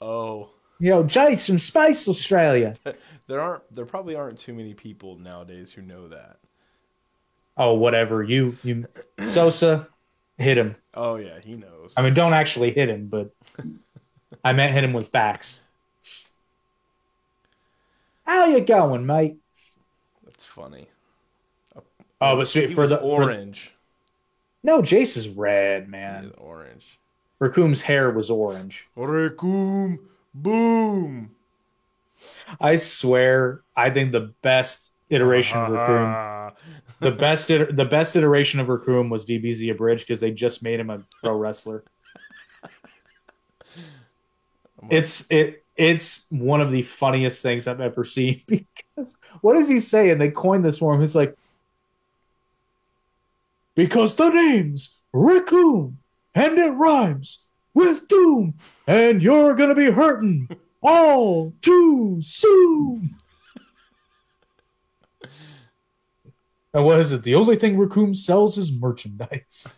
Oh, 0.00 0.50
You 0.80 0.90
know, 0.90 1.04
Jeice 1.04 1.46
from 1.46 1.58
Space 1.58 2.08
Australia. 2.08 2.74
there 3.26 3.40
aren't. 3.40 3.72
There 3.74 3.84
probably 3.86 4.16
aren't 4.16 4.38
too 4.38 4.54
many 4.54 4.74
people 4.74 5.16
nowadays 5.16 5.70
who 5.70 5.82
know 5.82 6.08
that. 6.08 6.38
Oh, 7.56 7.74
whatever. 7.74 8.22
You 8.22 8.56
you 8.64 8.86
Sosa, 9.18 9.88
hit 10.38 10.56
him. 10.56 10.76
Oh 10.94 11.16
yeah, 11.16 11.38
he 11.44 11.54
knows. 11.56 11.92
I 11.96 12.02
mean, 12.02 12.14
don't 12.14 12.32
actually 12.32 12.72
hit 12.72 12.88
him, 12.88 13.08
but 13.08 13.30
I 14.44 14.54
meant 14.54 14.72
hit 14.72 14.82
him 14.82 14.94
with 14.94 15.08
facts. 15.10 15.60
How 18.24 18.46
you 18.46 18.60
going, 18.60 19.04
mate? 19.04 19.36
That's 20.24 20.44
funny. 20.44 20.88
Oh, 22.22 22.36
but 22.36 22.48
he 22.48 22.68
for 22.68 22.86
the 22.86 22.98
for- 22.98 23.04
orange. 23.04 23.74
no, 24.62 24.80
Jeice 24.82 25.16
is 25.16 25.28
red, 25.28 25.88
man. 25.88 26.26
is 26.26 26.32
orange. 26.38 26.98
Recoome's 27.40 27.82
hair 27.82 28.10
was 28.10 28.30
orange. 28.30 28.86
Raccoon, 28.94 29.98
boom. 30.34 31.30
I 32.60 32.76
swear, 32.76 33.62
I 33.76 33.90
think 33.90 34.12
the 34.12 34.32
best 34.42 34.92
iteration 35.08 35.58
of 35.58 35.68
Recoome, 35.68 36.52
the 37.00 37.10
best 37.10 37.48
the 37.48 37.88
best 37.90 38.16
iteration 38.16 38.60
of 38.60 38.66
Recoome 38.68 39.10
was 39.10 39.26
DBZ 39.26 39.70
Abridged 39.70 40.06
because 40.06 40.20
they 40.20 40.30
just 40.30 40.62
made 40.62 40.80
him 40.80 40.90
a 40.90 41.02
pro 41.22 41.34
wrestler. 41.34 41.84
It's 44.90 45.26
it 45.30 45.64
it's 45.76 46.26
one 46.30 46.60
of 46.60 46.70
the 46.70 46.82
funniest 46.82 47.42
things 47.42 47.66
I've 47.66 47.80
ever 47.80 48.04
seen 48.04 48.42
because 48.46 49.16
what 49.40 49.54
does 49.54 49.68
he 49.68 49.80
say? 49.80 50.10
And 50.10 50.20
they 50.20 50.30
coined 50.30 50.64
this 50.64 50.78
for 50.78 50.94
him. 50.94 51.00
He's 51.00 51.16
like, 51.16 51.36
because 53.74 54.14
the 54.16 54.28
name's 54.28 54.96
Recoome 55.14 55.94
and 56.34 56.58
it 56.58 56.70
rhymes 56.70 57.46
with 57.74 58.08
doom, 58.08 58.54
and 58.86 59.22
you're 59.22 59.54
gonna 59.54 59.74
be 59.74 59.90
hurting 59.90 60.48
all 60.82 61.52
too 61.60 62.20
soon. 62.22 63.16
And 66.72 66.84
what 66.84 67.00
is 67.00 67.12
it? 67.12 67.22
The 67.22 67.34
only 67.34 67.56
thing 67.56 67.76
Recoome 67.76 68.16
sells 68.16 68.56
is 68.56 68.72
merchandise. 68.72 69.68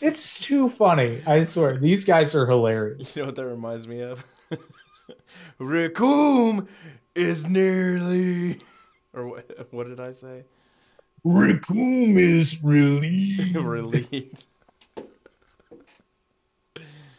It's 0.00 0.38
too 0.38 0.70
funny. 0.70 1.20
I 1.26 1.42
swear. 1.42 1.76
These 1.76 2.04
guys 2.04 2.34
are 2.34 2.46
hilarious. 2.46 3.16
You 3.16 3.22
know 3.22 3.26
what 3.26 3.36
that 3.36 3.46
reminds 3.46 3.88
me 3.88 4.02
of? 4.02 4.24
Recoome 5.60 6.68
is 7.16 7.44
nearly. 7.44 8.60
Or 9.12 9.26
what? 9.26 9.72
What 9.72 9.88
did 9.88 9.98
I 9.98 10.12
say? 10.12 10.44
Recoome 11.26 12.16
is 12.16 12.62
relieved. 12.62 13.56
Relieved. 13.56 14.46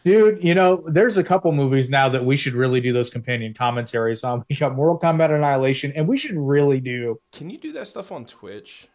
Dude, 0.04 0.42
you 0.42 0.54
know, 0.54 0.82
there's 0.86 1.18
a 1.18 1.24
couple 1.24 1.52
movies 1.52 1.90
now 1.90 2.08
that 2.08 2.24
we 2.24 2.36
should 2.36 2.54
really 2.54 2.80
do 2.80 2.92
those 2.92 3.10
companion 3.10 3.52
commentaries 3.54 4.24
on. 4.24 4.44
We 4.50 4.56
got 4.56 4.74
Mortal 4.74 4.98
Kombat 4.98 5.34
Annihilation, 5.34 5.92
and 5.94 6.08
we 6.08 6.16
should 6.16 6.36
really 6.36 6.80
do. 6.80 7.20
Can 7.32 7.50
you 7.50 7.58
do 7.58 7.72
that 7.72 7.86
stuff 7.88 8.10
on 8.12 8.24
Twitch? 8.24 8.88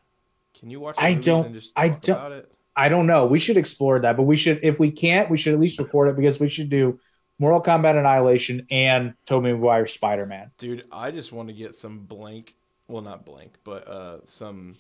Can 0.60 0.70
you 0.70 0.80
watch? 0.80 0.96
I 0.98 1.14
don't- 1.14 1.62
I 1.76 1.90
don't- 1.90 2.10
About 2.18 2.32
it? 2.32 2.52
I 2.78 2.90
don't 2.90 3.08
know. 3.08 3.26
We 3.26 3.40
should 3.40 3.56
explore 3.56 4.00
that, 4.02 4.18
but 4.18 4.24
we 4.24 4.36
should, 4.36 4.60
if 4.62 4.80
we 4.82 4.92
can't, 4.92 5.30
we 5.30 5.38
should 5.38 5.54
at 5.54 5.60
least 5.62 5.80
record 5.80 6.10
it 6.10 6.18
because 6.18 6.42
we 6.42 6.50
should 6.50 6.70
do 6.70 7.00
Mortal 7.40 7.62
Kombat 7.62 7.98
Annihilation 7.98 8.68
and 8.70 9.14
Tobey 9.26 9.54
Maguire 9.54 9.88
Spider 9.88 10.26
Man. 10.26 10.52
Dude, 10.58 10.86
I 10.92 11.12
just 11.12 11.32
want 11.32 11.48
to 11.48 11.54
get 11.54 11.76
some 11.76 12.00
blank, 12.00 12.56
well, 12.90 13.02
not 13.02 13.26
blank, 13.26 13.54
but 13.64 13.88
uh, 13.88 14.18
some 14.26 14.76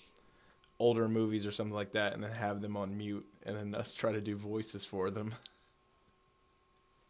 older 0.79 1.07
movies 1.07 1.45
or 1.45 1.51
something 1.53 1.73
like 1.73 1.93
that, 1.93 2.13
and 2.13 2.21
then 2.21 2.31
have 2.31 2.61
them 2.61 2.75
on 2.75 2.97
mute, 2.97 3.25
and 3.45 3.55
then 3.55 3.73
us 3.75 3.93
try 3.93 4.11
to 4.11 4.19
do 4.19 4.35
voices 4.35 4.83
for 4.83 5.09
them. 5.11 5.33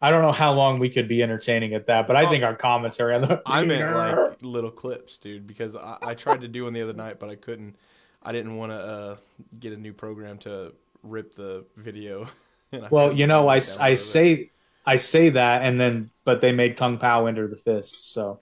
I 0.00 0.10
don't 0.10 0.22
know 0.22 0.32
how 0.32 0.52
long 0.52 0.78
we 0.78 0.90
could 0.90 1.08
be 1.08 1.22
entertaining 1.22 1.74
at 1.74 1.86
that, 1.86 2.06
but 2.06 2.16
I 2.16 2.28
think 2.28 2.44
our 2.44 2.54
commentary 2.54 3.14
on 3.14 3.22
the 3.22 3.42
I 3.46 3.64
meant 3.64 3.94
like 3.94 4.36
little 4.42 4.70
clips, 4.70 5.18
dude, 5.18 5.46
because 5.46 5.74
I, 5.74 5.96
I 6.02 6.14
tried 6.14 6.42
to 6.42 6.48
do 6.48 6.64
one 6.64 6.74
the 6.74 6.82
other 6.82 6.92
night, 6.92 7.18
but 7.18 7.30
I 7.30 7.34
couldn't. 7.34 7.76
I 8.22 8.32
didn't 8.32 8.56
want 8.56 8.72
to 8.72 8.76
uh, 8.76 9.16
get 9.60 9.72
a 9.72 9.76
new 9.76 9.92
program 9.92 10.36
to 10.38 10.74
rip 11.02 11.34
the 11.34 11.64
video. 11.76 12.26
and 12.72 12.90
Well, 12.90 13.12
you 13.12 13.26
know, 13.26 13.48
I, 13.48 13.60
I 13.80 13.90
it. 13.90 13.96
say 13.98 14.50
I 14.84 14.96
say 14.96 15.30
that, 15.30 15.62
and 15.62 15.80
then 15.80 16.10
but 16.24 16.40
they 16.40 16.52
made 16.52 16.76
Kung 16.76 16.98
Pow 16.98 17.26
enter 17.26 17.48
the 17.48 17.56
fist. 17.56 18.12
So, 18.12 18.40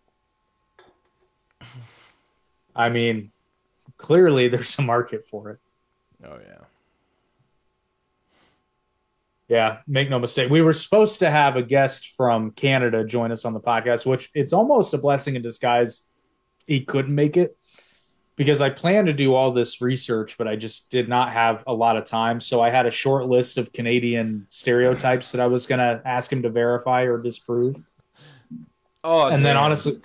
I 2.77 2.89
mean, 2.89 3.31
clearly 3.97 4.49
there's 4.49 4.77
a 4.79 4.83
market 4.83 5.25
for 5.25 5.51
it. 5.51 5.59
Oh 6.25 6.39
yeah. 6.45 6.65
Yeah, 9.49 9.79
make 9.87 10.09
no 10.09 10.19
mistake. 10.19 10.51
We 10.51 10.63
were 10.63 10.73
supposed 10.73 11.19
to 11.21 11.31
have 11.31 11.57
a 11.57 11.63
guest 11.63 12.15
from 12.17 12.51
Canada 12.53 13.05
join 13.05 13.31
us 13.31 13.45
on 13.45 13.53
the 13.53 13.61
podcast, 13.61 14.07
which 14.07 14.31
it's 14.35 14.53
almost 14.53 14.95
a 14.95 14.99
blessing 14.99 15.37
in 15.37 15.43
disguise. 15.43 16.03
He 16.67 16.81
couldn't 16.81 17.15
make 17.15 17.37
it 17.37 17.57
because 18.37 18.61
I 18.61 18.71
planned 18.71 19.07
to 19.07 19.13
do 19.13 19.35
all 19.35 19.53
this 19.53 19.81
research, 19.81 20.39
but 20.39 20.49
I 20.49 20.57
just 20.57 20.91
did 20.91 21.09
not 21.09 21.33
have 21.33 21.63
a 21.67 21.75
lot 21.75 21.97
of 21.97 22.05
time. 22.05 22.41
So 22.41 22.61
I 22.61 22.71
had 22.71 22.87
a 22.87 22.91
short 22.91 23.27
list 23.27 23.59
of 23.59 23.73
Canadian 23.73 24.47
stereotypes 24.49 25.33
that 25.33 25.41
I 25.41 25.47
was 25.47 25.67
going 25.67 25.79
to 25.79 26.01
ask 26.07 26.33
him 26.33 26.43
to 26.43 26.51
verify 26.51 27.03
or 27.03 27.19
disprove. 27.19 27.77
Oh, 29.05 29.27
and 29.29 29.45
then 29.45 29.59
honestly, 29.59 30.01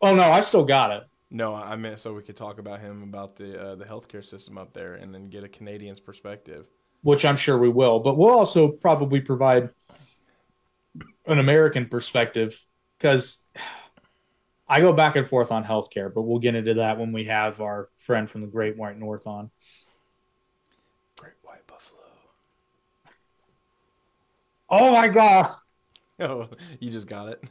oh 0.00 0.14
no, 0.14 0.22
I've 0.22 0.46
still 0.46 0.64
got 0.64 0.92
it. 0.92 1.04
No, 1.30 1.54
I 1.54 1.76
meant 1.76 1.98
so 1.98 2.14
we 2.14 2.22
could 2.22 2.38
talk 2.38 2.58
about 2.58 2.80
him 2.80 3.02
about 3.02 3.36
the 3.36 3.60
uh, 3.60 3.74
the 3.74 3.84
healthcare 3.84 4.24
system 4.24 4.56
up 4.56 4.72
there, 4.72 4.94
and 4.94 5.14
then 5.14 5.28
get 5.28 5.44
a 5.44 5.48
Canadian's 5.48 6.00
perspective. 6.00 6.66
Which 7.02 7.24
I'm 7.24 7.36
sure 7.36 7.58
we 7.58 7.68
will, 7.68 8.00
but 8.00 8.16
we'll 8.16 8.30
also 8.30 8.68
probably 8.68 9.20
provide 9.20 9.70
an 11.26 11.38
American 11.38 11.86
perspective 11.86 12.60
because 12.98 13.44
I 14.68 14.80
go 14.80 14.92
back 14.92 15.16
and 15.16 15.26
forth 15.26 15.50
on 15.50 15.64
healthcare, 15.64 16.12
but 16.12 16.22
we'll 16.22 16.40
get 16.40 16.54
into 16.54 16.74
that 16.74 16.98
when 16.98 17.12
we 17.12 17.24
have 17.24 17.60
our 17.60 17.88
friend 17.96 18.28
from 18.28 18.42
the 18.42 18.46
Great 18.46 18.76
White 18.76 18.98
North 18.98 19.26
on. 19.26 19.50
Great 21.18 21.34
White 21.42 21.66
Buffalo. 21.66 22.00
Oh 24.68 24.92
my 24.92 25.08
god! 25.08 25.54
Oh, 26.20 26.48
you 26.80 26.90
just 26.90 27.08
got 27.08 27.28
it. 27.28 27.42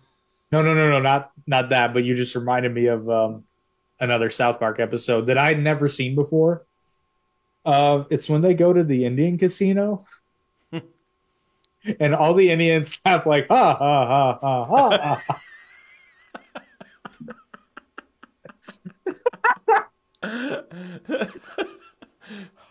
No, 0.51 0.61
no, 0.61 0.73
no, 0.73 0.89
no, 0.89 0.99
not 0.99 1.31
not 1.47 1.69
that. 1.69 1.93
But 1.93 2.03
you 2.03 2.15
just 2.15 2.35
reminded 2.35 2.73
me 2.73 2.87
of 2.87 3.09
um, 3.09 3.45
another 3.99 4.29
South 4.29 4.59
Park 4.59 4.79
episode 4.79 5.27
that 5.27 5.37
I'd 5.37 5.59
never 5.59 5.87
seen 5.87 6.15
before. 6.15 6.66
Uh, 7.67 8.05
it's 8.09 8.29
when 8.29 8.41
they 8.41 8.53
go 8.53 8.71
to 8.71 8.81
the 8.81 9.03
Indian 9.03 9.37
casino, 9.37 10.05
and 11.99 12.15
all 12.15 12.33
the 12.33 12.49
Indians 12.49 12.97
laugh 13.05 13.25
like 13.25 13.49
ha 13.49 13.75
ha 13.75 14.07
ha 14.07 14.39
ha 14.39 14.65
ha. 14.65 15.21
ha. 15.27 15.41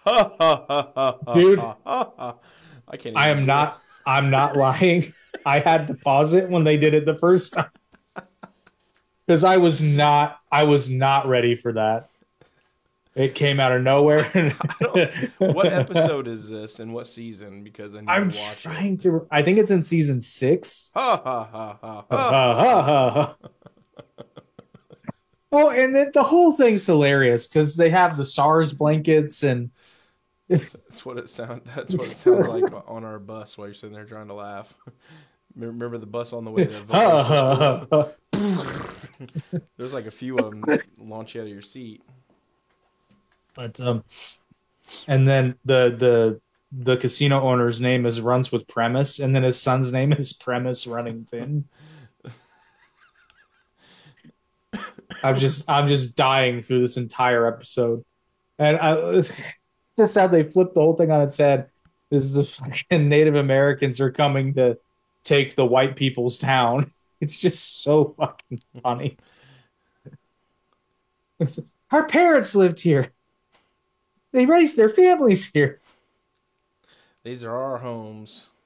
Dude. 1.34 1.58
I 2.88 2.96
can't. 2.96 3.18
I 3.18 3.28
am 3.28 3.44
not. 3.44 3.82
I'm 4.06 4.30
not 4.30 4.56
lying. 4.56 5.12
I 5.44 5.58
had 5.58 5.88
to 5.88 5.94
pause 5.94 6.32
it 6.32 6.48
when 6.48 6.64
they 6.64 6.78
did 6.78 6.94
it 6.94 7.04
the 7.04 7.18
first 7.18 7.52
time 7.52 7.68
because 9.26 9.44
I 9.44 9.58
was 9.58 9.82
not. 9.82 10.40
I 10.50 10.64
was 10.64 10.88
not 10.88 11.28
ready 11.28 11.54
for 11.54 11.74
that. 11.74 12.08
It 13.16 13.34
came 13.34 13.58
out 13.60 13.72
of 13.72 13.82
nowhere. 13.82 14.24
What 15.38 15.72
episode 15.72 16.28
is 16.28 16.48
this 16.50 16.80
and 16.80 16.94
what 16.94 17.06
season? 17.08 17.64
Because 17.64 17.96
I 17.96 18.00
need 18.02 18.08
I'm 18.08 18.30
to 18.30 18.36
watch 18.38 18.62
trying 18.62 18.94
it. 18.94 19.00
to. 19.02 19.26
I 19.30 19.42
think 19.42 19.58
it's 19.58 19.70
in 19.72 19.82
season 19.82 20.20
six. 20.20 20.92
Ha 20.94 21.20
ha 21.24 21.44
ha 21.44 21.78
ha 21.80 22.06
Ha, 22.10 22.16
ha. 22.30 22.54
ha, 22.54 22.82
ha, 22.82 23.10
ha. 23.10 23.36
oh, 25.52 25.70
and 25.70 25.94
the, 25.94 26.10
the 26.12 26.22
whole 26.22 26.52
thing's 26.52 26.86
hilarious 26.86 27.46
because 27.46 27.76
they 27.76 27.90
have 27.90 28.16
the 28.16 28.24
SARS 28.24 28.72
blankets 28.72 29.42
and 29.42 29.70
That's 30.48 31.04
what 31.04 31.18
it 31.18 31.30
sound. 31.30 31.62
That's 31.74 31.94
what 31.94 32.08
it 32.10 32.16
sounds 32.16 32.46
like 32.48 32.64
on 32.88 33.04
our 33.04 33.18
bus 33.18 33.58
while 33.58 33.66
you're 33.68 33.74
sitting 33.74 33.94
there 33.96 34.04
trying 34.06 34.28
to 34.28 34.34
laugh. 34.34 34.72
Remember 35.56 35.98
the 35.98 36.06
bus 36.06 36.32
on 36.32 36.44
the 36.44 36.50
way 36.50 36.66
to 36.66 36.84
Ha, 36.90 37.22
ha, 37.24 37.24
vocational 37.24 37.54
ha, 37.54 37.86
ha. 37.90 38.08
school? 38.32 39.60
There's 39.76 39.92
like 39.92 40.06
a 40.06 40.10
few 40.10 40.38
of 40.38 40.50
them 40.50 40.78
launch 40.98 41.34
you 41.34 41.40
out 41.40 41.46
of 41.46 41.52
your 41.52 41.62
seat. 41.62 42.02
But 43.56 43.80
um, 43.80 44.04
and 45.08 45.26
then 45.26 45.56
the 45.64 45.94
the 45.98 46.40
the 46.72 46.96
casino 46.96 47.40
owner's 47.40 47.80
name 47.80 48.06
is 48.06 48.20
runs 48.20 48.52
with 48.52 48.68
premise, 48.68 49.18
and 49.18 49.34
then 49.34 49.42
his 49.42 49.60
son's 49.60 49.92
name 49.92 50.12
is 50.12 50.32
premise 50.32 50.86
running 50.86 51.24
thin. 51.24 51.64
I'm 55.22 55.36
just 55.36 55.68
I'm 55.68 55.88
just 55.88 56.16
dying 56.16 56.62
through 56.62 56.82
this 56.82 56.96
entire 56.96 57.46
episode, 57.46 58.04
and 58.58 58.76
I 58.76 59.22
just 59.96 60.14
how 60.14 60.26
they 60.26 60.42
flipped 60.42 60.74
the 60.74 60.80
whole 60.80 60.96
thing 60.96 61.10
on 61.10 61.22
its 61.22 61.38
head. 61.38 61.68
This 62.10 62.24
Is 62.24 62.34
the 62.34 62.44
fucking 62.44 63.08
Native 63.08 63.34
Americans 63.34 64.00
are 64.00 64.12
coming 64.12 64.54
to 64.54 64.78
take 65.24 65.56
the 65.56 65.66
white 65.66 65.96
people's 65.96 66.38
town? 66.38 66.86
It's 67.18 67.40
just 67.40 67.82
so 67.82 68.14
fucking 68.18 68.58
funny. 68.82 69.16
Our 71.90 72.06
parents 72.06 72.54
lived 72.54 72.78
here. 72.80 73.10
They 74.32 74.46
raised 74.46 74.76
their 74.76 74.90
families 74.90 75.50
here. 75.50 75.78
These 77.24 77.44
are 77.44 77.56
our 77.56 77.78
homes. 77.78 78.48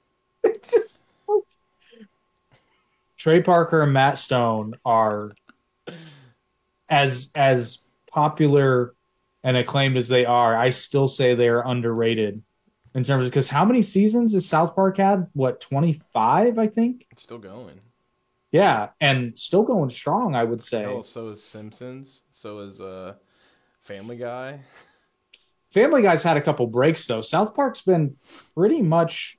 It's 0.43 0.71
just 0.71 1.03
Trey 3.17 3.43
Parker 3.43 3.83
and 3.83 3.93
Matt 3.93 4.17
Stone 4.17 4.75
are 4.85 5.33
as 6.89 7.31
as 7.35 7.79
popular 8.11 8.95
and 9.45 9.57
acclaimed 9.57 9.99
as 9.99 10.09
they 10.09 10.25
are. 10.25 10.57
I 10.57 10.71
still 10.71 11.09
say 11.09 11.35
they 11.35 11.49
are 11.49 11.67
underrated 11.67 12.43
in 12.95 13.05
terms 13.05 13.25
of 13.25 13.31
because 13.31 13.51
how 13.51 13.65
many 13.67 13.83
seasons 13.83 14.33
has 14.33 14.47
South 14.47 14.75
Park 14.75 14.97
had? 14.97 15.27
What 15.35 15.61
twenty 15.61 16.01
five? 16.15 16.59
I 16.59 16.67
think. 16.67 17.07
It's 17.11 17.23
still 17.23 17.39
going. 17.39 17.81
Yeah, 18.53 18.89
and 19.01 19.39
still 19.39 19.63
going 19.63 19.91
strong. 19.91 20.35
I 20.35 20.45
would 20.45 20.63
say. 20.63 20.83
Hell, 20.83 21.03
so 21.03 21.29
is 21.29 21.43
Simpsons. 21.43 22.23
So 22.31 22.61
is 22.61 22.81
uh, 22.81 23.15
Family 23.81 24.17
Guy. 24.17 24.61
Family 25.71 26.03
Guy's 26.03 26.23
had 26.23 26.37
a 26.37 26.41
couple 26.43 26.67
breaks 26.67 27.07
though. 27.07 27.23
South 27.23 27.55
Park's 27.55 27.83
been 27.83 28.17
pretty 28.57 28.83
much. 28.83 29.39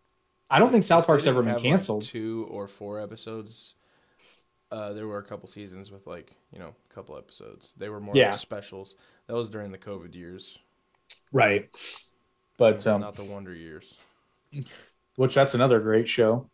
I 0.50 0.60
don't 0.60 0.72
think 0.72 0.84
South 0.84 1.06
Park's 1.08 1.28
ever 1.28 1.42
been 1.42 1.50
have, 1.54 1.62
like, 1.64 1.72
canceled. 1.72 2.04
two 2.04 2.48
or 2.50 2.68
four 2.68 3.00
episodes. 3.00 3.76
Uh, 4.70 4.94
there 4.94 5.08
were 5.08 5.18
a 5.18 5.24
couple 5.24 5.48
seasons 5.50 5.92
with 5.92 6.08
like 6.08 6.34
you 6.54 6.60
know 6.60 6.74
a 6.90 6.94
couple 6.94 7.18
episodes. 7.18 7.76
They 7.78 7.90
were 7.90 8.00
more 8.00 8.16
Yeah. 8.16 8.32
like 8.32 8.40
specials. 8.40 8.96
That 9.28 9.34
was 9.36 9.50
during 9.50 9.72
the 9.72 9.78
COVID 9.78 10.16
years, 10.16 10.58
Right. 11.32 11.70
But 12.58 12.86
um, 12.88 13.02
not 13.02 13.16
the 13.16 13.24
Wonder 13.24 13.54
years. 13.54 13.98
which 15.16 15.34
that's 15.36 15.54
another 15.54 15.80
great 15.80 16.08
show, 16.08 16.50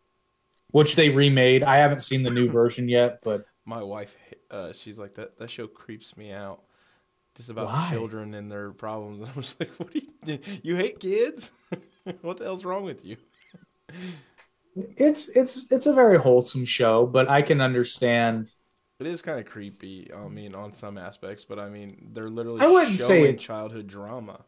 which 0.72 0.96
they 0.96 1.10
remade. 1.10 1.64
I 1.64 1.78
haven't 1.78 2.02
seen 2.02 2.24
the 2.24 2.32
new 2.32 2.48
version 2.62 2.88
yet, 2.90 3.20
but 3.24 3.46
My 3.66 3.84
wife, 3.84 4.16
uh, 4.52 4.74
she's 4.74 4.98
like 4.98 5.16
that. 5.16 5.38
That 5.38 5.50
show 5.52 5.68
creeps 5.68 6.16
me 6.18 6.32
out. 6.32 6.62
Just 7.38 7.50
about 7.52 7.68
Why? 7.68 7.90
children 7.92 8.34
and 8.34 8.52
their 8.52 8.72
problems. 8.72 9.22
I'm 9.36 9.42
just 9.42 9.60
like, 9.60 9.70
what 9.76 9.94
do 9.94 10.02
you? 10.26 10.40
You 10.64 10.76
hate 10.76 11.00
kids? 11.00 11.52
what 12.22 12.38
the 12.38 12.44
hell's 12.46 12.66
wrong 12.66 12.84
with 12.84 13.06
you? 13.06 13.16
it's 14.76 15.30
it's 15.30 15.72
it's 15.72 15.86
a 15.88 15.94
very 15.94 16.18
wholesome 16.18 16.66
show. 16.66 17.06
But 17.06 17.30
I 17.30 17.42
can 17.44 17.62
understand. 17.62 18.52
It 19.00 19.06
is 19.06 19.22
kind 19.22 19.40
of 19.40 19.46
creepy. 19.46 20.12
I 20.12 20.28
mean, 20.28 20.56
on 20.56 20.74
some 20.74 20.98
aspects, 20.98 21.46
but 21.46 21.60
I 21.60 21.70
mean, 21.70 22.10
they're 22.14 22.30
literally 22.30 22.62
I 22.62 22.68
wouldn't 22.68 22.98
say 23.00 23.30
it- 23.30 23.40
childhood 23.40 23.88
drama. 23.88 24.44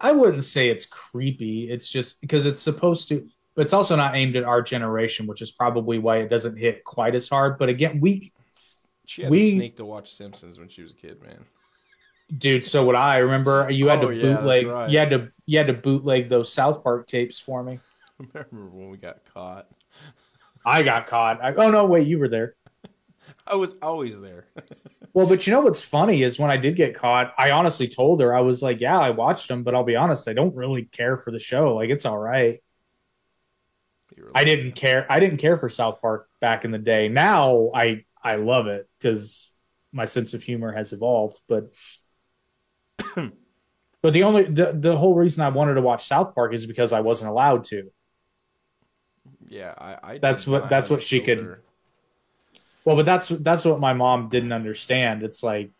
I 0.00 0.10
wouldn't 0.10 0.44
say 0.44 0.68
it's 0.68 0.84
creepy. 0.86 1.70
It's 1.70 1.88
just 1.88 2.20
because 2.20 2.44
it's 2.46 2.60
supposed 2.60 3.08
to, 3.10 3.26
but 3.54 3.62
it's 3.62 3.72
also 3.72 3.94
not 3.94 4.16
aimed 4.16 4.34
at 4.34 4.42
our 4.42 4.60
generation, 4.60 5.26
which 5.26 5.40
is 5.40 5.52
probably 5.52 5.98
why 5.98 6.18
it 6.18 6.28
doesn't 6.28 6.56
hit 6.58 6.82
quite 6.84 7.14
as 7.14 7.28
hard. 7.28 7.56
But 7.58 7.68
again, 7.68 8.00
we, 8.00 8.32
She 9.06 9.22
had 9.22 9.30
We- 9.30 9.52
to 9.52 9.56
sneak 9.58 9.76
to 9.76 9.84
watch 9.84 10.12
Simpsons 10.12 10.58
when 10.58 10.68
she 10.68 10.82
was 10.82 10.90
a 10.90 10.96
kid, 10.96 11.22
man. 11.22 11.44
Dude. 12.36 12.64
So 12.64 12.84
would 12.86 12.96
I. 12.96 13.18
Remember, 13.18 13.70
you 13.70 13.88
had 13.88 14.00
Oh, 14.00 14.08
to 14.08 14.10
yeah, 14.10 14.14
bootleg. 14.20 14.66
right. 14.66 14.90
You 14.90 14.98
had 14.98 15.10
to 15.10 15.30
you 15.46 15.58
had 15.58 15.66
to 15.68 15.74
bootleg 15.74 16.28
those 16.28 16.52
South 16.52 16.82
Park 16.82 17.06
tapes 17.08 17.38
for 17.40 17.62
me. 17.62 17.80
I 18.34 18.44
remember 18.50 18.76
when 18.76 18.90
we 18.90 18.96
got 18.96 19.24
caught. 19.24 19.68
I 20.64 20.82
got 20.82 21.06
caught. 21.06 21.42
I, 21.42 21.54
oh 21.54 21.70
no, 21.70 21.84
wait, 21.86 22.06
you 22.06 22.18
were 22.18 22.28
there. 22.28 22.54
I 23.46 23.56
was 23.56 23.76
always 23.82 24.20
there. 24.20 24.46
Well, 25.12 25.26
but 25.28 25.46
you 25.46 25.52
know 25.52 25.60
what's 25.60 25.82
funny 25.82 26.22
is 26.24 26.38
when 26.40 26.50
I 26.50 26.56
did 26.56 26.74
get 26.76 26.94
caught, 26.94 27.32
I 27.38 27.52
honestly 27.52 27.86
told 27.88 28.20
her 28.20 28.34
I 28.34 28.40
was 28.40 28.62
like, 28.62 28.80
"Yeah, 28.80 28.98
I 28.98 29.10
watched 29.10 29.46
them, 29.48 29.62
but 29.62 29.74
I'll 29.74 29.84
be 29.84 29.94
honest, 29.96 30.28
I 30.28 30.32
don't 30.32 30.54
really 30.56 30.84
care 30.86 31.16
for 31.16 31.30
the 31.30 31.38
show. 31.38 31.74
Like, 31.76 31.90
it's 31.90 32.04
all 32.04 32.18
right." 32.18 32.60
Were 34.16 34.32
I 34.34 34.44
didn't 34.44 34.72
care. 34.72 35.06
I 35.10 35.20
didn't 35.20 35.38
care 35.38 35.56
for 35.56 35.68
South 35.68 36.00
Park 36.00 36.28
back 36.40 36.64
in 36.64 36.70
the 36.70 36.78
day. 36.78 37.08
Now 37.08 37.70
I 37.74 38.04
I 38.22 38.36
love 38.36 38.66
it 38.66 38.88
because 38.98 39.52
my 39.92 40.06
sense 40.06 40.34
of 40.34 40.42
humor 40.42 40.72
has 40.72 40.92
evolved. 40.92 41.38
But 41.48 41.72
but 44.02 44.12
the 44.12 44.22
only 44.22 44.44
the 44.44 44.72
the 44.78 44.96
whole 44.96 45.14
reason 45.14 45.42
I 45.44 45.48
wanted 45.48 45.74
to 45.74 45.80
watch 45.80 46.02
South 46.04 46.34
Park 46.34 46.52
is 46.54 46.66
because 46.66 46.92
I 46.92 47.00
wasn't 47.00 47.30
allowed 47.30 47.64
to. 47.64 47.90
Yeah, 49.46 49.74
I. 49.78 49.98
I 50.14 50.18
That's 50.18 50.46
what- 50.46 50.68
that's 50.68 50.90
what 50.90 51.02
she 51.02 51.20
could- 51.20 51.58
Well, 52.84 52.96
but 52.96 53.06
that's 53.06 53.28
that's 53.28 53.64
what 53.64 53.80
my 53.80 53.92
mom 53.94 54.28
didn't 54.28 54.52
understand. 54.52 55.22
It's 55.22 55.42
like 55.42 55.70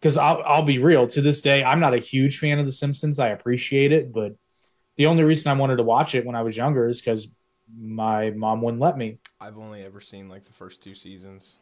because 0.00 0.16
I'll 0.18 0.42
I'll 0.44 0.62
be 0.62 0.78
real. 0.78 1.06
To 1.08 1.20
this 1.22 1.40
day, 1.40 1.64
I'm 1.64 1.80
not 1.80 1.94
a 1.94 1.98
huge 1.98 2.38
fan 2.38 2.58
of 2.58 2.66
The 2.66 2.72
Simpsons. 2.72 3.18
I 3.18 3.28
appreciate 3.28 3.92
it, 3.92 4.12
but 4.12 4.34
the 4.96 5.06
only 5.06 5.24
reason 5.24 5.50
I 5.50 5.54
wanted 5.58 5.76
to 5.76 5.82
watch 5.82 6.14
it 6.14 6.24
when 6.26 6.36
I 6.36 6.42
was 6.42 6.56
younger 6.56 6.88
is 6.88 7.00
because 7.00 7.28
my 7.74 8.30
mom 8.30 8.60
wouldn't 8.60 8.82
let 8.82 8.98
me. 8.98 9.18
I've 9.40 9.58
only 9.58 9.82
ever 9.82 10.00
seen 10.00 10.28
like 10.28 10.44
the 10.44 10.52
first 10.52 10.82
two 10.82 10.94
seasons. 10.94 11.56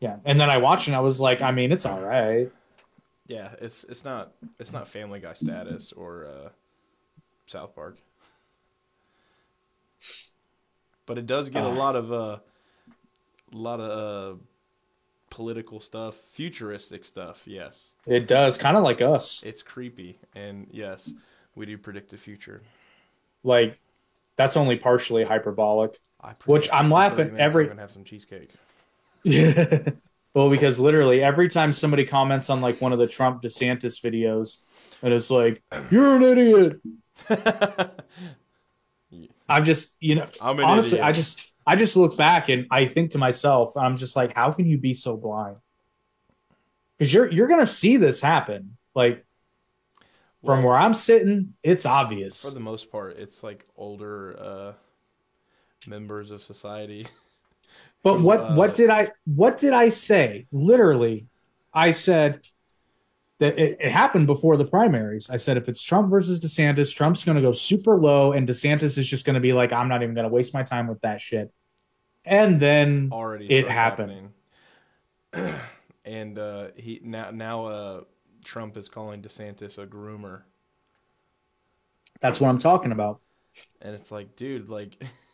Yeah, 0.00 0.16
and 0.24 0.40
then 0.40 0.48
I 0.50 0.58
watched 0.58 0.86
it. 0.86 0.90
and 0.90 0.96
I 0.96 1.00
was 1.00 1.20
like, 1.20 1.40
I 1.42 1.50
mean, 1.50 1.72
it's 1.72 1.84
all 1.84 2.00
right. 2.00 2.50
Yeah, 3.28 3.50
it's 3.60 3.84
it's 3.84 4.04
not 4.04 4.32
it's 4.58 4.72
not 4.72 4.88
Family 4.88 5.20
Guy 5.20 5.34
status 5.34 5.92
or 5.92 6.26
uh, 6.26 6.48
South 7.46 7.74
Park, 7.74 7.98
but 11.06 11.18
it 11.18 11.26
does 11.26 11.48
get 11.50 11.62
a 11.62 11.66
Ah. 11.66 11.72
lot 11.72 11.94
of 11.94 12.10
uh, 12.12 12.38
a 13.52 13.56
lot 13.56 13.80
of 13.80 13.90
uh, 13.90 14.38
political 15.30 15.78
stuff, 15.78 16.14
futuristic 16.16 17.04
stuff. 17.04 17.42
Yes, 17.46 17.92
It 18.06 18.26
does, 18.28 18.56
kind 18.58 18.76
of 18.78 18.82
like 18.82 19.00
us. 19.02 19.42
it's 19.44 19.62
creepy, 19.62 20.18
and 20.34 20.66
yes, 20.70 21.12
we 21.54 21.66
do 21.66 21.76
predict 21.78 22.10
the 22.10 22.16
future. 22.16 22.62
Like 23.44 23.78
that's 24.36 24.56
only 24.56 24.76
partially 24.76 25.24
hyperbolic. 25.24 25.98
I 26.22 26.32
Which 26.46 26.68
I'm 26.72 26.90
laughing 26.90 27.36
every- 27.38 27.68
have 27.76 27.90
some 27.90 28.04
cheesecake. 28.04 28.52
well, 30.34 30.50
because 30.50 30.78
literally 30.78 31.22
every 31.22 31.48
time 31.48 31.72
somebody 31.72 32.04
comments 32.04 32.50
on 32.50 32.60
like 32.60 32.80
one 32.80 32.92
of 32.92 32.98
the 32.98 33.06
Trump 33.06 33.42
DeSantis 33.42 34.00
videos, 34.02 34.58
and 35.02 35.12
it's 35.12 35.30
like, 35.30 35.62
"You're 35.90 36.16
an 36.16 36.22
idiot," 36.22 36.80
I'm 39.48 39.64
just, 39.64 39.96
you 40.00 40.16
know, 40.16 40.28
honestly, 40.40 40.98
idiot. 40.98 41.08
I 41.08 41.12
just, 41.12 41.50
I 41.66 41.76
just 41.76 41.96
look 41.96 42.16
back 42.16 42.48
and 42.48 42.66
I 42.70 42.86
think 42.86 43.12
to 43.12 43.18
myself, 43.18 43.76
I'm 43.76 43.96
just 43.96 44.14
like, 44.16 44.34
how 44.34 44.52
can 44.52 44.66
you 44.66 44.78
be 44.78 44.94
so 44.94 45.16
blind? 45.16 45.56
Because 46.98 47.12
you're 47.12 47.30
you're 47.30 47.46
gonna 47.46 47.66
see 47.66 47.96
this 47.96 48.20
happen. 48.20 48.76
Like 48.94 49.24
from 50.44 50.62
where 50.62 50.76
I'm 50.76 50.94
sitting, 50.94 51.54
it's 51.62 51.86
obvious. 51.86 52.44
for 52.44 52.50
the 52.52 52.60
most 52.60 52.90
part, 52.90 53.18
it's 53.18 53.42
like 53.42 53.66
older 53.76 54.36
uh, 54.38 54.72
members 55.88 56.30
of 56.30 56.42
society. 56.42 57.06
But 58.02 58.20
what 58.20 58.40
Uh, 58.40 58.54
what 58.54 58.74
did 58.74 58.90
I 58.90 59.10
what 59.24 59.58
did 59.58 59.72
I 59.72 59.88
say? 59.88 60.46
Literally, 60.52 61.26
I 61.72 61.90
said 61.90 62.40
that 63.38 63.58
it, 63.58 63.78
it 63.80 63.92
happened 63.92 64.26
before 64.26 64.56
the 64.56 64.64
primaries. 64.64 65.30
I 65.30 65.36
said 65.36 65.56
if 65.56 65.68
it's 65.68 65.82
Trump 65.82 66.10
versus 66.10 66.40
DeSantis, 66.40 66.94
Trump's 66.94 67.24
going 67.24 67.36
to 67.36 67.42
go 67.42 67.52
super 67.52 67.96
low, 67.96 68.32
and 68.32 68.48
DeSantis 68.48 68.98
is 68.98 69.08
just 69.08 69.24
going 69.24 69.34
to 69.34 69.40
be 69.40 69.52
like, 69.52 69.72
I'm 69.72 69.88
not 69.88 70.02
even 70.02 70.14
going 70.14 70.28
to 70.28 70.32
waste 70.32 70.54
my 70.54 70.62
time 70.62 70.86
with 70.88 71.00
that 71.02 71.20
shit. 71.20 71.52
And 72.24 72.60
then 72.60 73.10
already 73.12 73.46
It 73.46 73.68
happened. 73.68 74.30
and 76.04 76.38
uh, 76.38 76.68
he 76.76 77.00
now 77.02 77.30
now 77.30 77.64
uh, 77.66 78.00
Trump 78.44 78.76
is 78.76 78.88
calling 78.88 79.22
DeSantis 79.22 79.78
a 79.78 79.86
groomer, 79.86 80.42
that's 82.20 82.40
what 82.40 82.48
I'm 82.48 82.58
talking 82.58 82.92
about. 82.92 83.20
and 83.82 83.94
it's 83.94 84.10
like, 84.10 84.36
dude, 84.36 84.68
like, 84.68 85.02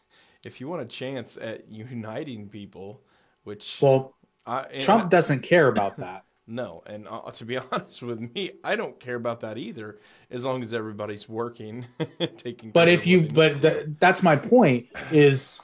if 0.47 0.61
you 0.61 0.68
want 0.68 0.82
a 0.82 0.86
chance 0.86 1.36
at 1.36 1.68
uniting 1.70 2.49
people, 2.49 3.03
which 3.45 3.80
Well, 3.80 4.14
I, 4.47 4.64
Trump 4.80 5.07
I- 5.07 5.09
doesn't 5.09 5.40
care 5.40 5.68
about 5.68 5.97
that. 5.99 6.24
no, 6.47 6.82
and 6.86 7.09
uh, 7.09 7.30
to 7.30 7.45
be 7.45 7.57
honest 7.72 8.03
with 8.03 8.20
me, 8.34 8.53
I 8.62 8.76
don't 8.76 8.99
care 9.01 9.16
about 9.16 9.40
that 9.40 9.57
either, 9.59 9.99
as 10.30 10.45
long 10.45 10.62
as 10.62 10.74
everybody's 10.74 11.28
working, 11.28 11.86
taking. 12.36 12.70
But 12.70 12.86
care 12.86 12.95
if 12.95 13.01
of 13.01 13.07
you, 13.07 13.22
but 13.22 13.55
th- 13.62 13.86
that's 13.99 14.22
my 14.22 14.36
point 14.36 14.88
is 15.11 15.61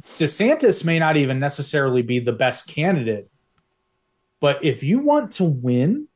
DeSantis 0.00 0.84
may 0.84 0.98
not 0.98 1.16
even 1.16 1.38
necessarily 1.38 2.02
be 2.02 2.20
the 2.20 2.32
best 2.32 2.66
candidate, 2.68 3.30
but 4.40 4.64
if 4.64 4.82
you 4.82 4.98
want 4.98 5.32
to 5.32 5.44
win, 5.44 6.07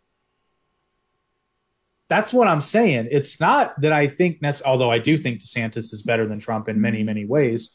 that's 2.12 2.30
what 2.30 2.46
I'm 2.46 2.60
saying. 2.60 3.08
It's 3.10 3.40
not 3.40 3.80
that 3.80 3.94
I 3.94 4.06
think, 4.06 4.38
although 4.66 4.90
I 4.90 4.98
do 4.98 5.16
think 5.16 5.40
DeSantis 5.40 5.94
is 5.94 6.02
better 6.02 6.28
than 6.28 6.38
Trump 6.38 6.68
in 6.68 6.78
many, 6.78 7.02
many 7.02 7.24
ways. 7.24 7.74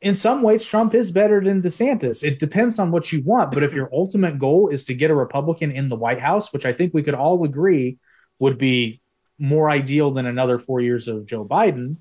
In 0.00 0.14
some 0.14 0.42
ways, 0.42 0.64
Trump 0.64 0.94
is 0.94 1.10
better 1.10 1.42
than 1.42 1.62
DeSantis. 1.62 2.22
It 2.22 2.38
depends 2.38 2.78
on 2.78 2.92
what 2.92 3.10
you 3.10 3.24
want. 3.24 3.50
But 3.50 3.64
if 3.64 3.74
your 3.74 3.90
ultimate 3.92 4.38
goal 4.38 4.68
is 4.68 4.84
to 4.84 4.94
get 4.94 5.10
a 5.10 5.16
Republican 5.16 5.72
in 5.72 5.88
the 5.88 5.96
White 5.96 6.20
House, 6.20 6.52
which 6.52 6.64
I 6.64 6.72
think 6.72 6.94
we 6.94 7.02
could 7.02 7.16
all 7.16 7.42
agree 7.42 7.98
would 8.38 8.56
be 8.56 9.02
more 9.36 9.68
ideal 9.68 10.12
than 10.12 10.26
another 10.26 10.60
four 10.60 10.80
years 10.80 11.08
of 11.08 11.26
Joe 11.26 11.44
Biden, 11.44 11.96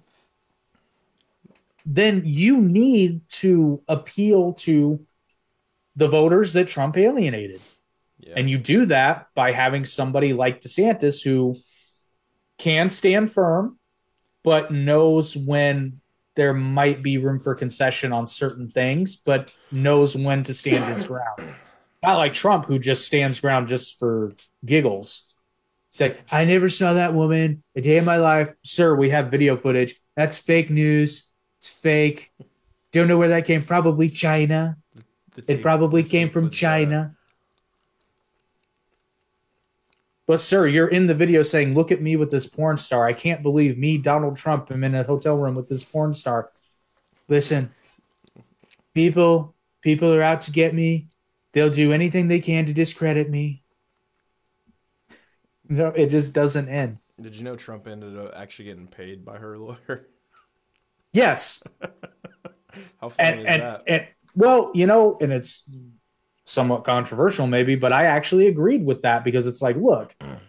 then 1.84 2.22
you 2.26 2.62
need 2.62 3.22
to 3.42 3.82
appeal 3.88 4.54
to 4.54 5.04
the 5.96 6.08
voters 6.08 6.54
that 6.54 6.68
Trump 6.68 6.96
alienated. 6.96 7.62
yeah. 8.20 8.36
And 8.38 8.48
you 8.52 8.60
do 8.60 8.86
that 8.86 9.30
by 9.34 9.52
having 9.52 9.86
somebody 9.86 10.34
like 10.34 10.62
DeSantis 10.62 11.24
who 11.24 11.56
can 12.62 12.92
stand 12.92 13.32
firm, 13.32 13.80
but 14.44 14.72
knows 14.72 15.36
when 15.36 16.00
there 16.36 16.54
might 16.54 17.02
be 17.02 17.18
room 17.18 17.40
for 17.40 17.56
concession 17.56 18.14
on 18.14 18.28
certain 18.28 18.70
things, 18.70 19.18
but 19.18 19.52
knows 19.72 20.16
when 20.16 20.44
to 20.44 20.54
stand 20.54 20.86
his 20.86 21.04
ground. 21.04 21.56
Not 22.04 22.18
like 22.18 22.34
Trump, 22.34 22.66
who 22.66 22.78
just 22.78 23.08
stands 23.08 23.40
ground 23.40 23.68
just 23.68 23.98
for 23.98 24.34
giggles. 24.64 25.26
It's 25.90 26.02
like, 26.02 26.22
I 26.32 26.46
never 26.46 26.70
saw 26.70 26.94
that 26.94 27.16
woman 27.16 27.64
a 27.76 27.82
day 27.82 27.98
in 27.98 28.06
my 28.06 28.18
life. 28.18 28.54
Sir, 28.64 28.96
we 28.96 29.10
have 29.10 29.32
video 29.32 29.58
footage. 29.58 30.00
That's 30.16 30.38
fake 30.38 30.70
news. 30.70 31.32
It's 31.60 31.68
fake. 31.68 32.32
Don't 32.92 33.08
know 33.08 33.18
where 33.18 33.30
that 33.30 33.46
came. 33.46 33.64
Probably 33.64 34.08
China. 34.08 34.78
It 35.48 35.64
probably 35.64 36.04
came 36.04 36.30
from 36.30 36.46
uh, 36.46 36.50
China. 36.50 37.16
But 40.32 40.40
sir, 40.40 40.66
you're 40.66 40.88
in 40.88 41.08
the 41.08 41.14
video 41.14 41.44
saying, 41.44 41.76
"Look 41.76 41.92
at 41.92 42.02
me 42.02 42.16
with 42.16 42.32
this 42.32 42.48
porn 42.48 42.78
star. 42.78 43.06
I 43.06 43.12
can't 43.12 43.44
believe 43.44 43.78
me, 43.78 43.98
Donald 43.98 44.38
Trump, 44.38 44.72
am 44.72 44.82
in 44.86 44.96
a 44.96 45.04
hotel 45.04 45.36
room 45.36 45.56
with 45.56 45.68
this 45.68 45.84
porn 45.84 46.14
star." 46.14 46.52
Listen, 47.28 47.70
people, 48.94 49.54
people 49.82 50.14
are 50.14 50.22
out 50.22 50.44
to 50.44 50.52
get 50.54 50.74
me. 50.74 51.10
They'll 51.52 51.70
do 51.70 51.92
anything 51.92 52.30
they 52.30 52.40
can 52.40 52.66
to 52.66 52.74
discredit 52.74 53.30
me. 53.30 53.66
No, 55.68 55.88
it 55.88 56.08
just 56.08 56.32
doesn't 56.32 56.70
end. 56.70 57.00
Did 57.20 57.36
you 57.36 57.44
know 57.44 57.58
Trump 57.58 57.86
ended 57.86 58.18
up 58.18 58.32
actually 58.34 58.66
getting 58.66 58.88
paid 58.88 59.26
by 59.26 59.38
her 59.38 59.58
lawyer? 59.58 60.08
Yes, 61.12 61.62
How 63.02 63.10
funny 63.10 63.20
and 63.20 63.40
is 63.42 63.46
and, 63.48 63.62
that? 63.62 63.84
and 63.86 64.08
well, 64.34 64.72
you 64.74 64.88
know, 64.88 65.18
and 65.20 65.34
it's 65.34 65.70
somewhat 66.52 66.84
controversial 66.84 67.48
maybe, 67.48 67.76
but 67.76 67.92
I 67.92 68.06
actually 68.06 68.48
agreed 68.48 68.86
with 68.86 69.02
that 69.04 69.24
because 69.24 69.48
it's 69.48 69.62
like, 69.62 69.76
look, 69.78 70.16
mm. 70.20 70.40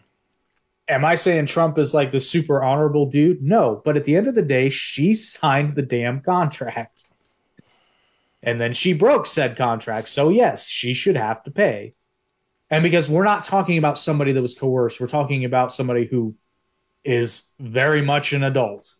am 0.88 1.05
I 1.05 1.14
saying 1.14 1.46
Trump 1.46 1.78
is 1.78 1.94
like 1.94 2.12
the 2.12 2.20
super 2.20 2.62
honorable 2.62 3.07
dude? 3.07 3.42
No, 3.42 3.80
but 3.84 3.96
at 3.96 4.05
the 4.05 4.16
end 4.16 4.28
of 4.28 4.34
the 4.34 4.42
day, 4.42 4.68
she 4.68 5.14
signed 5.14 5.74
the 5.74 5.82
damn 5.82 6.20
contract. 6.20 7.05
And 8.42 8.61
then 8.61 8.72
she 8.72 8.92
broke 8.92 9.26
said 9.26 9.57
contract. 9.57 10.09
So 10.09 10.28
yes, 10.28 10.68
she 10.68 10.94
should 10.94 11.16
have 11.16 11.42
to 11.44 11.50
pay. 11.50 11.94
And 12.70 12.82
because 12.82 13.09
we're 13.09 13.24
not 13.24 13.44
talking 13.44 13.78
about 13.78 13.98
somebody 13.98 14.32
that 14.32 14.42
was 14.42 14.55
coerced, 14.55 15.00
we're 15.00 15.07
talking 15.07 15.44
about 15.44 15.72
somebody 15.72 16.07
who 16.07 16.34
is 17.05 17.44
very 17.61 18.03
much 18.03 18.32
an 18.32 18.42
adult 18.42 18.94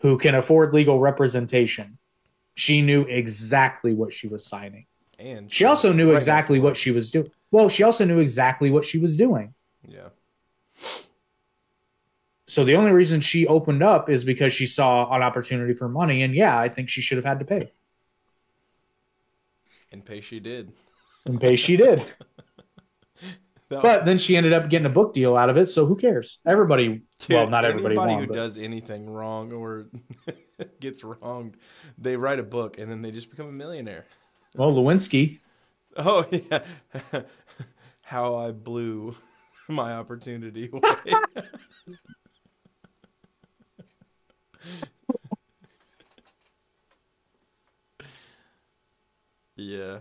who 0.00 0.18
can 0.18 0.34
afford 0.34 0.72
legal 0.72 0.98
representation. 0.98 1.98
She 2.54 2.82
knew 2.82 3.02
exactly 3.02 3.94
what 3.94 4.12
she 4.12 4.28
was 4.28 4.46
signing. 4.46 4.86
And 5.18 5.52
She 5.52 5.64
also 5.64 5.92
knew 5.92 6.10
right 6.10 6.16
exactly 6.16 6.58
what 6.60 6.76
she 6.76 6.90
was 6.90 7.10
doing. 7.10 7.30
Well, 7.50 7.68
she 7.68 7.82
also 7.82 8.04
knew 8.04 8.18
exactly 8.18 8.70
what 8.70 8.84
she 8.84 8.98
was 8.98 9.16
doing. 9.16 9.54
Yeah. 9.86 10.08
So 12.48 12.64
the 12.64 12.76
only 12.76 12.92
reason 12.92 13.20
she 13.20 13.46
opened 13.46 13.82
up 13.82 14.08
is 14.08 14.24
because 14.24 14.52
she 14.52 14.66
saw 14.66 15.12
an 15.14 15.22
opportunity 15.22 15.72
for 15.74 15.88
money. 15.88 16.22
And 16.22 16.34
yeah, 16.34 16.58
I 16.58 16.68
think 16.68 16.88
she 16.88 17.00
should 17.00 17.16
have 17.18 17.24
had 17.24 17.38
to 17.40 17.44
pay. 17.44 17.70
And 19.92 20.04
pay 20.04 20.20
she 20.20 20.40
did. 20.40 20.72
And 21.24 21.40
pay 21.40 21.56
she 21.56 21.76
did. 21.76 22.04
But 23.68 24.04
then 24.04 24.16
she 24.16 24.36
ended 24.36 24.52
up 24.52 24.68
getting 24.70 24.86
a 24.86 24.90
book 24.90 25.12
deal 25.12 25.36
out 25.36 25.50
of 25.50 25.56
it. 25.56 25.68
So 25.68 25.86
who 25.86 25.96
cares? 25.96 26.38
Everybody, 26.46 27.02
well, 27.28 27.50
not 27.50 27.64
everybody 27.64 27.96
Anybody 27.96 28.12
won. 28.12 28.20
who 28.22 28.26
but- 28.28 28.34
does 28.34 28.58
anything 28.58 29.10
wrong 29.10 29.52
or 29.52 29.86
gets 30.80 31.02
wronged, 31.02 31.56
they 31.98 32.16
write 32.16 32.38
a 32.38 32.44
book 32.44 32.78
and 32.78 32.88
then 32.88 33.02
they 33.02 33.10
just 33.10 33.28
become 33.28 33.48
a 33.48 33.52
millionaire. 33.52 34.06
Well, 34.56 34.72
Lewinsky, 34.74 35.38
Oh 35.96 36.26
yeah, 36.30 36.62
how 38.02 38.34
I 38.36 38.52
blew 38.52 39.14
my 39.68 39.94
opportunity 39.94 40.68
away. 40.72 41.14
yeah. 49.56 49.98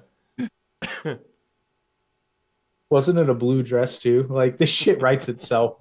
Wasn't 2.90 3.18
it 3.20 3.30
a 3.30 3.34
blue 3.34 3.64
dress 3.64 4.00
too? 4.00 4.26
Like 4.30 4.58
this 4.58 4.70
shit 4.70 5.02
writes 5.02 5.28
itself. 5.28 5.80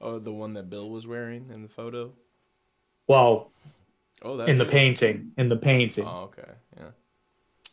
Oh, 0.00 0.18
the 0.18 0.32
one 0.32 0.54
that 0.54 0.70
Bill 0.70 0.90
was 0.90 1.06
wearing 1.06 1.50
in 1.52 1.62
the 1.62 1.68
photo. 1.68 2.12
Well, 3.06 3.52
Oh, 4.22 4.36
that 4.36 4.48
in 4.48 4.58
the 4.58 4.66
painting, 4.66 5.32
in 5.38 5.48
the 5.48 5.56
painting. 5.56 6.04
Oh, 6.06 6.30
okay. 6.32 6.50
Yeah. 6.76 6.90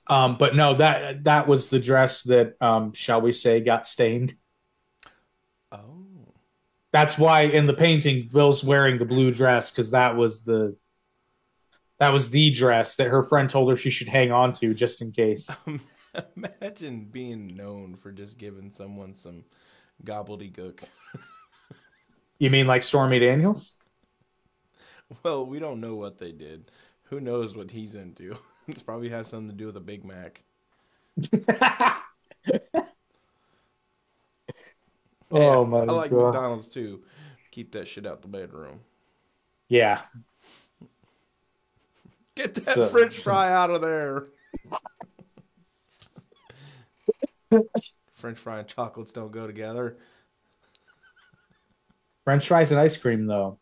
Um, 0.09 0.37
but 0.37 0.55
no, 0.55 0.75
that 0.75 1.25
that 1.25 1.47
was 1.47 1.69
the 1.69 1.79
dress 1.79 2.23
that, 2.23 2.53
um, 2.61 2.93
shall 2.93 3.21
we 3.21 3.31
say, 3.31 3.59
got 3.59 3.87
stained. 3.87 4.35
Oh. 5.71 6.05
That's 6.93 7.17
why 7.17 7.41
in 7.41 7.67
the 7.67 7.73
painting, 7.73 8.29
Bill's 8.31 8.63
wearing 8.63 8.97
the 8.97 9.05
blue 9.05 9.31
dress 9.33 9.71
because 9.71 9.91
that 9.91 10.15
was 10.15 10.43
the 10.43 10.75
that 11.99 12.13
was 12.13 12.29
the 12.29 12.51
dress 12.51 12.95
that 12.95 13.07
her 13.09 13.23
friend 13.23 13.49
told 13.49 13.69
her 13.69 13.77
she 13.77 13.89
should 13.89 14.07
hang 14.07 14.31
on 14.31 14.53
to 14.53 14.73
just 14.73 15.01
in 15.01 15.11
case. 15.11 15.49
Imagine 16.35 17.05
being 17.11 17.55
known 17.55 17.95
for 17.95 18.11
just 18.11 18.37
giving 18.37 18.71
someone 18.71 19.13
some 19.13 19.43
gobbledygook. 20.03 20.83
You 22.39 22.51
mean 22.51 22.67
like 22.67 22.83
Stormy 22.83 23.17
Daniels? 23.19 23.73
Well, 25.23 25.45
we 25.45 25.59
don't 25.59 25.81
know 25.81 25.95
what 25.95 26.19
they 26.19 26.31
did. 26.31 26.69
Who 27.05 27.19
knows 27.19 27.55
what 27.55 27.71
he's 27.71 27.95
into? 27.95 28.35
it's 28.67 28.83
probably 28.83 29.09
has 29.09 29.27
something 29.27 29.49
to 29.49 29.55
do 29.55 29.65
with 29.65 29.77
a 29.77 29.81
Big 29.81 30.03
Mac. 30.03 30.41
oh 35.31 35.65
my 35.65 35.79
I 35.79 35.83
like 35.83 36.11
god! 36.11 36.33
McDonald's 36.33 36.67
too. 36.69 37.01
Keep 37.51 37.71
that 37.73 37.87
shit 37.87 38.05
out 38.05 38.21
the 38.21 38.27
bedroom. 38.27 38.79
Yeah, 39.69 40.01
Get 42.35 42.53
that 42.55 42.67
So- 42.67 42.87
French 42.87 43.17
fry 43.19 43.51
out 43.51 43.69
of 43.71 43.81
there. 43.81 44.23
French 48.13 48.37
fry 48.37 48.59
and 48.59 48.67
chocolates 48.67 49.11
don't 49.11 49.31
go 49.31 49.47
together. 49.47 49.97
French 52.23 52.47
fries 52.47 52.71
and 52.71 52.79
ice 52.79 52.95
cream 52.97 53.25
though. 53.25 53.57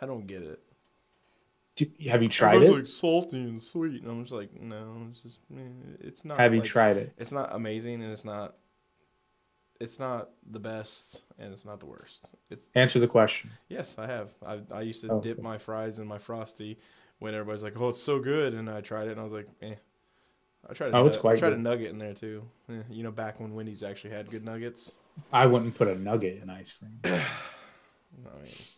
I 0.00 0.06
don't 0.06 0.26
get 0.26 0.42
it. 0.42 0.60
Do, 1.78 1.86
have 2.10 2.22
you 2.24 2.28
tried 2.28 2.56
Everyone's 2.56 2.72
it? 2.74 2.78
like 2.80 2.86
salty 2.88 3.36
and 3.36 3.62
sweet, 3.62 4.02
and 4.02 4.10
I'm 4.10 4.22
just 4.22 4.32
like, 4.32 4.52
no, 4.60 5.06
it's 5.10 5.22
just, 5.22 5.38
eh, 5.56 5.60
it's 6.00 6.24
not. 6.24 6.38
Have 6.40 6.52
you 6.52 6.60
like- 6.60 6.68
tried 6.68 6.96
it? 6.96 7.12
It's 7.18 7.30
not 7.30 7.54
amazing, 7.54 8.02
and 8.02 8.10
it's 8.12 8.24
not. 8.24 8.56
It's 9.80 10.00
not 10.00 10.30
the 10.50 10.58
best, 10.58 11.22
and 11.38 11.52
it's 11.52 11.64
not 11.64 11.78
the 11.78 11.86
worst. 11.86 12.30
It's 12.50 12.68
Answer 12.74 12.98
the 12.98 13.06
question. 13.06 13.50
yes, 13.68 13.96
I 13.96 14.06
have. 14.06 14.30
I 14.44 14.60
I 14.72 14.80
used 14.80 15.02
to 15.02 15.12
Oh. 15.12 15.20
dip 15.20 15.38
my 15.40 15.56
fries 15.56 16.00
in 16.00 16.06
my 16.08 16.18
frosty 16.18 16.78
when 17.20 17.32
everybody's 17.34 17.62
like, 17.62 17.80
"Oh, 17.80 17.90
it's 17.90 18.02
so 18.02 18.18
good," 18.18 18.54
and 18.54 18.68
I 18.68 18.80
tried 18.80 19.06
it, 19.06 19.12
and 19.12 19.20
I 19.20 19.24
was 19.24 19.32
like, 19.32 19.46
"Eh." 19.62 19.76
I 20.68 20.72
tried. 20.74 20.90
A 20.90 20.96
Oh, 20.96 21.06
it's 21.06 21.16
nug- 21.16 21.20
quite 21.20 21.36
I 21.36 21.38
tried 21.38 21.50
good. 21.50 21.58
a 21.58 21.62
nugget 21.62 21.90
in 21.90 21.98
there 21.98 22.14
too. 22.14 22.42
Eh, 22.68 22.82
you 22.90 23.04
know, 23.04 23.12
back 23.12 23.38
when 23.38 23.54
Wendy's 23.54 23.84
actually 23.84 24.10
had 24.10 24.28
good 24.28 24.44
nuggets. 24.44 24.90
I 25.32 25.46
wouldn't 25.46 25.76
put 25.76 25.86
a 25.86 25.94
nugget 25.94 26.42
in 26.42 26.50
ice 26.50 26.72
cream. 26.72 26.98
I 27.04 27.08
mean, 28.34 28.42
it's 28.42 28.72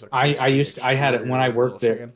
just 0.00 0.12
I- 0.12 0.34
I 0.34 0.46
used 0.48 0.76
to- 0.76 0.84
I 0.84 0.94
had 0.94 1.14
it 1.14 1.26
when 1.26 1.40
I 1.40 1.48
worked 1.50 1.80
there. 1.80 1.94
chicken. 1.94 2.12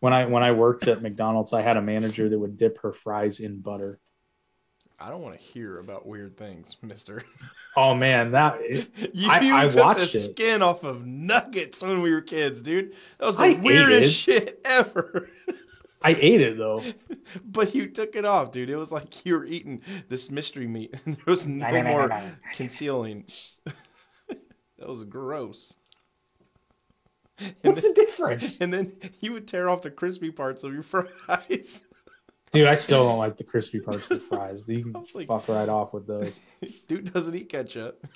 When 0.00 0.12
I 0.12 0.26
when 0.26 0.42
I 0.42 0.52
worked 0.52 0.86
at 0.86 1.00
McDonald's, 1.02 1.52
I 1.52 1.62
had 1.62 1.76
a 1.78 1.82
manager 1.82 2.28
that 2.28 2.38
would 2.38 2.56
dip 2.58 2.78
her 2.82 2.92
fries 2.92 3.40
in 3.40 3.60
butter. 3.60 3.98
I 5.00 5.10
don't 5.10 5.22
want 5.22 5.36
to 5.38 5.42
hear 5.42 5.78
about 5.80 6.06
weird 6.06 6.36
things, 6.36 6.76
Mister. 6.82 7.22
Oh 7.76 7.94
man, 7.94 8.32
that 8.32 8.60
You 9.14 9.28
I- 9.30 9.64
I 9.64 9.68
took 9.68 9.82
watched 9.84 10.12
the 10.12 10.18
it. 10.18 10.22
skin 10.22 10.62
off 10.62 10.84
of 10.84 11.06
nuggets 11.06 11.82
when 11.82 12.02
we 12.02 12.12
were 12.12 12.20
kids, 12.20 12.60
dude. 12.62 12.94
That 13.18 13.26
was 13.26 13.36
the 13.36 13.42
I 13.44 13.60
weirdest 13.60 14.14
shit 14.14 14.60
ever. 14.64 15.30
I 16.02 16.10
ate 16.20 16.42
it 16.42 16.58
though. 16.58 16.82
but 17.46 17.74
you 17.74 17.88
took 17.88 18.14
it 18.14 18.26
off, 18.26 18.52
dude. 18.52 18.68
It 18.68 18.76
was 18.76 18.92
like 18.92 19.24
you 19.24 19.38
were 19.38 19.46
eating 19.46 19.80
this 20.10 20.30
mystery 20.30 20.66
meat, 20.66 20.94
and 21.06 21.16
there 21.16 21.24
was 21.26 21.46
no 21.46 21.82
more 21.82 22.12
concealing. 22.54 23.24
that 24.78 24.88
was 24.88 25.02
gross. 25.04 25.74
And 27.38 27.54
What's 27.62 27.82
then, 27.82 27.94
the 27.94 28.00
difference, 28.00 28.60
and 28.60 28.72
then 28.72 28.92
you 29.20 29.32
would 29.32 29.48
tear 29.48 29.68
off 29.68 29.82
the 29.82 29.90
crispy 29.90 30.30
parts 30.30 30.62
of 30.64 30.72
your 30.72 30.82
fries. 30.84 31.82
dude? 32.52 32.68
I 32.68 32.74
still 32.74 33.04
don't 33.04 33.18
like 33.18 33.36
the 33.36 33.44
crispy 33.44 33.80
parts 33.80 34.08
of 34.10 34.20
the 34.20 34.24
fries. 34.24 34.64
You 34.68 34.82
can 34.92 35.04
like- 35.14 35.26
fuck 35.28 35.48
right 35.48 35.68
off 35.68 35.92
with 35.92 36.06
those. 36.06 36.38
Dude 36.88 37.12
doesn't 37.12 37.34
eat 37.34 37.48
ketchup. 37.48 38.06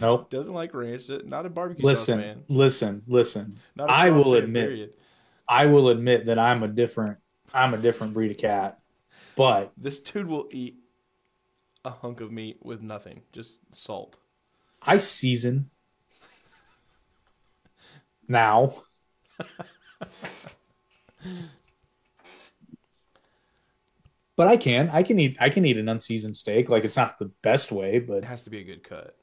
Nope. 0.00 0.30
Doesn't 0.30 0.54
like 0.54 0.72
ranch. 0.72 1.10
Not 1.26 1.44
a 1.46 1.50
barbecue 1.50 1.84
Listen, 1.84 2.18
sauce 2.18 2.24
man. 2.26 2.44
listen, 2.48 3.02
listen. 3.06 3.58
Not 3.76 3.90
a 3.90 3.92
I 3.92 4.08
sauce 4.08 4.24
will 4.24 4.34
fan, 4.34 4.42
admit- 4.44 4.68
period. 4.68 4.90
I 5.48 5.66
will 5.66 5.88
admit 5.90 6.26
that 6.26 6.38
I'm 6.38 6.62
a 6.62 6.68
different 6.68 7.18
I'm 7.52 7.74
a 7.74 7.76
different 7.78 8.14
breed 8.14 8.30
of 8.30 8.38
cat. 8.38 8.78
But 9.36 9.72
This 9.76 10.00
dude 10.00 10.26
will 10.28 10.48
eat 10.50 10.76
a 11.84 11.90
hunk 11.90 12.20
of 12.20 12.30
meat 12.30 12.58
with 12.62 12.80
nothing, 12.82 13.22
just 13.32 13.58
salt. 13.72 14.16
I 14.80 14.96
season 14.98 15.68
now. 18.28 18.82
but 24.36 24.48
I 24.48 24.56
can. 24.56 24.88
I 24.90 25.02
can 25.02 25.18
eat 25.18 25.36
I 25.40 25.50
can 25.50 25.64
eat 25.64 25.78
an 25.78 25.88
unseasoned 25.88 26.36
steak. 26.36 26.68
Like 26.68 26.84
it's 26.84 26.96
not 26.96 27.18
the 27.18 27.30
best 27.42 27.72
way, 27.72 27.98
but 27.98 28.18
It 28.18 28.24
has 28.24 28.44
to 28.44 28.50
be 28.50 28.60
a 28.60 28.64
good 28.64 28.82
cut. 28.82 29.16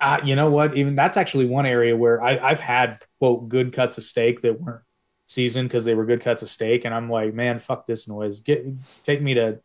uh, 0.00 0.20
you 0.24 0.36
know 0.36 0.50
what? 0.50 0.76
Even 0.76 0.94
that's 0.94 1.16
actually 1.16 1.46
one 1.46 1.66
area 1.66 1.96
where 1.96 2.22
I, 2.22 2.38
I've 2.38 2.60
had 2.60 3.04
quote 3.18 3.48
good 3.48 3.72
cuts 3.72 3.98
of 3.98 4.04
steak 4.04 4.42
that 4.42 4.60
weren't 4.60 4.82
seasoned 5.26 5.68
because 5.68 5.84
they 5.84 5.94
were 5.94 6.04
good 6.04 6.20
cuts 6.20 6.42
of 6.42 6.50
steak, 6.50 6.84
and 6.84 6.94
I'm 6.94 7.10
like, 7.10 7.34
man, 7.34 7.58
fuck 7.58 7.86
this 7.86 8.06
noise. 8.08 8.40
Get 8.40 8.66
take 9.04 9.22
me 9.22 9.34
to 9.34 9.60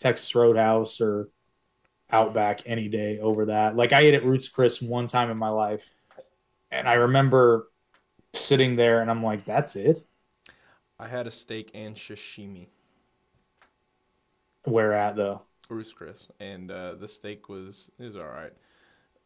Texas 0.00 0.34
Roadhouse 0.34 1.00
or 1.00 1.28
Outback 2.10 2.62
any 2.64 2.88
day 2.88 3.18
over 3.18 3.46
that. 3.46 3.76
Like 3.76 3.92
I 3.92 4.00
ate 4.00 4.14
at 4.14 4.24
Ruth's 4.24 4.48
Chris 4.48 4.80
one 4.80 5.06
time 5.06 5.30
in 5.30 5.36
my 5.36 5.50
life, 5.50 5.84
and 6.70 6.88
I 6.88 6.94
remember 6.94 7.68
sitting 8.34 8.76
there 8.76 9.00
and 9.02 9.10
I'm 9.10 9.22
like, 9.22 9.44
that's 9.44 9.76
it. 9.76 10.00
I 10.96 11.08
had 11.08 11.26
a 11.26 11.32
steak 11.32 11.72
and 11.74 11.96
sashimi, 11.96 12.68
Where 14.64 14.92
at 14.92 15.16
though? 15.16 15.42
Ruth's 15.70 15.92
Chris, 15.92 16.28
and 16.40 16.70
uh, 16.70 16.94
the 16.96 17.08
steak 17.08 17.48
was 17.48 17.90
it 17.98 18.04
was 18.04 18.16
all 18.16 18.26
right. 18.28 18.52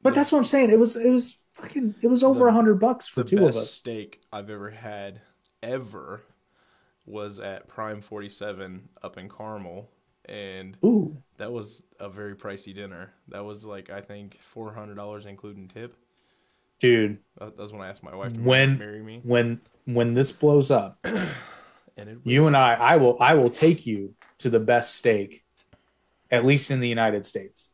But 0.03 0.15
The- 0.15 0.15
that's 0.15 0.33
what 0.33 0.39
I'm 0.39 0.45
saying. 0.45 0.71
It 0.71 0.79
was 0.79 0.97
it 0.97 1.11
was 1.11 1.41
fucking 1.55 1.97
it 2.03 2.09
was 2.09 2.25
over 2.25 2.47
a 2.49 2.53
hundred 2.53 2.77
bucks 2.81 3.09
for 3.09 3.25
two 3.25 3.37
of 3.37 3.53
them. 3.53 3.53
The 3.53 3.61
best 3.61 3.67
us. 3.67 3.71
steak 3.75 4.21
I've 4.33 4.51
ever 4.51 4.71
had 4.71 5.21
ever 5.63 6.23
was 7.07 7.41
at 7.41 7.69
Prime 7.69 8.01
47 8.03 8.89
up 9.03 9.19
in 9.19 9.29
Carmel, 9.29 9.91
and 10.27 10.77
Ooh, 10.85 11.17
that 11.39 11.53
was 11.53 11.85
a 12.01 12.09
very 12.11 12.35
pricey 12.37 12.75
dinner. 12.75 13.15
That 13.29 13.45
was 13.45 13.65
like 13.65 13.91
I 13.91 14.01
think 14.03 14.39
four 14.41 14.73
hundred 14.75 14.97
dollars 14.97 15.27
including 15.27 15.69
tip. 15.69 15.95
Dude. 16.83 17.19
That, 17.39 17.57
that 17.57 17.73
when 17.73 17.81
I 17.81 17.89
asked 17.89 18.03
my 18.03 18.15
wife 18.15 18.35
to 18.35 18.41
When- 18.41 18.79
marry 18.79 19.03
me, 19.03 19.21
When 19.25 19.61
when 19.87 20.13
this 20.15 20.31
blows 20.33 20.71
up, 20.71 20.99
and 21.97 22.09
it 22.11 22.19
you 22.25 22.47
and 22.47 22.57
I, 22.57 22.75
I 22.75 22.97
will 22.97 23.17
I 23.21 23.35
will 23.35 23.51
take 23.51 23.87
you 23.87 24.15
to 24.39 24.51
the 24.51 24.61
best 24.61 24.95
steak, 24.97 25.43
at 26.31 26.45
least 26.45 26.71
in 26.71 26.81
the 26.81 26.89
United 26.89 27.25
States. 27.25 27.71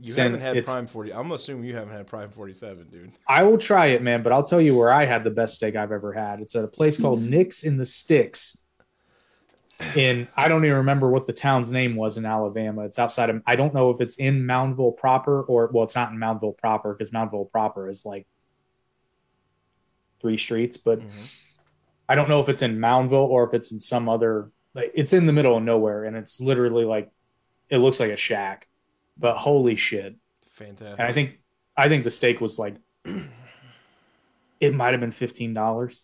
you 0.00 0.10
Sen- 0.12 0.32
haven't 0.38 0.56
had 0.56 0.64
Prime 0.64 0.86
40. 0.86 1.12
I'm 1.12 1.32
assuming 1.32 1.64
you 1.64 1.74
haven't 1.76 1.92
had 1.94 2.06
Prime 2.06 2.30
47, 2.30 2.88
dude. 2.90 3.12
I 3.28 3.42
will 3.44 3.58
try 3.58 3.86
it, 3.86 4.02
man, 4.02 4.22
but 4.22 4.32
I'll 4.32 4.42
tell 4.42 4.60
you 4.60 4.76
where 4.76 4.92
I 4.92 5.04
had 5.04 5.22
the 5.24 5.30
best 5.30 5.54
steak 5.56 5.76
I've 5.76 5.92
ever 5.92 6.12
had. 6.12 6.40
It's 6.40 6.54
at 6.56 6.64
a 6.64 6.68
place 6.68 6.98
called 7.00 7.20
Nick's 7.34 7.62
in 7.62 7.76
the 7.76 7.86
Sticks. 7.86 8.56
In 9.96 10.28
I 10.36 10.48
don't 10.48 10.64
even 10.64 10.78
remember 10.78 11.10
what 11.10 11.26
the 11.26 11.32
town's 11.32 11.72
name 11.72 11.96
was 11.96 12.16
in 12.16 12.24
Alabama. 12.24 12.82
It's 12.84 12.98
outside 12.98 13.30
of 13.30 13.42
I 13.46 13.56
don't 13.56 13.74
know 13.74 13.90
if 13.90 14.00
it's 14.00 14.16
in 14.16 14.42
Moundville 14.44 14.96
proper 14.96 15.42
or 15.42 15.68
well, 15.72 15.84
it's 15.84 15.94
not 15.96 16.12
in 16.12 16.18
Moundville 16.18 16.56
proper 16.56 16.94
because 16.94 17.10
Moundville 17.10 17.50
proper 17.50 17.88
is 17.88 18.04
like 18.06 18.26
three 20.20 20.36
streets, 20.36 20.76
but 20.76 21.00
Mhm. 21.00 21.40
I 22.08 22.14
don't 22.14 22.28
know 22.28 22.40
if 22.40 22.48
it's 22.48 22.62
in 22.62 22.78
Moundville 22.78 23.28
or 23.28 23.44
if 23.44 23.54
it's 23.54 23.72
in 23.72 23.80
some 23.80 24.08
other 24.08 24.50
like 24.74 24.92
it's 24.94 25.12
in 25.12 25.26
the 25.26 25.32
middle 25.32 25.56
of 25.56 25.62
nowhere 25.62 26.04
and 26.04 26.16
it's 26.16 26.40
literally 26.40 26.84
like 26.84 27.10
it 27.68 27.78
looks 27.78 27.98
like 28.00 28.10
a 28.10 28.16
shack. 28.16 28.68
But 29.16 29.36
holy 29.36 29.76
shit. 29.76 30.16
Fantastic. 30.52 30.98
And 31.00 31.08
I 31.08 31.12
think 31.12 31.38
I 31.76 31.88
think 31.88 32.04
the 32.04 32.10
steak 32.10 32.40
was 32.40 32.58
like 32.58 32.76
it 34.60 34.74
might 34.74 34.92
have 34.92 35.00
been 35.00 35.12
fifteen 35.12 35.52
dollars. 35.54 36.00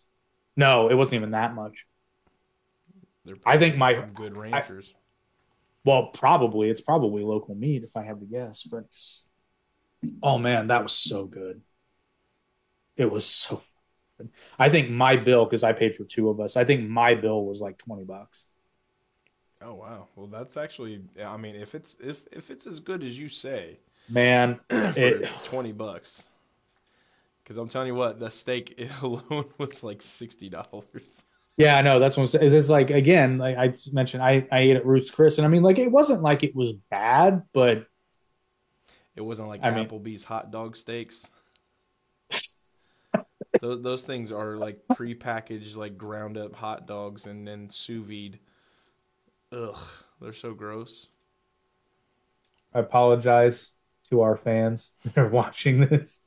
No, 0.57 0.89
it 0.89 0.95
wasn't 0.95 1.21
even 1.21 1.31
that 1.33 1.55
much. 1.55 1.87
They're 3.25 3.37
I 3.45 3.59
think 3.59 3.77
my- 3.77 4.05
good 4.15 4.37
ranchers. 4.37 4.95
Well, 5.85 6.09
probably 6.13 6.69
it's 6.69 6.83
probably 6.83 7.23
local 7.23 7.55
meat 7.55 7.85
if 7.85 7.97
I 7.97 8.05
had 8.05 8.21
to 8.21 8.27
guess, 8.27 8.65
but 8.65 8.85
oh 10.23 10.39
man, 10.39 10.67
that 10.67 10.83
was 10.83 10.93
so 10.93 11.25
good. 11.25 11.63
It 12.97 13.11
was 13.11 13.25
so 13.25 13.63
good. 14.19 14.29
I 14.59 14.69
think 14.69 14.91
my 14.91 15.17
bill 15.17 15.45
because 15.47 15.65
I 15.65 15.73
paid 15.73 15.95
for 15.95 16.05
two 16.05 16.29
of 16.29 16.39
us. 16.41 16.57
I 16.57 16.65
think 16.65 16.89
my 16.89 17.15
bill 17.15 17.45
was 17.47 17.61
like 17.61 17.79
twenty 17.79 18.05
bucks. 18.05 18.47
Oh 19.63 19.75
wow. 19.75 20.09
Well, 20.17 20.27
that's 20.27 20.57
actually. 20.57 21.03
I 21.25 21.37
mean, 21.37 21.55
if 21.55 21.75
it's 21.75 21.97
if 22.01 22.27
if 22.33 22.51
it's 22.51 22.67
as 22.67 22.81
good 22.81 23.03
as 23.03 23.19
you 23.19 23.29
say, 23.29 23.79
Man, 24.09 24.61
for 24.69 24.93
it, 24.97 25.29
twenty 25.45 25.73
bucks. 25.73 26.29
Because 27.43 27.59
I'm 27.59 27.69
telling 27.69 27.89
you 27.89 27.95
what, 27.95 28.21
the 28.21 28.31
steak 28.31 28.81
alone 29.03 29.45
was 29.59 29.83
like 29.83 30.03
sixty 30.03 30.49
dollars. 30.49 31.23
Yeah, 31.57 31.77
I 31.77 31.83
know. 31.83 31.99
That's 31.99 32.17
what 32.17 32.23
I'm 32.25 32.29
saying. 32.29 32.55
It's 32.55 32.71
like 32.71 32.91
again, 32.91 33.39
like 33.39 33.57
I 33.57 33.73
mentioned, 33.93 34.23
I 34.23 34.47
I 34.51 34.61
ate 34.61 34.77
at 34.77 34.87
Ruth's 34.87 35.11
Chris, 35.11 35.39
and 35.39 35.47
I 35.47 35.51
mean, 35.51 35.63
like 35.63 35.79
it 35.79 35.91
wasn't 35.91 36.23
like 36.23 36.43
it 36.43 36.55
was 36.55 36.73
bad, 36.91 37.43
but 37.53 37.87
It 39.17 39.21
wasn't 39.23 39.49
like 39.49 39.61
I 39.63 39.71
mean- 39.71 39.87
Applebee's 39.87 40.25
hot 40.25 40.51
dog 40.51 40.77
steaks. 40.77 41.31
those, 43.61 43.83
those 43.83 44.03
things 44.05 44.33
are 44.33 44.57
like 44.57 44.79
pre-packaged, 44.95 45.77
like 45.77 45.99
ground 45.99 46.39
up 46.39 46.55
hot 46.55 46.87
dogs 46.87 47.27
and 47.27 47.47
then 47.47 47.69
sous 47.71 48.07
vide. 48.07 48.39
Ugh, 49.53 49.77
they're 50.21 50.33
so 50.33 50.55
gross. 50.55 51.09
I 52.73 52.79
apologize 52.79 53.71
to 54.09 54.21
our 54.23 54.37
fans 54.37 54.95
that 55.05 55.19
are 55.19 55.29
watching 55.29 55.81
this. 55.81 56.21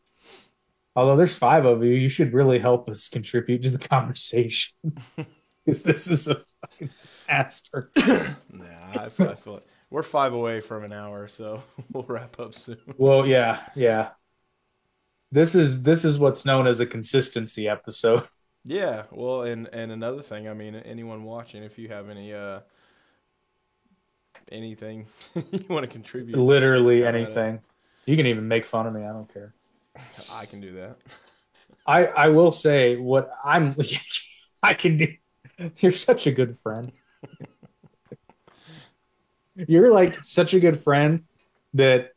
Although 0.96 1.18
there's 1.18 1.36
five 1.36 1.66
of 1.66 1.84
you, 1.84 1.92
you 1.92 2.10
should 2.10 2.34
really 2.34 2.60
help 2.60 2.90
us 2.90 3.10
contribute 3.10 3.64
to 3.64 3.70
the 3.70 3.88
conversation 3.88 4.74
because 5.66 5.84
this 5.84 6.08
is 6.08 6.28
a 6.28 6.42
fucking 6.62 6.90
disaster. 7.02 7.92
Nah, 8.52 9.04
I 9.04 9.10
feel, 9.10 9.30
I 9.30 9.36
feel 9.36 9.58
it. 9.58 9.66
We're 9.90 10.04
five 10.04 10.34
away 10.34 10.60
from 10.60 10.84
an 10.84 10.94
hour, 10.94 11.28
so 11.28 11.62
we'll 11.94 12.04
wrap 12.04 12.40
up 12.40 12.54
soon. 12.54 12.78
Well, 12.98 13.26
yeah, 13.26 13.62
yeah. 13.76 14.10
This 15.32 15.56
is 15.56 15.82
this 15.82 16.06
is 16.06 16.20
what's 16.20 16.46
known 16.46 16.68
as 16.68 16.80
a 16.80 16.86
consistency 16.86 17.68
episode. 17.68 18.28
Yeah, 18.64 19.04
well, 19.12 19.44
and 19.44 19.68
and 19.74 19.92
another 19.92 20.22
thing, 20.22 20.48
I 20.48 20.54
mean, 20.54 20.76
anyone 20.76 21.24
watching, 21.24 21.64
if 21.64 21.78
you 21.78 21.90
have 21.90 22.10
any 22.10 22.34
uh 22.34 22.62
anything 24.52 25.06
you 25.36 25.66
want 25.70 25.86
to 25.86 25.92
contribute, 25.92 26.38
Literally 26.38 27.06
anything. 27.06 27.62
You 28.06 28.18
can 28.18 28.28
even 28.28 28.48
make 28.48 28.66
fun 28.66 28.86
of 28.88 28.94
me. 28.94 29.02
I 29.04 29.14
don't 29.14 29.32
care. 29.34 29.54
I 30.32 30.46
can 30.46 30.62
do 30.62 30.74
that. 30.74 30.98
I 31.86 32.06
I 32.06 32.28
will 32.30 32.52
say 32.52 32.96
what 32.96 33.32
I'm. 33.44 33.74
I 34.64 34.74
can 34.74 34.98
do. 34.98 35.08
You're 35.80 35.92
such 35.92 36.28
a 36.28 36.32
good 36.32 36.56
friend. 36.58 36.92
You're 39.56 39.92
like 39.92 40.14
such 40.24 40.54
a 40.54 40.60
good 40.60 40.80
friend 40.80 41.24
that 41.76 42.12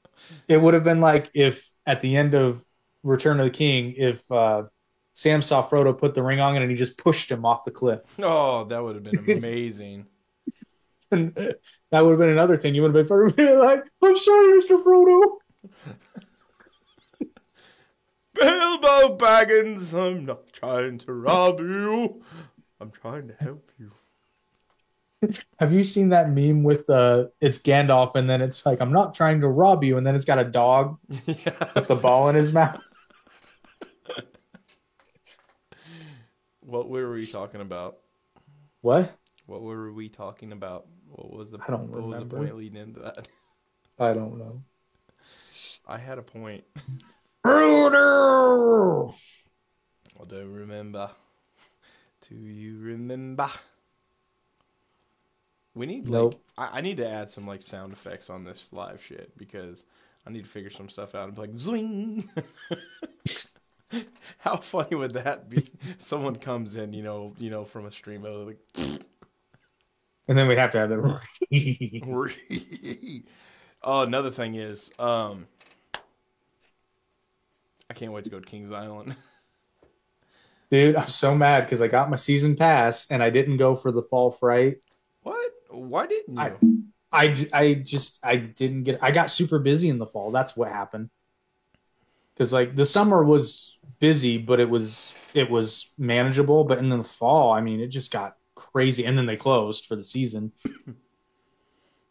it 0.48 0.60
would 0.60 0.74
have 0.74 0.84
been 0.84 1.00
like 1.00 1.30
if 1.34 1.70
at 1.86 2.00
the 2.00 2.16
end 2.16 2.34
of 2.34 2.64
Return 3.02 3.40
of 3.40 3.46
the 3.46 3.50
King, 3.50 3.94
if 3.96 4.30
uh, 4.32 4.64
Sam 5.12 5.42
saw 5.42 5.66
Frodo 5.66 5.96
put 5.96 6.14
the 6.14 6.22
ring 6.22 6.40
on 6.40 6.56
it 6.56 6.62
and 6.62 6.70
he 6.70 6.76
just 6.76 6.98
pushed 6.98 7.30
him 7.30 7.44
off 7.44 7.64
the 7.64 7.70
cliff. 7.70 8.02
Oh, 8.18 8.64
that 8.64 8.82
would 8.82 8.96
have 8.96 9.04
been 9.04 9.18
amazing. 9.38 10.06
And 11.10 11.34
that 11.34 12.04
would 12.04 12.10
have 12.10 12.18
been 12.18 12.30
another 12.30 12.56
thing. 12.56 12.74
You 12.74 12.82
would 12.82 12.94
have 12.94 13.36
been 13.36 13.60
like, 13.60 13.84
I'm 14.02 14.16
sorry, 14.16 14.60
Mr. 14.60 14.82
Frodo. 14.82 15.22
Bilbo 18.36 19.16
Baggins, 19.16 19.94
I'm 19.94 20.24
not 20.26 20.52
trying 20.52 20.98
to 20.98 21.12
rob 21.12 21.60
you. 21.60 22.22
I'm 22.80 22.90
trying 22.90 23.28
to 23.28 23.34
help 23.34 23.70
you. 23.78 23.90
Have 25.58 25.72
you 25.72 25.82
seen 25.82 26.10
that 26.10 26.30
meme 26.30 26.62
with 26.62 26.88
uh 26.90 27.24
it's 27.40 27.58
Gandalf 27.58 28.14
and 28.14 28.28
then 28.28 28.42
it's 28.42 28.66
like 28.66 28.80
I'm 28.80 28.92
not 28.92 29.14
trying 29.14 29.40
to 29.40 29.48
rob 29.48 29.82
you 29.82 29.96
and 29.96 30.06
then 30.06 30.14
it's 30.14 30.26
got 30.26 30.38
a 30.38 30.44
dog 30.44 30.98
yeah. 31.26 31.72
with 31.74 31.88
the 31.88 31.96
ball 31.96 32.28
in 32.28 32.36
his 32.36 32.52
mouth? 32.52 32.80
What 36.60 36.88
were 36.88 37.12
we 37.12 37.26
talking 37.26 37.60
about? 37.60 37.98
What? 38.80 39.16
What 39.46 39.62
were 39.62 39.92
we 39.92 40.08
talking 40.08 40.52
about? 40.52 40.86
What 41.08 41.32
was 41.32 41.50
the 41.50 41.58
I 41.66 41.70
don't 41.70 41.88
what 41.90 42.02
was 42.02 42.18
the 42.18 42.26
point 42.26 42.56
leading 42.56 42.80
into 42.80 43.00
that? 43.00 43.28
I 43.98 44.12
don't 44.12 44.36
know. 44.36 44.62
I 45.86 45.96
had 45.96 46.18
a 46.18 46.22
point. 46.22 46.64
Frodo! 47.46 49.14
I 50.20 50.24
don't 50.24 50.52
remember. 50.52 51.08
Do 52.28 52.34
you 52.34 52.78
remember? 52.80 53.48
We 55.76 55.86
need 55.86 56.08
like 56.08 56.12
Nope. 56.22 56.42
I, 56.58 56.78
I 56.78 56.80
need 56.80 56.96
to 56.96 57.08
add 57.08 57.30
some 57.30 57.46
like 57.46 57.62
sound 57.62 57.92
effects 57.92 58.30
on 58.30 58.42
this 58.42 58.72
live 58.72 59.00
shit 59.00 59.30
because 59.38 59.84
I 60.26 60.30
need 60.30 60.42
to 60.42 60.50
figure 60.50 60.70
some 60.70 60.88
stuff 60.88 61.14
out 61.14 61.28
and 61.28 61.34
be 61.36 61.42
like 61.42 61.52
zwing. 61.52 62.24
How 64.38 64.56
funny 64.56 64.96
would 64.96 65.12
that 65.12 65.48
be? 65.48 65.70
Someone 65.98 66.34
comes 66.34 66.74
in, 66.74 66.92
you 66.92 67.04
know, 67.04 67.32
you 67.38 67.50
know, 67.50 67.64
from 67.64 67.86
a 67.86 67.92
stream 67.92 68.24
of 68.24 68.48
like 68.48 68.58
And 70.26 70.36
then 70.36 70.48
we 70.48 70.56
have 70.56 70.72
to 70.72 70.78
have 70.78 70.88
the 70.88 70.98
roar. 72.06 72.30
Oh, 73.84 74.00
another 74.02 74.30
thing 74.32 74.56
is, 74.56 74.90
um 74.98 75.46
I 77.90 77.94
can't 77.94 78.12
wait 78.12 78.24
to 78.24 78.30
go 78.30 78.40
to 78.40 78.46
Kings 78.46 78.72
Island. 78.72 79.16
Dude, 80.70 80.96
I'm 80.96 81.08
so 81.08 81.34
mad 81.34 81.62
because 81.64 81.80
I 81.80 81.86
got 81.86 82.10
my 82.10 82.16
season 82.16 82.56
pass 82.56 83.08
and 83.10 83.22
I 83.22 83.30
didn't 83.30 83.56
go 83.58 83.76
for 83.76 83.92
the 83.92 84.02
fall 84.02 84.30
fright. 84.32 84.78
What? 85.22 85.52
Why 85.70 86.06
didn't 86.06 86.34
you? 86.34 86.40
I- 86.40 86.52
I, 87.12 87.46
I 87.52 87.74
just 87.74 88.18
I 88.26 88.36
didn't 88.36 88.82
get 88.82 88.98
I 89.00 89.10
got 89.12 89.30
super 89.30 89.58
busy 89.60 89.88
in 89.88 89.98
the 89.98 90.04
fall. 90.06 90.32
That's 90.32 90.54
what 90.56 90.68
happened. 90.68 91.08
Cuz 92.36 92.52
like 92.52 92.74
the 92.76 92.84
summer 92.84 93.22
was 93.24 93.78
busy, 94.00 94.36
but 94.36 94.58
it 94.60 94.68
was 94.68 95.14
it 95.32 95.48
was 95.48 95.88
manageable, 95.96 96.64
but 96.64 96.78
in 96.78 96.90
the 96.90 97.04
fall, 97.04 97.52
I 97.52 97.60
mean, 97.62 97.80
it 97.80 97.86
just 97.86 98.10
got 98.10 98.36
crazy 98.56 99.06
and 99.06 99.16
then 99.16 99.24
they 99.24 99.36
closed 99.36 99.86
for 99.86 99.94
the 99.96 100.04
season. 100.04 100.52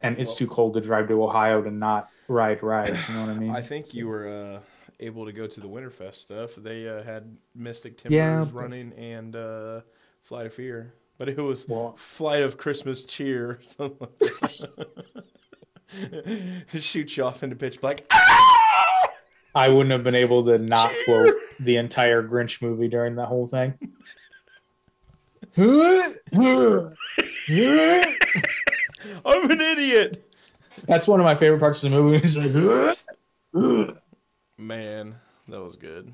And 0.02 0.18
it's 0.18 0.32
Well- 0.32 0.38
too 0.38 0.48
cold 0.48 0.74
to 0.76 0.82
drive 0.82 1.10
to 1.10 1.22
Ohio 1.22 1.62
to 1.62 1.70
not 1.70 2.10
ride 2.28 2.64
rides, 2.64 2.98
you 3.10 3.16
know 3.16 3.22
what 3.28 3.30
I 3.30 3.34
mean? 3.38 3.52
I 3.52 3.62
think 3.62 3.94
you 3.94 4.08
were 4.08 4.28
uh, 4.28 4.60
able 5.00 5.26
to 5.26 5.32
go 5.32 5.48
to 5.48 5.60
the 5.60 5.68
Winterfest 5.68 6.16
stuff. 6.16 6.56
They 6.56 6.88
uh, 6.88 7.04
had 7.04 7.36
Mystic 7.54 7.98
Timbers 7.98 8.16
Yeah, 8.16 8.46
running 8.54 8.94
and 8.94 9.36
uh, 9.36 9.82
Flight 10.24 10.46
of 10.48 10.54
Fear, 10.54 10.94
but 11.18 11.30
it 11.30 11.38
was 11.38 11.68
Well- 11.68 11.96
Flight 11.98 12.44
of 12.44 12.58
Christmas 12.58 13.04
Cheer. 13.06 13.60
something 13.62 14.08
like. 14.42 14.52
Shoot 16.82 17.16
you 17.18 17.24
off 17.24 17.44
into 17.44 17.56
pitch 17.56 17.80
black. 17.82 18.04
Ah! 18.12 19.10
I 19.54 19.70
wouldn't 19.70 19.92
have 19.92 20.04
been 20.04 20.16
able 20.16 20.44
to 20.46 20.58
not 20.58 20.92
Cheer! 20.92 21.04
quote 21.06 21.34
the 21.60 21.78
entire 21.78 22.24
Grinch 22.28 22.62
movie 22.62 22.88
during 22.88 23.16
that 23.16 23.28
whole 23.28 23.48
thing. 23.48 23.74
I'm 25.58 26.16
an 29.52 29.62
idiot. 29.62 30.30
That's 30.88 31.08
one 31.08 31.20
of 31.20 31.24
my 31.24 31.36
favorite 31.36 31.60
parts 31.60 31.84
of 31.84 31.92
the 31.92 31.98
movie. 31.98 32.20
It's 32.24 32.36
like, 33.54 33.96
Man, 34.58 35.16
that 35.48 35.62
was 35.62 35.76
good. 35.76 36.12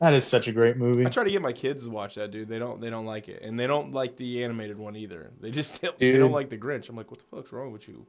that 0.00 0.14
is 0.14 0.24
such 0.26 0.46
a 0.48 0.52
great 0.52 0.76
movie. 0.76 1.04
I 1.06 1.08
try 1.10 1.24
to 1.24 1.30
get 1.30 1.42
my 1.42 1.52
kids 1.52 1.84
to 1.84 1.90
watch 1.90 2.14
that, 2.14 2.30
dude. 2.30 2.48
They 2.48 2.58
don't. 2.58 2.80
They 2.80 2.90
don't 2.90 3.06
like 3.06 3.28
it, 3.28 3.42
and 3.42 3.58
they 3.58 3.66
don't 3.66 3.92
like 3.92 4.16
the 4.16 4.44
animated 4.44 4.78
one 4.78 4.94
either. 4.96 5.30
They 5.40 5.50
just 5.50 5.80
they 5.98 6.12
Dude. 6.12 6.20
don't 6.20 6.32
like 6.32 6.48
the 6.50 6.58
Grinch. 6.58 6.88
I'm 6.88 6.96
like, 6.96 7.10
what 7.10 7.20
the 7.20 7.36
fuck's 7.36 7.52
wrong 7.52 7.72
with 7.72 7.88
you? 7.88 8.06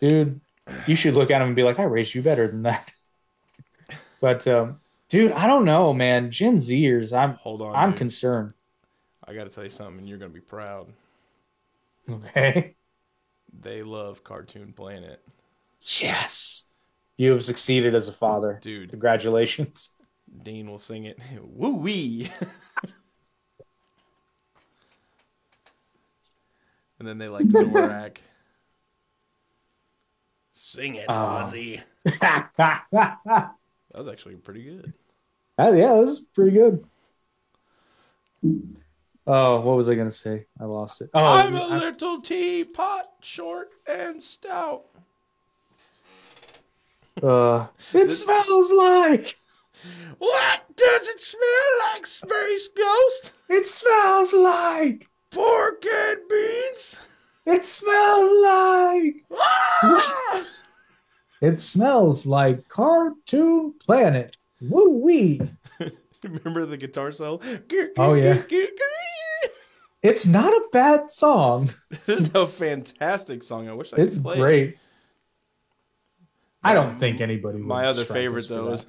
Dude, 0.00 0.40
you 0.86 0.96
should 0.96 1.14
look 1.14 1.30
at 1.30 1.40
him 1.40 1.48
and 1.48 1.56
be 1.56 1.62
like, 1.62 1.78
I 1.78 1.84
raised 1.84 2.14
you 2.14 2.22
better 2.22 2.46
than 2.48 2.62
that. 2.64 2.92
But 4.20 4.46
um, 4.48 4.80
dude, 5.10 5.32
I 5.32 5.46
don't 5.46 5.66
know, 5.66 5.92
man. 5.92 6.30
Gen 6.30 6.56
Zers, 6.56 7.12
I'm 7.12 7.34
Hold 7.34 7.60
on. 7.60 7.74
I'm 7.76 7.90
dude. 7.90 7.98
concerned. 7.98 8.54
I 9.28 9.34
got 9.34 9.44
to 9.44 9.50
tell 9.50 9.64
you 9.64 9.68
something, 9.70 9.98
and 9.98 10.08
you're 10.08 10.16
gonna 10.18 10.30
be 10.30 10.40
proud. 10.40 10.88
Okay. 12.10 12.74
They 13.60 13.82
love 13.82 14.24
Cartoon 14.24 14.72
Planet, 14.72 15.20
Yes. 15.98 16.64
You 17.16 17.30
have 17.32 17.44
succeeded 17.44 17.94
as 17.94 18.08
a 18.08 18.12
father. 18.12 18.58
dude. 18.62 18.90
Congratulations. 18.90 19.90
Dean 20.42 20.68
will 20.70 20.78
sing 20.80 21.04
it. 21.04 21.18
Woo 21.42 21.74
wee. 21.76 22.30
and 26.98 27.06
then 27.08 27.18
they 27.18 27.28
like 27.28 27.46
Zorak. 27.46 28.16
Sing 30.52 30.94
it, 30.96 31.06
Ah. 31.08 31.44
Ozzy. 31.46 31.80
That 33.92 34.02
was 34.02 34.08
actually 34.12 34.34
pretty 34.34 34.64
good. 34.64 34.92
Yeah, 35.56 35.70
that 35.70 36.04
was 36.04 36.20
pretty 36.34 36.50
good. 36.50 36.84
Oh, 39.24 39.60
what 39.60 39.76
was 39.76 39.88
I 39.88 39.94
gonna 39.94 40.10
say? 40.10 40.46
I 40.58 40.64
lost 40.64 41.00
it. 41.00 41.10
Oh, 41.14 41.24
I'm 41.24 41.54
a 41.54 41.60
I- 41.60 41.78
little 41.78 42.20
teapot, 42.20 43.04
short 43.20 43.68
and 43.86 44.20
stout. 44.20 44.82
Uh, 47.22 47.66
it 47.92 48.08
smells 48.10 48.72
like. 48.72 49.36
What 50.18 50.76
does 50.76 51.08
it 51.08 51.20
smell 51.20 51.92
like, 51.92 52.06
Space 52.06 52.68
Ghost? 52.68 53.38
It 53.48 53.66
smells 53.68 54.32
like. 54.32 55.08
Pork 55.30 55.84
and 55.84 56.20
beans? 56.28 56.98
It 57.46 57.66
smells 57.66 58.30
like. 58.42 59.24
Ah! 59.38 60.44
It 61.40 61.60
smells 61.60 62.24
like 62.24 62.68
Cartoon 62.68 63.74
Planet. 63.84 64.34
Woo 64.62 64.98
wee. 65.00 65.40
Remember 66.22 66.64
the 66.64 66.78
guitar 66.78 67.12
solo? 67.12 67.40
Oh, 67.98 68.14
yeah. 68.14 68.42
It's 70.02 70.26
not 70.26 70.52
a 70.52 70.62
bad 70.72 71.10
song. 71.10 71.72
It's 72.06 72.30
a 72.34 72.46
fantastic 72.46 73.42
song. 73.42 73.68
I 73.68 73.74
wish 73.74 73.92
I 73.92 73.96
It's 73.96 74.14
could 74.16 74.22
play. 74.22 74.36
it. 74.36 74.40
great. 74.40 74.78
I 76.64 76.74
don't 76.74 76.96
think 76.96 77.20
anybody. 77.20 77.58
My 77.58 77.86
other 77.86 78.04
favorite 78.04 78.48
though 78.48 78.72
is 78.72 78.86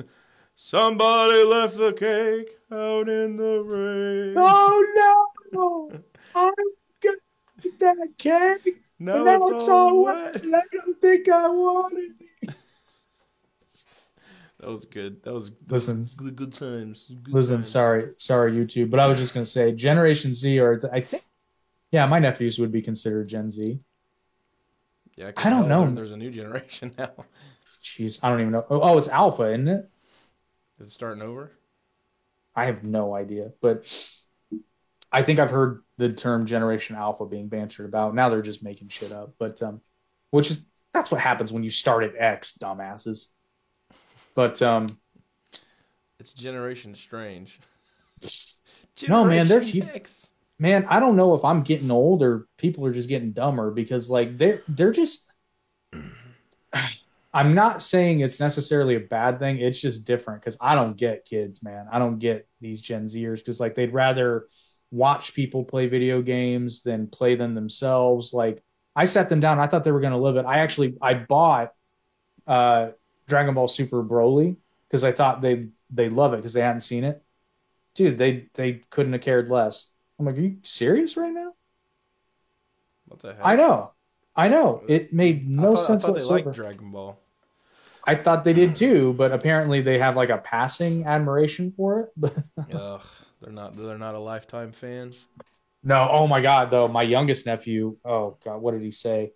somebody 0.56 1.44
left 1.44 1.78
the 1.78 1.94
cake 1.94 2.50
out 2.72 3.10
in 3.10 3.36
the 3.38 3.62
rain. 3.64 4.36
Oh 4.38 5.90
no! 5.92 5.92
I 6.34 6.52
got 7.04 7.16
that 7.80 8.10
cake, 8.18 8.76
but 9.00 9.24
now 9.24 9.48
it's, 9.50 9.68
all 9.68 10.06
wet. 10.06 10.42
and 10.42 10.56
I 10.56 10.62
don't 10.72 11.00
think 11.02 11.30
I 11.30 11.48
want 11.50 11.94
it. 11.98 12.56
That 14.60 14.72
was 14.72 14.86
good. 14.86 15.22
That 15.22 15.34
was 15.34 15.52
Listen, 15.68 16.08
good, 16.18 16.36
good 16.36 16.54
times. 16.54 17.12
Good 17.24 17.32
listen. 17.32 17.56
times. 17.58 17.70
Sorry, 17.70 18.14
sorry, 18.18 18.54
YouTube. 18.54 18.90
But 18.90 19.00
I 19.00 19.06
was 19.06 19.20
just 19.20 19.34
gonna 19.34 19.46
say, 19.46 19.72
Generation 19.74 20.34
Z, 20.34 20.58
or 20.60 20.82
I 20.92 21.02
think, 21.02 21.22
yeah, 21.92 22.08
my 22.08 22.18
nephews 22.18 22.58
would 22.58 22.72
be 22.72 22.82
considered 22.82 23.28
Gen 23.28 23.52
Z. 23.52 23.80
Yeah, 25.18 25.32
I 25.38 25.50
don't 25.52 25.70
know. 25.70 25.94
There's 25.94 26.12
a 26.12 26.18
new 26.18 26.32
generation 26.32 26.96
now. 26.98 27.12
Jeez, 27.86 28.20
I 28.24 28.30
don't 28.30 28.42
even 28.42 28.52
know. 28.52 28.66
Oh, 28.68 28.82
oh, 28.82 28.98
it's 28.98 29.08
Alpha, 29.08 29.44
isn't 29.52 29.68
it? 29.68 29.90
Is 30.80 30.88
it 30.88 30.92
starting 30.92 31.22
over? 31.22 31.52
I 32.56 32.66
have 32.66 32.84
no 32.84 33.14
idea, 33.14 33.52
but 33.62 33.86
I 35.12 35.22
think 35.22 35.40
I've 35.40 35.52
heard 35.52 35.84
the 35.98 36.12
term 36.12 36.48
Generation 36.48 36.96
Alpha 36.96 37.26
being 37.26 37.48
bantered 37.48 37.86
about. 37.86 38.16
Now 38.16 38.30
they're 38.30 38.42
just 38.42 38.64
making 38.64 38.90
shit 38.90 39.12
up, 39.12 39.36
but 39.38 39.62
um, 39.62 39.82
which 40.32 40.50
is 40.50 40.66
that's 40.94 41.12
what 41.12 41.22
happens 41.22 41.54
when 41.54 41.64
you 41.64 41.70
start 41.70 42.04
at 42.04 42.14
X, 42.18 42.58
dumbasses. 42.60 43.28
But 44.34 44.62
um, 44.64 44.98
It's 46.20 46.34
Generation 46.34 46.96
Strange. 46.96 47.60
No, 49.10 49.26
man, 49.26 49.50
they're 49.50 49.62
X. 49.94 50.32
man, 50.58 50.86
I 50.86 51.02
don't 51.02 51.18
know 51.18 51.34
if 51.36 51.44
I'm 51.44 51.64
getting 51.64 51.92
old 51.92 52.24
or 52.24 52.48
people 52.58 52.86
are 52.86 52.94
just 52.94 53.10
getting 53.10 53.34
dumber 53.34 53.70
because 53.70 54.10
like 54.10 54.38
they're 54.38 54.62
they're 54.70 54.94
just. 54.94 55.30
I'm 57.36 57.54
not 57.54 57.84
saying 57.84 58.22
it's 58.22 58.40
necessarily 58.40 58.96
a 58.96 59.02
bad 59.02 59.40
thing. 59.40 59.58
It's 59.58 59.82
just 59.82 60.06
different 60.06 60.40
because 60.42 60.56
I 60.62 60.74
don't 60.74 60.96
get 60.96 61.26
kids, 61.26 61.62
man. 61.62 61.86
I 61.92 62.00
don't 62.00 62.18
get 62.18 62.48
these 62.62 62.82
Gen 62.82 63.08
Zers 63.08 63.40
because 63.40 63.60
like 63.60 63.76
they'd 63.76 63.92
rather 63.92 64.48
watch 64.90 65.34
people 65.34 65.66
play 65.66 65.88
video 65.88 66.22
games 66.22 66.82
than 66.82 67.08
play 67.08 67.36
them 67.36 67.54
themselves. 67.54 68.34
Like 68.34 68.64
I 68.96 69.04
sat 69.04 69.28
them 69.28 69.42
down. 69.42 69.60
I 69.60 69.68
thought 69.68 69.84
they 69.84 69.92
were 69.92 70.00
going 70.00 70.14
to 70.14 70.18
live 70.18 70.38
it. 70.38 70.46
I 70.46 70.60
actually 70.60 70.96
I 71.02 71.14
bought 71.14 71.74
uh, 72.48 72.92
Dragon 73.28 73.54
Ball 73.54 73.68
Super 73.68 74.02
Broly 74.02 74.56
because 74.88 75.04
I 75.04 75.12
thought 75.12 75.42
they 75.42 75.68
they 75.90 76.08
love 76.08 76.34
it 76.34 76.38
because 76.38 76.54
they 76.54 76.62
hadn't 76.62 76.82
seen 76.82 77.04
it. 77.04 77.22
Dude, 77.96 78.18
they 78.18 78.48
they 78.54 78.82
couldn't 78.90 79.12
have 79.12 79.22
cared 79.24 79.50
less. 79.50 79.88
I'm 80.18 80.26
like, 80.26 80.38
are 80.38 80.42
you 80.42 80.60
serious 80.64 81.18
right 81.18 81.34
now? 81.34 81.52
What 83.08 83.20
the 83.20 83.34
heck? 83.34 83.42
I 83.44 83.58
know, 83.58 83.92
I 84.38 84.48
know. 84.48 84.84
It 84.88 85.12
made 85.12 85.44
I 85.44 85.48
no 85.48 85.76
thought, 85.76 85.86
sense 85.88 86.04
I 86.04 86.08
thought 86.08 86.14
they 86.14 86.24
whatsoever. 86.24 86.46
liked 86.46 86.52
Dragon 86.54 86.92
Ball. 86.92 87.20
I 88.06 88.16
thought 88.16 88.44
they 88.44 88.54
did 88.54 88.76
too, 88.76 89.14
but 89.14 89.32
apparently 89.32 89.82
they 89.82 89.98
have 90.00 90.16
like 90.16 90.30
a 90.30 90.38
passing 90.38 91.06
admiration 91.06 91.72
for 91.72 92.02
it. 92.02 92.34
Ugh, 92.74 93.02
they're 93.42 93.52
not. 93.52 93.76
They're 93.76 93.98
not 93.98 94.16
a 94.16 94.20
lifetime 94.20 94.72
fan. 94.72 95.14
no, 95.84 96.08
oh 96.12 96.28
my 96.28 96.42
god, 96.42 96.72
though 96.72 96.88
my 96.88 97.04
youngest 97.04 97.46
nephew. 97.46 97.98
Oh 98.06 98.38
god, 98.44 98.62
what 98.62 98.72
did 98.72 98.82
he 98.82 98.92
say? 98.92 99.34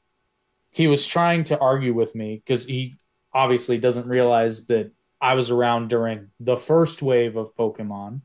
He 0.72 0.88
was 0.88 1.06
trying 1.08 1.46
to 1.46 1.60
argue 1.60 1.94
with 1.94 2.14
me 2.16 2.36
because 2.44 2.66
he 2.66 2.98
obviously 3.34 3.78
doesn't 3.80 4.08
realize 4.08 4.66
that 4.68 4.92
I 5.22 5.34
was 5.34 5.50
around 5.52 5.90
during 5.90 6.30
the 6.40 6.58
first 6.58 7.02
wave 7.02 7.36
of 7.36 7.56
Pokemon. 7.56 8.22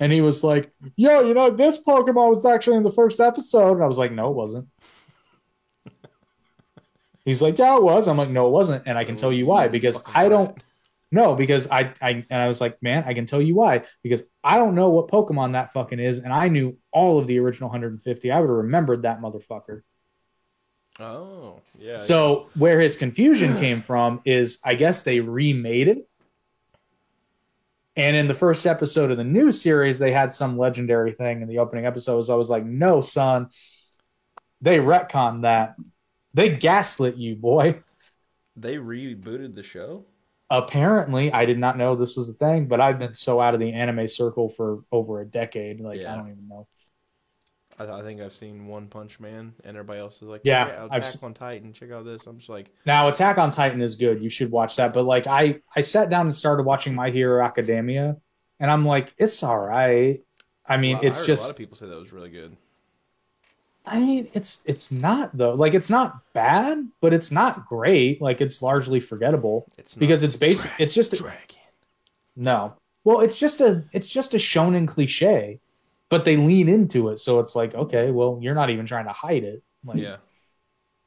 And 0.00 0.12
he 0.12 0.20
was 0.22 0.42
like, 0.42 0.72
"Yo, 0.96 1.20
you 1.20 1.34
know 1.34 1.50
this 1.50 1.78
Pokemon 1.78 2.34
was 2.34 2.46
actually 2.46 2.76
in 2.78 2.82
the 2.82 2.90
first 2.90 3.20
episode." 3.20 3.74
And 3.74 3.84
I 3.84 3.86
was 3.86 3.98
like, 3.98 4.12
"No, 4.12 4.30
it 4.30 4.34
wasn't." 4.36 4.66
He's 7.24 7.42
like, 7.42 7.58
"Yeah, 7.58 7.76
it 7.76 7.82
was." 7.82 8.08
I'm 8.08 8.16
like, 8.16 8.30
"No, 8.30 8.46
it 8.48 8.50
wasn't," 8.50 8.84
and 8.86 8.96
I 8.96 9.04
can 9.04 9.16
tell 9.16 9.32
you 9.32 9.46
why 9.46 9.68
because 9.68 10.00
I 10.06 10.28
don't. 10.28 10.48
rat. 10.48 10.64
No, 11.12 11.34
because 11.34 11.68
I, 11.68 11.92
I 12.00 12.24
and 12.30 12.40
I 12.40 12.46
was 12.46 12.60
like, 12.60 12.80
man, 12.82 13.02
I 13.04 13.14
can 13.14 13.26
tell 13.26 13.42
you 13.42 13.56
why. 13.56 13.82
Because 14.02 14.22
I 14.44 14.56
don't 14.56 14.76
know 14.76 14.90
what 14.90 15.08
Pokemon 15.08 15.52
that 15.52 15.72
fucking 15.72 15.98
is, 15.98 16.20
and 16.20 16.32
I 16.32 16.48
knew 16.48 16.76
all 16.92 17.18
of 17.18 17.26
the 17.26 17.40
original 17.40 17.68
150. 17.68 18.30
I 18.30 18.38
would 18.38 18.48
have 18.48 18.56
remembered 18.56 19.02
that 19.02 19.20
motherfucker. 19.20 19.82
Oh, 21.00 21.60
yeah. 21.80 21.98
So 22.00 22.48
where 22.56 22.80
his 22.80 22.96
confusion 22.96 23.56
came 23.58 23.80
from 23.80 24.20
is, 24.24 24.58
I 24.62 24.74
guess 24.74 25.02
they 25.02 25.18
remade 25.18 25.88
it, 25.88 26.08
and 27.96 28.16
in 28.16 28.28
the 28.28 28.34
first 28.34 28.66
episode 28.66 29.10
of 29.10 29.16
the 29.16 29.24
new 29.24 29.50
series, 29.50 29.98
they 29.98 30.12
had 30.12 30.30
some 30.30 30.56
legendary 30.56 31.12
thing 31.12 31.42
in 31.42 31.48
the 31.48 31.58
opening 31.58 31.86
episodes. 31.86 32.30
I 32.30 32.34
was 32.34 32.48
like, 32.48 32.64
no, 32.64 33.00
son, 33.00 33.48
they 34.60 34.78
retconned 34.78 35.42
that. 35.42 35.74
They 36.34 36.50
gaslit 36.56 37.16
you, 37.16 37.36
boy. 37.36 37.82
they 38.56 38.76
rebooted 38.76 39.54
the 39.54 39.62
show. 39.62 40.04
apparently 40.50 41.32
i 41.32 41.44
did 41.44 41.58
not 41.58 41.78
know 41.78 41.94
this 41.94 42.16
was 42.16 42.28
a 42.28 42.32
thing 42.32 42.66
but 42.66 42.80
i've 42.80 42.98
been 42.98 43.14
so 43.14 43.40
out 43.40 43.54
of 43.54 43.60
the 43.60 43.72
anime 43.72 44.08
circle 44.08 44.48
for 44.48 44.80
over 44.90 45.20
a 45.20 45.24
decade 45.24 45.80
like 45.80 46.00
i 46.00 46.16
don't 46.16 46.28
even 46.30 46.48
know 46.48 46.66
I, 47.78 48.00
I 48.00 48.02
think 48.02 48.20
I've 48.20 48.32
seen 48.34 48.66
One 48.66 48.88
Punch 48.88 49.18
Man, 49.20 49.54
and 49.64 49.74
everybody 49.74 50.00
else 50.00 50.20
is 50.20 50.28
like, 50.28 50.42
Yeah, 50.44 50.64
out 50.76 50.92
I've 50.92 51.02
Attack 51.02 51.22
on 51.22 51.32
Titan. 51.32 51.72
Check 51.72 51.90
out 51.90 52.04
this. 52.04 52.26
I'm 52.26 52.36
just 52.36 52.50
like, 52.50 52.66
now 52.84 53.08
attack 53.08 53.38
on 53.38 53.50
titan 53.50 53.80
is 53.80 53.96
good 53.96 54.22
you 54.22 54.28
should 54.28 54.50
watch 54.50 54.76
that 54.76 54.92
but 54.92 55.04
like 55.04 55.26
i 55.26 55.60
i 55.74 55.80
sat 55.80 56.10
down 56.10 56.26
and 56.26 56.36
started 56.36 56.64
watching 56.64 56.94
my 56.94 57.10
hero 57.10 57.42
academia 57.44 58.16
and 58.58 58.70
i'm 58.70 58.84
like 58.84 59.14
it's 59.16 59.42
all 59.42 59.58
right 59.58 60.20
i 60.66 60.76
mean 60.76 60.96
well, 60.96 61.04
I 61.04 61.08
it's 61.08 61.18
heard 61.20 61.24
a 61.24 61.26
just 61.28 61.42
lot 61.44 61.50
of 61.52 61.56
people 61.56 61.76
say 61.76 61.86
that 61.86 61.96
was 61.98 62.12
really 62.12 62.30
good. 62.30 62.56
I 63.90 64.00
mean 64.00 64.28
it's 64.32 64.62
it's 64.66 64.90
not 64.90 65.36
though 65.36 65.54
like 65.54 65.74
it's 65.74 65.90
not 65.90 66.20
bad 66.32 66.88
but 67.00 67.12
it's 67.12 67.30
not 67.30 67.66
great 67.66 68.20
like 68.22 68.40
it's 68.40 68.62
largely 68.62 69.00
forgettable 69.00 69.66
It's 69.78 69.94
because 69.94 70.22
it's 70.22 70.36
basic 70.36 70.70
it's 70.78 70.94
just 70.94 71.12
a, 71.12 71.16
Dragon. 71.16 71.56
No. 72.36 72.74
Well, 73.04 73.20
it's 73.20 73.38
just 73.38 73.60
a 73.60 73.84
it's 73.92 74.08
just 74.08 74.34
a 74.34 74.36
shonen 74.38 74.86
cliche, 74.86 75.60
but 76.08 76.24
they 76.24 76.36
lean 76.36 76.68
into 76.68 77.08
it, 77.08 77.18
so 77.18 77.40
it's 77.40 77.54
like, 77.56 77.74
okay, 77.74 78.10
well, 78.10 78.38
you're 78.40 78.54
not 78.54 78.70
even 78.70 78.86
trying 78.86 79.06
to 79.06 79.12
hide 79.12 79.44
it. 79.44 79.62
Like, 79.84 79.98
Yeah, 79.98 80.16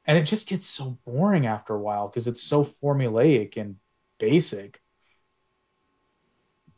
And 0.06 0.18
it 0.18 0.24
just 0.24 0.48
gets 0.48 0.66
so 0.66 0.98
boring 1.06 1.46
after 1.46 1.74
a 1.74 1.80
while 1.80 2.08
because 2.08 2.26
it's 2.26 2.42
so 2.42 2.64
formulaic 2.64 3.56
and 3.56 3.76
basic. 4.18 4.80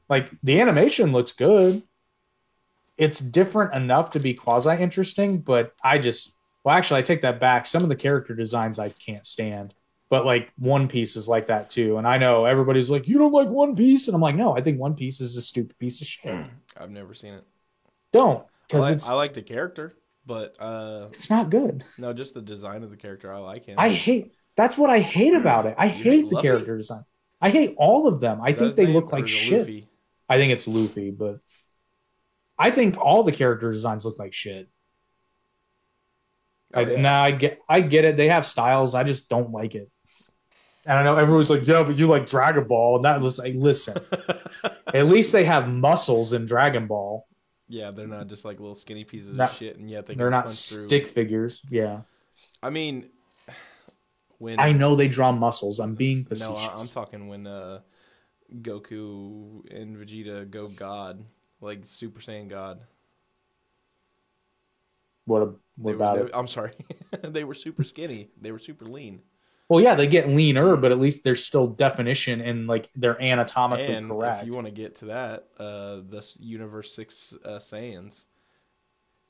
Like 0.09 0.31
the 0.43 0.61
animation 0.61 1.13
looks 1.13 1.33
good. 1.33 1.83
It's 2.99 3.21
different 3.21 3.75
enough 3.75 4.11
to 4.13 4.21
be 4.21 4.35
quasi 4.35 4.71
interesting, 4.83 5.41
but 5.41 5.73
I 5.83 5.99
just 5.99 6.33
well, 6.67 6.75
actually, 6.75 6.99
I 6.99 7.03
take 7.03 7.23
that 7.23 7.39
back. 7.39 7.65
Some 7.65 7.85
of 7.85 7.89
the 7.89 7.95
character 7.95 8.35
designs 8.35 8.81
I 8.81 8.89
can't 8.89 9.25
stand. 9.25 9.73
But 10.09 10.27
like 10.27 10.51
One 10.59 10.89
Piece 10.89 11.15
is 11.15 11.29
like 11.29 11.47
that 11.47 11.71
too. 11.71 11.97
And 11.99 12.09
I 12.09 12.19
know 12.19 12.45
everybody's 12.45 12.91
like, 12.91 13.07
you 13.07 13.19
don't 13.19 13.31
like 13.33 13.49
One 13.49 13.77
Piece? 13.77 14.09
And 14.09 14.17
I'm 14.17 14.21
like, 14.21 14.35
no, 14.35 14.57
I 14.57 14.63
think 14.63 14.81
One 14.81 14.95
Piece 14.97 15.21
is 15.21 15.37
a 15.37 15.43
stupid 15.43 15.79
piece 15.79 16.01
of 16.01 16.09
shit. 16.09 16.51
I've 16.77 16.91
never 16.91 17.15
seen 17.15 17.35
it. 17.35 17.45
Don't. 18.13 18.41
I 18.41 18.47
Because 18.67 18.81
like, 18.83 18.93
it's 18.95 19.09
I 19.09 19.15
like 19.15 19.35
the 19.35 19.43
character, 19.43 19.95
but 20.27 20.57
uh, 20.59 21.07
it's 21.13 21.31
not 21.31 21.51
good. 21.51 21.85
no, 21.99 22.13
just 22.13 22.35
the 22.35 22.43
design 22.43 22.83
of 22.83 22.91
the 22.91 22.97
character. 22.97 23.33
I 23.33 23.39
like 23.39 23.65
him. 23.67 23.77
I 23.79 23.91
hate 23.91 24.33
that's 24.57 24.77
what 24.77 24.91
I 24.91 24.99
hate 24.99 25.35
about 25.41 25.67
it. 25.67 25.77
I 25.79 25.87
hate, 25.87 26.29
the 26.29 26.41
character 26.43 26.77
design. 26.77 27.05
I 27.41 27.51
hate 27.51 27.75
all 27.77 28.09
of 28.09 28.19
them. 28.19 28.41
I 28.43 28.53
think 28.53 28.75
they 28.75 28.87
look 28.87 29.13
like 29.13 29.29
shit. 29.29 29.61
Luffy? 29.61 29.89
I 30.29 30.37
think 30.37 30.53
it's 30.53 30.67
Luffy, 30.67 31.11
but 31.11 31.39
I 32.59 32.71
think 32.71 32.97
all 32.99 33.23
the 33.23 33.33
character 33.33 33.71
designs 33.73 34.05
look 34.05 34.19
like 34.19 34.33
shit. 34.33 34.69
Oh, 36.75 36.81
I, 36.81 36.85
yeah. 36.85 37.01
Now 37.01 37.23
I 37.23 37.31
get 37.31 37.61
I 37.69 37.81
get 37.81 38.05
it. 38.05 38.17
They 38.17 38.29
have 38.29 38.47
styles. 38.47 38.95
I 38.95 39.05
just 39.05 39.29
don't 39.29 39.51
like 39.53 39.75
it. 39.75 39.91
And 40.85 40.97
I 40.99 41.03
know 41.03 41.17
everyone's 41.17 41.51
like, 41.51 41.67
yeah, 41.67 41.83
but 41.83 41.97
you 41.97 42.07
like 42.07 42.27
Dragon 42.29 42.65
Ball. 42.69 42.97
And 42.97 43.05
that 43.05 43.21
was 43.21 43.39
like, 43.41 43.55
listen, 43.57 43.97
at 44.95 45.07
least 45.07 45.33
they 45.33 45.45
have 45.45 45.69
muscles 45.69 46.33
in 46.33 46.47
Dragon 46.47 46.87
Ball. 46.87 47.27
yeah, 47.69 47.91
they're 47.91 48.07
not 48.07 48.29
just 48.29 48.45
like 48.45 48.61
little 48.61 48.77
skinny 48.77 49.03
pieces 49.03 49.37
Not- 49.37 49.51
of 49.51 49.57
shit, 49.57 49.79
and 49.79 49.91
yet 49.91 50.07
they 50.07 50.15
They're 50.15 50.31
not 50.31 50.45
punch 50.45 50.69
through. 50.73 50.87
stick 50.87 51.09
figures. 51.09 51.61
Yeah. 51.71 52.03
I 52.63 52.71
mean, 52.71 53.11
when 54.39 54.61
I 54.61 54.73
know 54.73 54.95
they 54.95 55.09
draw 55.09 55.33
muscles. 55.33 55.81
I'm 55.81 55.95
being 55.97 56.25
facetious. 56.25 56.49
No, 56.49 56.57
I'm 56.57 56.87
talking 56.89 57.27
when 57.27 57.47
uh, 57.49 57.81
Goku 58.55 59.63
and 59.75 59.97
Vegeta 59.97 60.49
go 60.49 60.69
God, 60.69 61.25
like 61.67 61.81
Super 61.85 62.21
Saiyan 62.21 62.49
God. 62.49 62.81
what 65.27 65.43
a, 65.43 65.47
what 65.47 65.59
were- 65.77 65.95
about 65.95 66.17
they- 66.17 66.23
it? 66.25 66.31
I'm 66.33 66.49
sorry, 66.49 66.73
they 67.23 67.45
were 67.45 67.55
super 67.55 67.85
skinny. 67.85 68.31
They 68.41 68.53
were 68.53 68.59
super 68.59 68.87
lean. 68.87 69.21
Well, 69.69 69.81
yeah, 69.81 69.97
they 69.97 70.07
get 70.07 70.29
leaner, 70.29 70.77
but 70.77 70.93
at 70.93 71.01
least 71.01 71.25
there's 71.25 71.45
still 71.45 71.67
definition 71.67 72.41
and 72.41 72.69
like 72.69 72.89
they're 72.95 73.21
anatomically 73.21 73.87
and 73.95 74.09
correct. 74.09 74.43
if 74.43 74.47
you 74.47 74.53
want 74.55 74.69
to 74.69 74.73
get 74.73 74.95
to 74.97 75.07
that, 75.07 75.49
uh, 75.59 76.03
this 76.09 76.37
Universe 76.41 76.95
Six 76.95 77.35
uh, 77.45 77.59
Saiyans, 77.59 78.27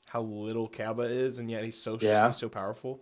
how 0.07 0.21
little 0.21 0.67
Cabba 0.67 1.01
is, 1.03 1.39
and 1.39 1.49
yet 1.49 1.63
he's 1.63 1.75
so 1.81 1.97
Yeah. 1.99 2.27
he's 2.27 2.37
so 2.37 2.49
powerful. 2.49 3.01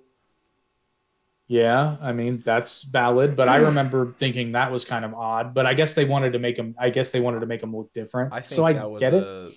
Yeah, 1.47 1.97
I 2.01 2.11
mean 2.11 2.41
that's 2.43 2.81
valid, 2.81 3.35
but 3.35 3.47
I 3.47 3.57
remember 3.57 4.13
thinking 4.17 4.53
that 4.53 4.71
was 4.71 4.83
kind 4.83 5.05
of 5.05 5.13
odd. 5.13 5.53
But 5.53 5.67
I 5.67 5.75
guess 5.75 5.93
they 5.93 6.05
wanted 6.05 6.31
to 6.31 6.39
make 6.39 6.57
him. 6.57 6.73
I 6.79 6.89
guess 6.89 7.11
they 7.11 7.19
wanted 7.19 7.41
to 7.41 7.45
make 7.45 7.61
him 7.61 7.75
look 7.75 7.93
different. 7.93 8.33
I 8.33 8.39
think 8.41 8.51
so 8.51 8.65
I 8.65 8.73
that 8.73 8.89
was 8.89 8.99
get 8.99 9.13
it. 9.13 9.53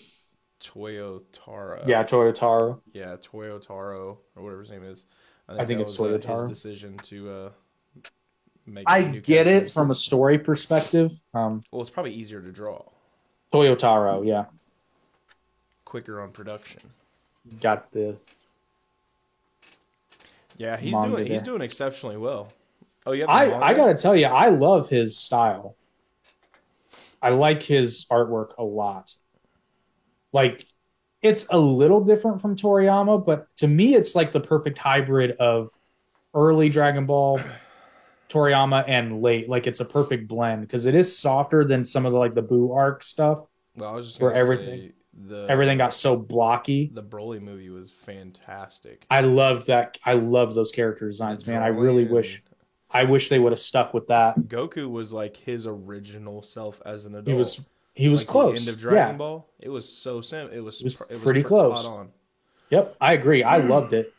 Toyotaro. 0.61 1.87
Yeah, 1.87 2.05
Toyotaro. 2.05 2.81
Yeah, 2.93 3.17
Toyotaro 3.17 4.19
or 4.37 4.43
whatever 4.43 4.61
his 4.61 4.71
name 4.71 4.85
is. 4.85 5.07
I 5.49 5.65
think 5.65 5.79
that 5.79 5.85
it's 5.85 5.99
was, 5.99 6.27
uh, 6.27 6.29
Toyotaro. 6.29 6.49
his 6.49 6.59
decision 6.59 6.99
to 7.05 7.31
uh, 7.31 7.51
make. 8.67 8.85
I 8.87 9.03
get 9.03 9.47
it 9.47 9.73
from 9.73 9.91
a 9.91 9.95
story 9.95 10.39
perspective. 10.39 11.13
Um, 11.33 11.63
Well, 11.73 11.81
it's 11.81 11.91
probably 11.91 12.13
easier 12.13 12.43
to 12.43 12.53
draw, 12.53 12.85
Toyotaro, 13.53 14.27
yeah, 14.27 14.45
quicker 15.87 16.21
on 16.21 16.33
production. 16.33 16.83
got 17.61 17.91
the 17.93 18.17
Yeah, 20.59 20.77
he's 20.77 20.93
Manga 20.93 21.09
doing 21.17 21.27
he's 21.27 21.37
there. 21.37 21.41
doing 21.45 21.63
exceptionally 21.63 22.17
well. 22.17 22.53
Oh, 23.07 23.13
yeah. 23.13 23.25
I 23.27 23.69
I 23.69 23.75
gotta 23.75 23.95
tell 23.95 24.15
you, 24.15 24.27
I 24.27 24.49
love 24.51 24.91
his 24.91 25.17
style. 25.17 25.77
I 27.23 27.31
like 27.31 27.63
his 27.63 28.05
artwork 28.11 28.57
a 28.59 28.65
lot. 28.65 29.13
Like, 30.33 30.67
it's 31.23 31.47
a 31.51 31.59
little 31.59 32.05
different 32.05 32.43
from 32.43 32.55
Toriyama, 32.55 33.25
but 33.25 33.47
to 33.57 33.67
me, 33.67 33.95
it's 33.95 34.15
like 34.15 34.33
the 34.33 34.41
perfect 34.41 34.79
hybrid 34.79 35.33
of 35.33 35.69
early 36.35 36.69
Dragon 36.69 37.07
Ball, 37.07 37.41
Toriyama, 38.29 38.85
and 38.87 39.23
late. 39.23 39.49
Like, 39.49 39.67
it's 39.67 39.81
a 39.81 39.85
perfect 39.85 40.29
blend 40.29 40.63
because 40.63 40.87
it 40.87 40.95
is 40.95 41.17
softer 41.17 41.65
than 41.65 41.85
some 41.85 42.05
of 42.05 42.13
the 42.13 42.19
like 42.19 42.35
the 42.35 42.43
Boo 42.43 42.73
arc 42.73 43.03
stuff. 43.03 43.47
Well, 43.77 43.91
I 43.91 43.95
was 43.95 44.09
just 44.09 44.21
where 44.21 44.33
everything- 44.33 44.81
say 44.81 44.93
the 45.27 45.47
Everything 45.49 45.79
got 45.79 45.93
so 45.95 46.17
blocky. 46.17 46.91
the 46.95 47.03
Broly 47.03 47.41
movie 47.41 47.71
was 47.71 47.91
fantastic. 47.91 49.05
I 49.11 49.21
loved 49.21 49.67
that. 49.67 49.99
I 50.05 50.15
love 50.15 50.55
those 50.55 50.71
character 50.73 51.09
designs, 51.09 51.47
man. 51.47 51.63
I 51.63 51.69
really 51.69 52.03
and 52.03 52.11
wish. 52.13 52.43
I 52.91 53.05
wish 53.05 53.29
they 53.29 53.39
would 53.39 53.53
have 53.53 53.59
stuck 53.59 53.93
with 53.93 54.07
that. 54.09 54.39
Goku 54.39 54.89
was 54.91 55.13
like 55.13 55.37
his 55.37 55.67
original 55.67 56.41
self 56.43 56.81
as 56.87 57.05
an 57.05 57.15
adult. 57.17 57.29
He 57.29 57.35
was 57.35 57.61
he 57.95 58.09
was 58.09 58.21
Like, 58.21 58.27
the 58.29 58.33
close. 58.33 58.69
end 58.69 58.75
of 58.75 58.81
Dragon 58.81 59.13
yeah. 59.15 59.19
Ball. 59.19 59.49
It 59.61 59.69
was 59.69 59.89
so 59.89 60.21
sim. 60.21 60.49
It 60.53 60.61
was 60.61 60.81
It 60.81 60.85
was 60.85 60.97
pr- 60.97 61.05
pretty 61.17 61.43
pr- 61.43 61.49
close. 61.49 61.83
Spot 61.83 61.93
on. 61.99 62.09
Yep, 62.71 62.97
I 63.01 63.13
agree. 63.15 63.43
I 63.43 63.57
loved 63.59 63.93
it. 63.93 64.13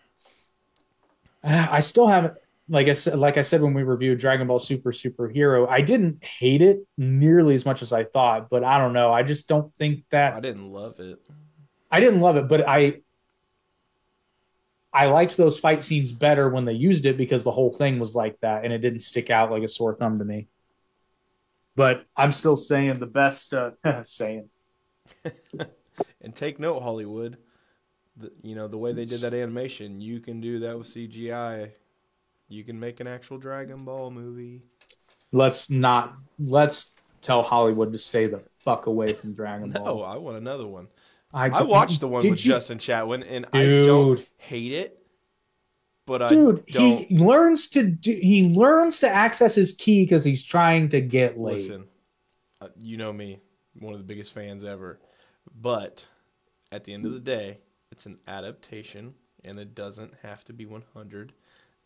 Uh, 1.44 1.68
I 1.72 1.80
still 1.80 2.08
haven't, 2.08 2.34
like 2.70 2.88
I 2.88 2.94
said, 2.94 3.18
like 3.18 3.38
I 3.38 3.42
said 3.42 3.62
when 3.62 3.74
we 3.74 3.84
reviewed 3.84 4.20
Dragon 4.20 4.48
Ball 4.48 4.60
Super 4.60 4.92
Superhero, 4.92 5.68
I 5.70 5.82
didn't 5.82 6.24
hate 6.24 6.62
it 6.62 6.86
nearly 6.98 7.56
as 7.56 7.66
much 7.66 7.82
as 7.82 7.92
I 7.92 8.04
thought. 8.04 8.50
But 8.50 8.64
I 8.64 8.78
don't 8.78 8.94
know. 8.94 9.12
I 9.12 9.24
just 9.24 9.48
don't 9.48 9.74
think 9.76 10.04
that 10.12 10.34
I 10.34 10.40
didn't 10.40 10.68
love 10.68 11.00
it. 11.00 11.20
I 11.92 12.00
didn't 12.00 12.22
love 12.22 12.38
it, 12.38 12.48
but 12.48 12.68
I 12.68 13.02
I 14.94 15.08
liked 15.08 15.36
those 15.36 15.60
fight 15.60 15.84
scenes 15.84 16.12
better 16.12 16.50
when 16.50 16.66
they 16.66 16.74
used 16.74 17.06
it 17.06 17.18
because 17.18 17.44
the 17.44 17.52
whole 17.52 17.74
thing 17.74 18.00
was 18.00 18.16
like 18.16 18.40
that 18.42 18.64
and 18.64 18.72
it 18.72 18.80
didn't 18.80 19.00
stick 19.00 19.30
out 19.30 19.52
like 19.52 19.64
a 19.64 19.68
sore 19.68 19.96
thumb 19.96 20.20
to 20.20 20.26
me. 20.26 20.48
But 21.76 22.06
I'm 22.16 22.32
still 22.32 22.58
saying 22.58 23.00
the 23.00 23.06
best. 23.06 23.54
Uh, 23.54 23.72
saying 24.04 24.50
And 26.22 26.36
take 26.36 26.60
note, 26.60 26.82
Hollywood. 26.82 27.38
The, 28.18 28.32
you 28.42 28.56
know 28.56 28.68
the 28.68 28.78
way 28.78 28.92
they 28.92 29.06
did 29.06 29.22
that 29.22 29.34
animation. 29.34 30.02
You 30.02 30.20
can 30.20 30.42
do 30.42 30.60
that 30.60 30.78
with 30.78 30.88
CGI. 30.88 31.72
You 32.50 32.64
can 32.64 32.80
make 32.80 33.00
an 33.00 33.08
actual 33.08 33.38
Dragon 33.38 33.86
Ball 33.86 34.10
movie. 34.12 34.64
let's 35.32 35.70
not 35.70 36.16
let's 36.40 36.92
tell 37.22 37.44
Hollywood 37.44 37.92
to 37.92 37.98
stay 37.98 38.26
the 38.26 38.40
fuck 38.64 38.88
away 38.88 39.14
from 39.14 39.34
Dragon 39.34 39.70
Ball. 39.70 39.86
No, 39.86 40.02
I 40.02 40.18
want 40.18 40.38
another 40.38 40.68
one. 40.68 40.88
I, 41.32 41.50
I 41.50 41.62
watched 41.62 42.00
the 42.00 42.08
one 42.08 42.28
with 42.28 42.44
you- 42.44 42.52
Justin 42.52 42.80
Chatwin, 42.80 43.24
and 43.30 43.46
I 43.54 43.66
don't 43.66 44.26
hate 44.38 44.72
it. 44.72 44.96
But 46.08 46.24
I 46.24 46.28
dude, 46.28 46.64
he 46.66 47.06
learns 47.12 47.70
to 47.70 47.84
do. 47.84 48.12
He 48.12 48.50
learns 48.50 49.00
to 49.02 49.10
access 49.10 49.54
his 49.54 49.76
ki 49.76 50.06
because 50.06 50.24
he's 50.24 50.44
trying 50.44 50.90
to 50.90 51.02
get 51.02 51.38
laid. 51.38 51.54
listen. 51.54 51.86
Uh, 52.62 52.70
you 52.80 52.98
know 52.98 53.14
me, 53.14 53.40
one 53.80 53.94
of 53.94 54.00
the 54.00 54.06
biggest 54.06 54.34
fans 54.34 54.64
ever. 54.64 55.00
But 55.62 56.08
at 56.72 56.84
the 56.84 56.94
end 56.94 57.06
of 57.06 57.14
the 57.14 57.20
day, 57.20 57.60
it's 57.92 58.08
an 58.08 58.18
adaptation, 58.28 59.14
and 59.46 59.60
it 59.60 59.76
doesn't 59.76 60.14
have 60.24 60.44
to 60.46 60.54
be 60.54 60.66
100 60.66 61.32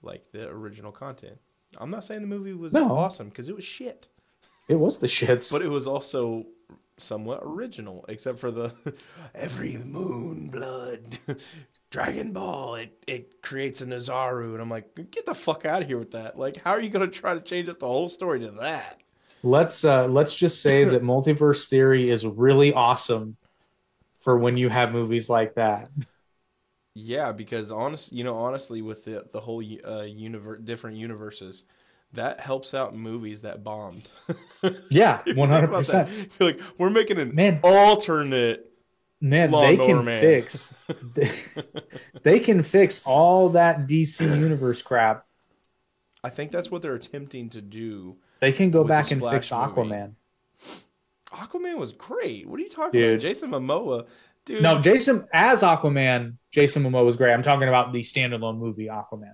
like 0.04 0.32
the 0.32 0.48
original 0.50 0.92
content. 0.92 1.38
I'm 1.78 1.90
not 1.90 2.04
saying 2.04 2.22
the 2.22 2.28
movie 2.28 2.54
was 2.54 2.74
No. 2.74 2.92
awesome 2.92 3.30
because 3.30 3.50
it 3.50 3.56
was 3.56 3.64
shit, 3.64 4.08
It 4.68 4.76
was 4.76 5.00
the 5.00 5.08
shits. 5.08 5.52
but 5.52 5.62
it 5.64 5.70
was 5.70 5.88
also 5.88 6.46
somewhat 6.98 7.40
original, 7.44 8.06
except 8.10 8.38
for 8.40 8.52
the 8.52 8.72
every 9.36 9.78
moon 9.78 10.50
blood 10.50 11.18
Dragon 11.90 12.32
Ball. 12.34 12.76
It 12.76 13.04
it 13.08 13.42
creates 13.42 13.82
an 13.82 13.90
Oozaru, 13.90 14.54
and 14.54 14.62
I'm 14.62 14.70
like, 14.70 14.94
get 15.12 15.26
the 15.26 15.34
fuck 15.36 15.66
out 15.66 15.82
of 15.82 15.88
here 15.88 15.98
with 16.00 16.12
that. 16.12 16.38
Like, 16.38 16.62
how 16.62 16.72
are 16.72 16.82
you 16.82 16.90
gonna 16.90 17.08
try 17.08 17.34
to 17.34 17.42
change 17.42 17.70
up 17.70 17.80
the 17.80 17.88
whole 17.88 18.10
story 18.10 18.40
to 18.42 18.52
that? 18.52 19.00
let's 19.46 19.84
uh 19.84 20.08
let's 20.08 20.38
just 20.38 20.62
say 20.62 20.84
that 20.86 21.04
multiverse 21.04 21.68
theory 21.68 22.10
is 22.10 22.26
really 22.26 22.72
awesome 22.74 23.36
for 24.20 24.38
when 24.38 24.56
you 24.58 24.70
have 24.70 24.92
movies 24.94 25.30
like 25.30 25.56
that. 25.56 25.90
Yeah, 26.96 27.32
because 27.32 27.72
honest, 27.72 28.14
you 28.14 28.24
know, 28.24 28.36
honestly, 28.36 28.82
with 28.82 29.04
the 29.06 29.26
the 29.32 29.40
whole 29.40 29.64
uh, 29.86 30.04
universe, 30.04 30.62
different 30.64 30.98
universes, 30.98 31.66
that 32.14 32.40
helps 32.40 32.74
out 32.74 32.96
movies 32.96 33.42
that 33.42 33.64
bombed. 33.64 34.10
Yeah, 34.90 35.22
one 35.36 35.50
hundred 35.50 35.72
percent. 35.72 36.10
like, 36.40 36.60
we're 36.78 36.90
making 36.90 37.20
an 37.20 37.34
Man, 37.36 37.60
alternate. 37.64 38.72
man, 39.20 39.52
they 39.52 39.76
can 39.78 40.06
Man. 40.06 40.22
fix. 40.22 40.74
they 42.24 42.40
can 42.40 42.64
fix 42.64 43.02
all 43.06 43.50
that 43.50 43.88
DC 43.88 44.22
universe 44.40 44.82
crap. 44.82 45.26
I 46.24 46.30
think 46.30 46.52
that's 46.52 46.72
what 46.72 46.82
they're 46.82 46.96
attempting 46.96 47.50
to 47.50 47.62
do. 47.62 48.18
They 48.40 48.52
can 48.52 48.72
go 48.72 48.84
back 48.84 49.12
and 49.12 49.22
fix 49.22 49.52
movie. 49.52 49.72
Aquaman. 49.72 50.14
Aquaman 51.32 51.78
was 51.78 51.92
great. 51.92 52.48
What 52.48 52.60
are 52.60 52.64
you 52.64 52.70
talking 52.70 53.00
Dude. 53.00 53.14
about? 53.14 53.22
Jason 53.22 53.50
Momoa, 53.50 54.08
dude. 54.46 54.62
No, 54.64 54.80
Jason 54.82 55.28
as 55.34 55.62
Aquaman, 55.64 56.36
Jason 56.52 56.84
Momoa 56.84 57.06
was 57.06 57.18
great. 57.18 57.34
I'm 57.34 57.44
talking 57.44 57.68
about 57.68 57.92
the 57.94 58.02
standalone 58.02 58.58
movie 58.58 58.88
Aquaman. 58.88 59.34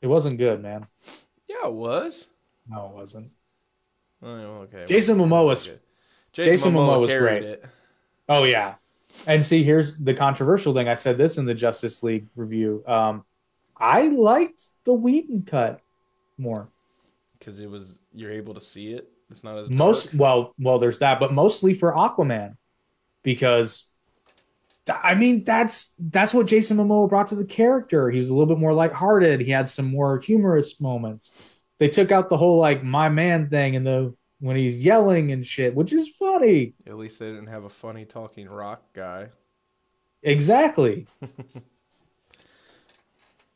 It 0.00 0.06
wasn't 0.08 0.38
good, 0.38 0.60
man. 0.62 0.86
yeah, 1.48 1.66
it 1.66 1.72
was. 1.72 2.28
No, 2.68 2.86
it 2.88 2.94
wasn't. 2.94 3.30
Oh, 4.22 4.66
okay. 4.66 4.84
Jason 4.86 5.18
Momoa 5.18 5.46
was- 5.46 5.66
good. 5.66 5.80
Jason 6.32 6.72
Momoa 6.72 6.98
was 7.00 7.12
great. 7.12 7.42
it. 7.44 7.64
Oh 8.28 8.44
yeah. 8.44 8.76
And 9.26 9.44
see, 9.44 9.62
here's 9.62 9.98
the 9.98 10.14
controversial 10.14 10.72
thing. 10.72 10.88
I 10.88 10.94
said 10.94 11.18
this 11.18 11.36
in 11.36 11.44
the 11.44 11.52
Justice 11.52 12.02
League 12.02 12.28
review. 12.34 12.82
Um, 12.86 13.24
I 13.76 14.08
liked 14.08 14.62
the 14.84 14.94
Whedon 14.94 15.42
cut 15.42 15.80
more. 16.38 16.68
because 17.38 17.60
it 17.60 17.68
was 17.68 18.00
you're 18.14 18.30
able 18.32 18.54
to 18.54 18.60
see 18.62 18.92
it. 18.94 19.10
It's 19.32 19.42
not 19.42 19.58
as 19.58 19.70
Most 19.70 20.12
dark. 20.12 20.20
well, 20.20 20.54
well, 20.58 20.78
there's 20.78 20.98
that, 21.00 21.18
but 21.18 21.32
mostly 21.32 21.74
for 21.74 21.92
Aquaman, 21.92 22.56
because 23.22 23.88
I 24.88 25.14
mean 25.14 25.44
that's 25.44 25.92
that's 25.98 26.34
what 26.34 26.46
Jason 26.46 26.76
Momoa 26.76 27.08
brought 27.08 27.28
to 27.28 27.34
the 27.34 27.44
character. 27.44 28.10
He 28.10 28.18
was 28.18 28.28
a 28.28 28.34
little 28.34 28.54
bit 28.54 28.60
more 28.60 28.74
lighthearted. 28.74 29.40
He 29.40 29.50
had 29.50 29.68
some 29.68 29.86
more 29.86 30.18
humorous 30.18 30.80
moments. 30.80 31.58
They 31.78 31.88
took 31.88 32.12
out 32.12 32.28
the 32.28 32.36
whole 32.36 32.58
like 32.58 32.84
my 32.84 33.08
man 33.08 33.48
thing 33.48 33.74
and 33.74 33.86
the 33.86 34.14
when 34.38 34.56
he's 34.56 34.78
yelling 34.78 35.32
and 35.32 35.46
shit, 35.46 35.74
which 35.74 35.92
is 35.92 36.16
funny. 36.16 36.74
At 36.86 36.98
least 36.98 37.18
they 37.18 37.28
didn't 37.28 37.46
have 37.46 37.64
a 37.64 37.68
funny 37.68 38.04
talking 38.04 38.48
rock 38.48 38.82
guy. 38.92 39.30
Exactly. 40.22 41.06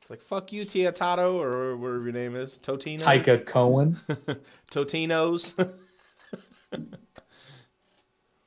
It's 0.07 0.11
like 0.13 0.23
fuck 0.23 0.53
you, 0.53 0.65
Tiatato, 0.65 1.35
or 1.35 1.77
whatever 1.77 2.05
your 2.05 2.13
name 2.13 2.37
is, 2.37 2.61
Totino. 2.63 3.03
Taika 3.03 3.45
Cohen. 3.45 3.97
Totinos. 4.71 5.75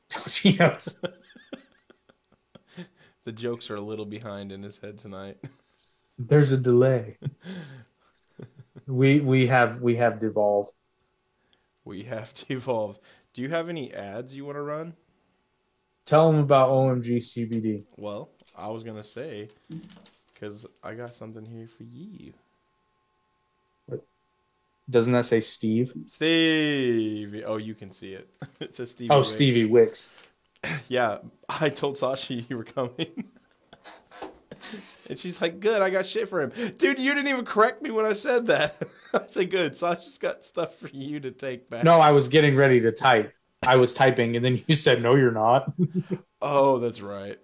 Totinos. 0.10 1.04
the 3.26 3.32
jokes 3.34 3.70
are 3.70 3.76
a 3.76 3.82
little 3.82 4.06
behind 4.06 4.54
in 4.54 4.64
his 4.64 4.78
head 4.78 5.00
tonight. 5.00 5.38
There's 6.18 6.54
a 6.54 6.58
delay. 6.58 7.18
we 8.88 9.20
we 9.20 9.48
have 9.48 9.82
we 9.82 9.98
have 9.98 10.18
devolved. 10.18 10.72
We 11.84 12.04
have 12.04 12.34
to 12.36 12.54
evolve. 12.54 13.00
Do 13.34 13.42
you 13.42 13.50
have 13.50 13.68
any 13.68 13.94
ads 13.94 14.34
you 14.34 14.46
want 14.46 14.56
to 14.56 14.62
run? 14.62 14.94
Tell 16.06 16.32
them 16.32 16.40
about 16.40 16.70
OMG 16.70 17.18
CBD. 17.18 17.84
Well, 17.98 18.30
I 18.58 18.70
was 18.70 18.84
gonna 18.84 19.04
say, 19.04 19.50
because 20.40 20.66
I 20.84 20.94
got 20.94 21.14
something 21.14 21.46
here 21.46 21.68
for 21.68 21.84
you, 21.84 22.34
Doesn't 24.90 25.14
that 25.14 25.26
say 25.26 25.40
Steve? 25.42 25.94
Stevie. 26.08 27.44
Oh, 27.44 27.58
you 27.58 27.76
can 27.76 27.92
see 27.92 28.14
it. 28.14 28.28
it 28.60 28.74
says 28.74 28.92
Stevie. 28.92 29.12
Oh, 29.12 29.20
Wix. 29.20 29.30
Stevie 29.30 29.66
Wix. 29.66 30.10
Yeah, 30.90 31.20
I 31.48 31.70
told 31.70 31.98
Sasha 31.98 32.34
you 32.50 32.58
were 32.58 32.66
coming. 32.66 33.24
And 35.08 35.18
she's 35.18 35.42
like, 35.42 35.62
good, 35.62 35.82
I 35.82 35.90
got 35.90 36.06
shit 36.06 36.28
for 36.28 36.42
him. 36.42 36.52
Dude, 36.78 37.00
you 37.00 37.14
didn't 37.14 37.30
even 37.30 37.46
correct 37.46 37.82
me 37.82 37.92
when 37.92 38.06
I 38.06 38.12
said 38.12 38.48
that. 38.48 38.76
I 39.14 39.22
said, 39.30 39.52
good, 39.52 39.78
Sasha's 39.78 40.18
got 40.18 40.44
stuff 40.44 40.76
for 40.76 40.90
you 40.90 41.22
to 41.22 41.32
take 41.32 41.70
back. 41.70 41.86
No, 41.86 42.02
I 42.02 42.12
was 42.12 42.28
getting 42.28 42.58
ready 42.58 42.82
to 42.82 42.92
type. 42.92 43.34
I 43.64 43.78
was 43.78 43.94
typing, 43.94 44.36
and 44.36 44.44
then 44.44 44.62
you 44.68 44.76
said, 44.76 45.02
"No, 45.02 45.16
you're 45.16 45.32
not." 45.32 45.72
Oh, 46.42 46.80
that's 46.80 47.02
right. 47.02 47.38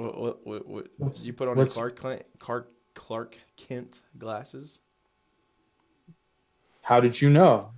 What, 0.00 0.46
what, 0.46 0.66
what, 0.66 0.86
what 0.96 1.20
you 1.20 1.34
put 1.34 1.46
on 1.48 1.58
your 1.58 1.66
Clark, 1.66 1.96
Clint, 1.96 2.22
Clark, 2.38 2.70
Clark 2.94 3.36
Kent 3.58 4.00
glasses? 4.16 4.78
How 6.82 7.00
did 7.00 7.20
you 7.20 7.28
know? 7.28 7.72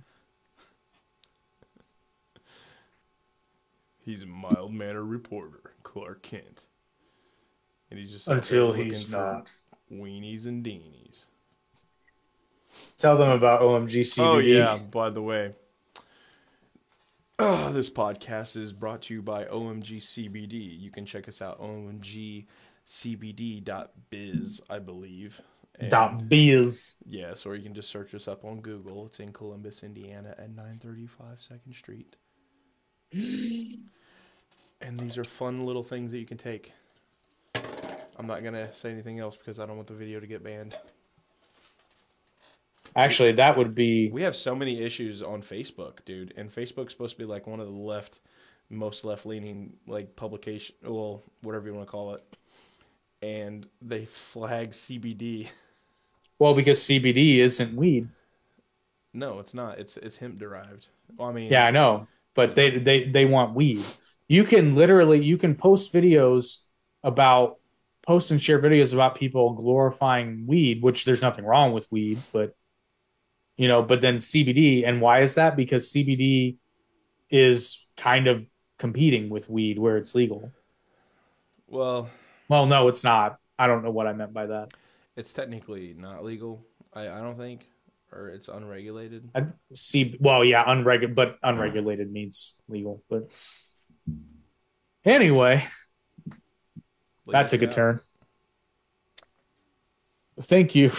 He's 4.05 4.23
a 4.23 4.25
mild 4.25 4.73
mannered 4.73 5.03
reporter, 5.03 5.73
Clark 5.83 6.23
Kent. 6.23 6.67
And 7.89 7.99
he's 7.99 8.13
just 8.13 8.29
until 8.29 8.71
he's 8.71 9.09
not 9.09 9.53
weenies 9.91 10.45
and 10.45 10.63
deenies. 10.63 11.25
Tell 12.97 13.17
them 13.17 13.31
about 13.31 13.59
OMG 13.61 13.99
CBD. 13.99 14.19
Oh 14.19 14.37
yeah, 14.37 14.77
by 14.77 15.09
the 15.09 15.21
way, 15.21 15.51
uh, 17.39 17.71
this 17.71 17.89
podcast 17.89 18.55
is 18.55 18.71
brought 18.71 19.01
to 19.03 19.13
you 19.13 19.21
by 19.21 19.45
OMG 19.45 19.97
CBD. 19.97 20.79
You 20.79 20.91
can 20.91 21.05
check 21.05 21.27
us 21.27 21.41
out 21.41 21.59
omgcbd.biz, 21.59 22.45
I 24.69 24.79
believe. 24.79 25.41
And- 25.79 25.89
Dot 25.89 26.29
biz. 26.29 26.95
Yes, 27.07 27.47
or 27.47 27.55
you 27.55 27.63
can 27.63 27.73
just 27.73 27.89
search 27.89 28.13
us 28.13 28.27
up 28.27 28.45
on 28.45 28.61
Google. 28.61 29.07
It's 29.07 29.19
in 29.19 29.33
Columbus, 29.33 29.83
Indiana 29.83 30.35
at 30.37 30.49
935 30.51 31.41
Second 31.41 31.73
Street. 31.73 32.15
And 34.81 34.99
these 34.99 35.17
are 35.17 35.23
fun 35.23 35.63
little 35.63 35.83
things 35.83 36.11
that 36.11 36.19
you 36.19 36.25
can 36.25 36.37
take. 36.37 36.73
I'm 38.17 38.27
not 38.27 38.41
going 38.41 38.53
to 38.53 38.73
say 38.75 38.91
anything 38.91 39.17
else 39.19 39.37
because 39.37 39.61
I 39.61 39.65
don't 39.65 39.77
want 39.77 39.87
the 39.87 39.93
video 39.93 40.19
to 40.19 40.27
get 40.27 40.43
banned. 40.43 40.77
Actually, 42.95 43.33
that 43.33 43.57
would 43.57 43.73
be 43.75 44.09
We 44.11 44.21
have 44.21 44.35
so 44.35 44.55
many 44.55 44.81
issues 44.81 45.21
on 45.21 45.41
Facebook, 45.41 46.05
dude. 46.05 46.33
And 46.37 46.49
Facebook's 46.49 46.91
supposed 46.91 47.13
to 47.15 47.19
be 47.19 47.25
like 47.25 47.47
one 47.47 47.59
of 47.59 47.67
the 47.67 47.73
left, 47.73 48.19
most 48.69 49.03
left 49.05 49.25
leaning, 49.25 49.73
like 49.87 50.15
publication, 50.15 50.75
well, 50.83 51.21
whatever 51.41 51.67
you 51.67 51.73
want 51.73 51.87
to 51.87 51.91
call 51.91 52.13
it. 52.15 52.23
And 53.21 53.67
they 53.81 54.05
flag 54.05 54.71
CBD. 54.71 55.49
well 56.39 56.53
because 56.53 56.79
CBD 56.81 57.39
isn't 57.39 57.75
weed. 57.75 58.09
No, 59.13 59.39
it's 59.39 59.53
not. 59.53 59.79
It's 59.79 59.97
it's 59.97 60.17
hemp 60.17 60.39
derived. 60.39 60.89
Well, 61.17 61.29
I 61.29 61.33
mean, 61.33 61.51
Yeah, 61.51 61.65
I 61.65 61.71
know, 61.71 62.07
but 62.33 62.55
they 62.55 62.79
they 62.79 63.05
they 63.09 63.25
want 63.25 63.55
weed. 63.55 63.91
You 64.27 64.43
can 64.43 64.73
literally 64.73 65.23
you 65.23 65.37
can 65.37 65.55
post 65.55 65.93
videos 65.93 66.59
about 67.03 67.59
post 68.05 68.31
and 68.31 68.41
share 68.41 68.59
videos 68.61 68.93
about 68.93 69.15
people 69.15 69.53
glorifying 69.53 70.45
weed, 70.47 70.81
which 70.81 71.05
there's 71.05 71.21
nothing 71.21 71.45
wrong 71.45 71.73
with 71.73 71.89
weed, 71.91 72.25
but 72.33 72.55
you 73.57 73.67
know, 73.67 73.81
but 73.81 74.01
then 74.01 74.17
CBD 74.17 74.87
and 74.87 75.01
why 75.01 75.21
is 75.21 75.35
that? 75.35 75.55
Because 75.55 75.91
CBD 75.91 76.57
is 77.29 77.85
kind 77.97 78.27
of 78.27 78.49
competing 78.77 79.29
with 79.29 79.49
weed 79.49 79.79
where 79.79 79.97
it's 79.97 80.15
legal. 80.15 80.51
Well, 81.67 82.09
Well, 82.49 82.65
no, 82.65 82.87
it's 82.87 83.03
not. 83.03 83.37
I 83.57 83.67
don't 83.67 83.83
know 83.83 83.91
what 83.91 84.07
I 84.07 84.13
meant 84.13 84.33
by 84.33 84.47
that. 84.47 84.71
It's 85.15 85.33
technically 85.33 85.95
not 85.97 86.23
legal. 86.23 86.65
I, 86.93 87.07
I 87.07 87.21
don't 87.21 87.37
think, 87.37 87.65
or 88.11 88.27
it's 88.29 88.47
unregulated. 88.47 89.29
I 89.33 89.45
see. 89.73 90.17
Well, 90.19 90.43
yeah, 90.43 90.63
unregu- 90.65 91.15
but 91.15 91.37
unregulated 91.43 92.11
means 92.11 92.55
legal. 92.67 93.03
But 93.09 93.31
anyway, 95.05 95.67
that 97.27 97.47
took 97.47 97.61
a 97.61 97.67
turn. 97.67 97.99
Thank 100.41 100.73
you, 100.75 100.91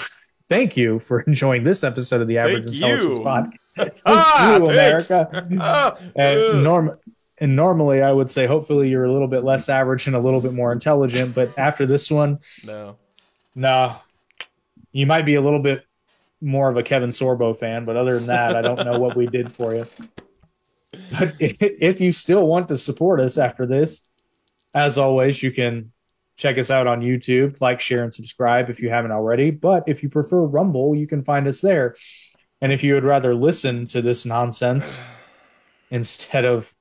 thank 0.48 0.76
you 0.76 0.98
for 0.98 1.20
enjoying 1.26 1.64
this 1.64 1.84
episode 1.84 2.20
of 2.20 2.28
the 2.28 2.38
Average 2.38 2.64
Thank 2.64 2.74
Intelligence 2.76 3.18
you. 3.18 3.24
Pod. 3.24 3.52
Ah, 4.06 4.58
you, 4.58 4.66
thanks. 4.66 5.10
America. 5.10 5.48
Ah, 5.60 5.98
And 6.14 6.62
norm 6.62 6.96
and 7.38 7.56
normally 7.56 8.02
I 8.02 8.12
would 8.12 8.30
say 8.30 8.46
hopefully 8.46 8.88
you're 8.88 9.04
a 9.04 9.12
little 9.12 9.26
bit 9.26 9.42
less 9.42 9.68
average 9.68 10.06
and 10.06 10.14
a 10.14 10.20
little 10.20 10.40
bit 10.40 10.52
more 10.52 10.70
intelligent, 10.72 11.34
but 11.34 11.56
after 11.58 11.84
this 11.84 12.08
one, 12.10 12.38
no. 12.64 12.96
no, 13.56 13.96
you 14.92 15.06
might 15.06 15.26
be 15.26 15.34
a 15.34 15.40
little 15.40 15.58
bit 15.58 15.84
more 16.40 16.68
of 16.68 16.76
a 16.76 16.82
Kevin 16.84 17.10
Sorbo 17.10 17.56
fan, 17.56 17.84
but 17.84 17.96
other 17.96 18.16
than 18.18 18.26
that, 18.28 18.54
I 18.54 18.62
don't 18.62 18.84
know 18.84 19.00
what 19.00 19.16
we 19.16 19.26
did 19.26 19.50
for 19.50 19.74
you. 19.74 19.84
But 21.10 21.30
i- 21.40 21.56
if 21.60 22.00
you 22.00 22.12
still 22.12 22.46
want 22.46 22.68
to 22.68 22.78
support 22.78 23.18
us 23.18 23.36
after 23.38 23.66
this, 23.66 24.02
as 24.72 24.96
always, 24.98 25.42
you 25.42 25.50
can 25.50 25.90
check 26.36 26.58
us 26.58 26.70
out 26.70 26.86
on 26.86 27.00
YouTube, 27.00 27.60
like, 27.60 27.80
share, 27.80 28.02
and 28.02 28.12
subscribe 28.12 28.70
if 28.70 28.80
you 28.80 28.90
haven't 28.90 29.12
already. 29.12 29.50
But 29.50 29.84
if 29.86 30.02
you 30.02 30.08
prefer 30.08 30.42
Rumble, 30.42 30.94
you 30.94 31.06
can 31.06 31.22
find 31.22 31.46
us 31.46 31.60
there. 31.60 31.94
And 32.60 32.72
if 32.72 32.82
you 32.82 32.94
would 32.94 33.04
rather 33.04 33.34
listen 33.34 33.86
to 33.88 34.02
this 34.02 34.24
nonsense 34.24 35.00
instead 35.90 36.44
of 36.44 36.74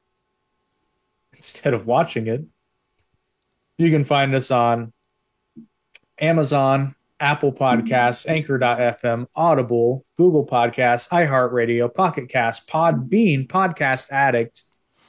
instead 1.34 1.73
of 1.73 1.85
watching 1.85 2.27
it, 2.27 2.41
you 3.77 3.91
can 3.91 4.03
find 4.03 4.34
us 4.34 4.49
on 4.49 4.93
Amazon, 6.19 6.95
Apple 7.19 7.51
Podcasts, 7.51 8.27
Anchor.fm, 8.27 9.27
Audible, 9.35 10.05
Google 10.17 10.45
Podcasts, 10.45 11.09
iHeartRadio, 11.09 11.93
Pocket 11.93 12.30
Cast, 12.30 12.67
Podbean, 12.67 13.47
Podcast 13.47 14.09
Addict, 14.11 14.63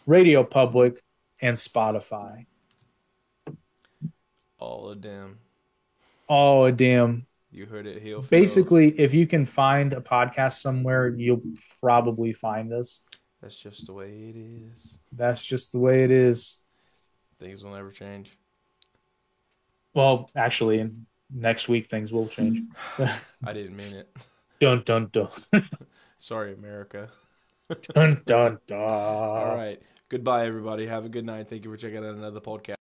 Radio 0.06 0.44
Public, 0.44 1.00
and 1.40 1.56
Spotify. 1.56 2.46
All 4.64 4.88
of 4.88 5.02
them. 5.02 5.38
Oh, 6.26 6.70
damn. 6.70 7.26
You 7.50 7.66
heard 7.66 7.86
it, 7.86 8.00
heel. 8.00 8.22
Basically, 8.30 8.98
if 8.98 9.12
you 9.12 9.26
can 9.26 9.44
find 9.44 9.92
a 9.92 10.00
podcast 10.00 10.54
somewhere, 10.54 11.08
you'll 11.08 11.42
probably 11.80 12.32
find 12.32 12.72
us. 12.72 13.02
that's 13.42 13.56
just 13.56 13.86
the 13.86 13.92
way 13.92 14.08
it 14.30 14.36
is. 14.36 14.98
That's 15.12 15.44
just 15.44 15.72
the 15.72 15.78
way 15.80 16.02
it 16.04 16.10
is. 16.10 16.56
Things 17.38 17.62
will 17.62 17.72
never 17.72 17.90
change. 17.90 18.32
Well, 19.92 20.30
actually, 20.34 20.78
in 20.78 21.04
next 21.30 21.68
week 21.68 21.90
things 21.90 22.10
will 22.10 22.26
change. 22.26 22.62
I 23.44 23.52
didn't 23.52 23.76
mean 23.76 23.94
it. 23.96 24.16
dun 24.60 24.82
dun 24.86 25.10
dun 25.12 25.28
Sorry, 26.18 26.54
America. 26.54 27.10
dun 27.94 28.22
dun 28.24 28.58
dun. 28.66 28.78
All 28.78 29.54
right. 29.54 29.80
Goodbye, 30.08 30.46
everybody. 30.46 30.86
Have 30.86 31.04
a 31.04 31.08
good 31.08 31.24
night. 31.26 31.48
Thank 31.48 31.64
you 31.64 31.70
for 31.70 31.76
checking 31.76 31.98
out 31.98 32.04
another 32.04 32.40
podcast. 32.40 32.72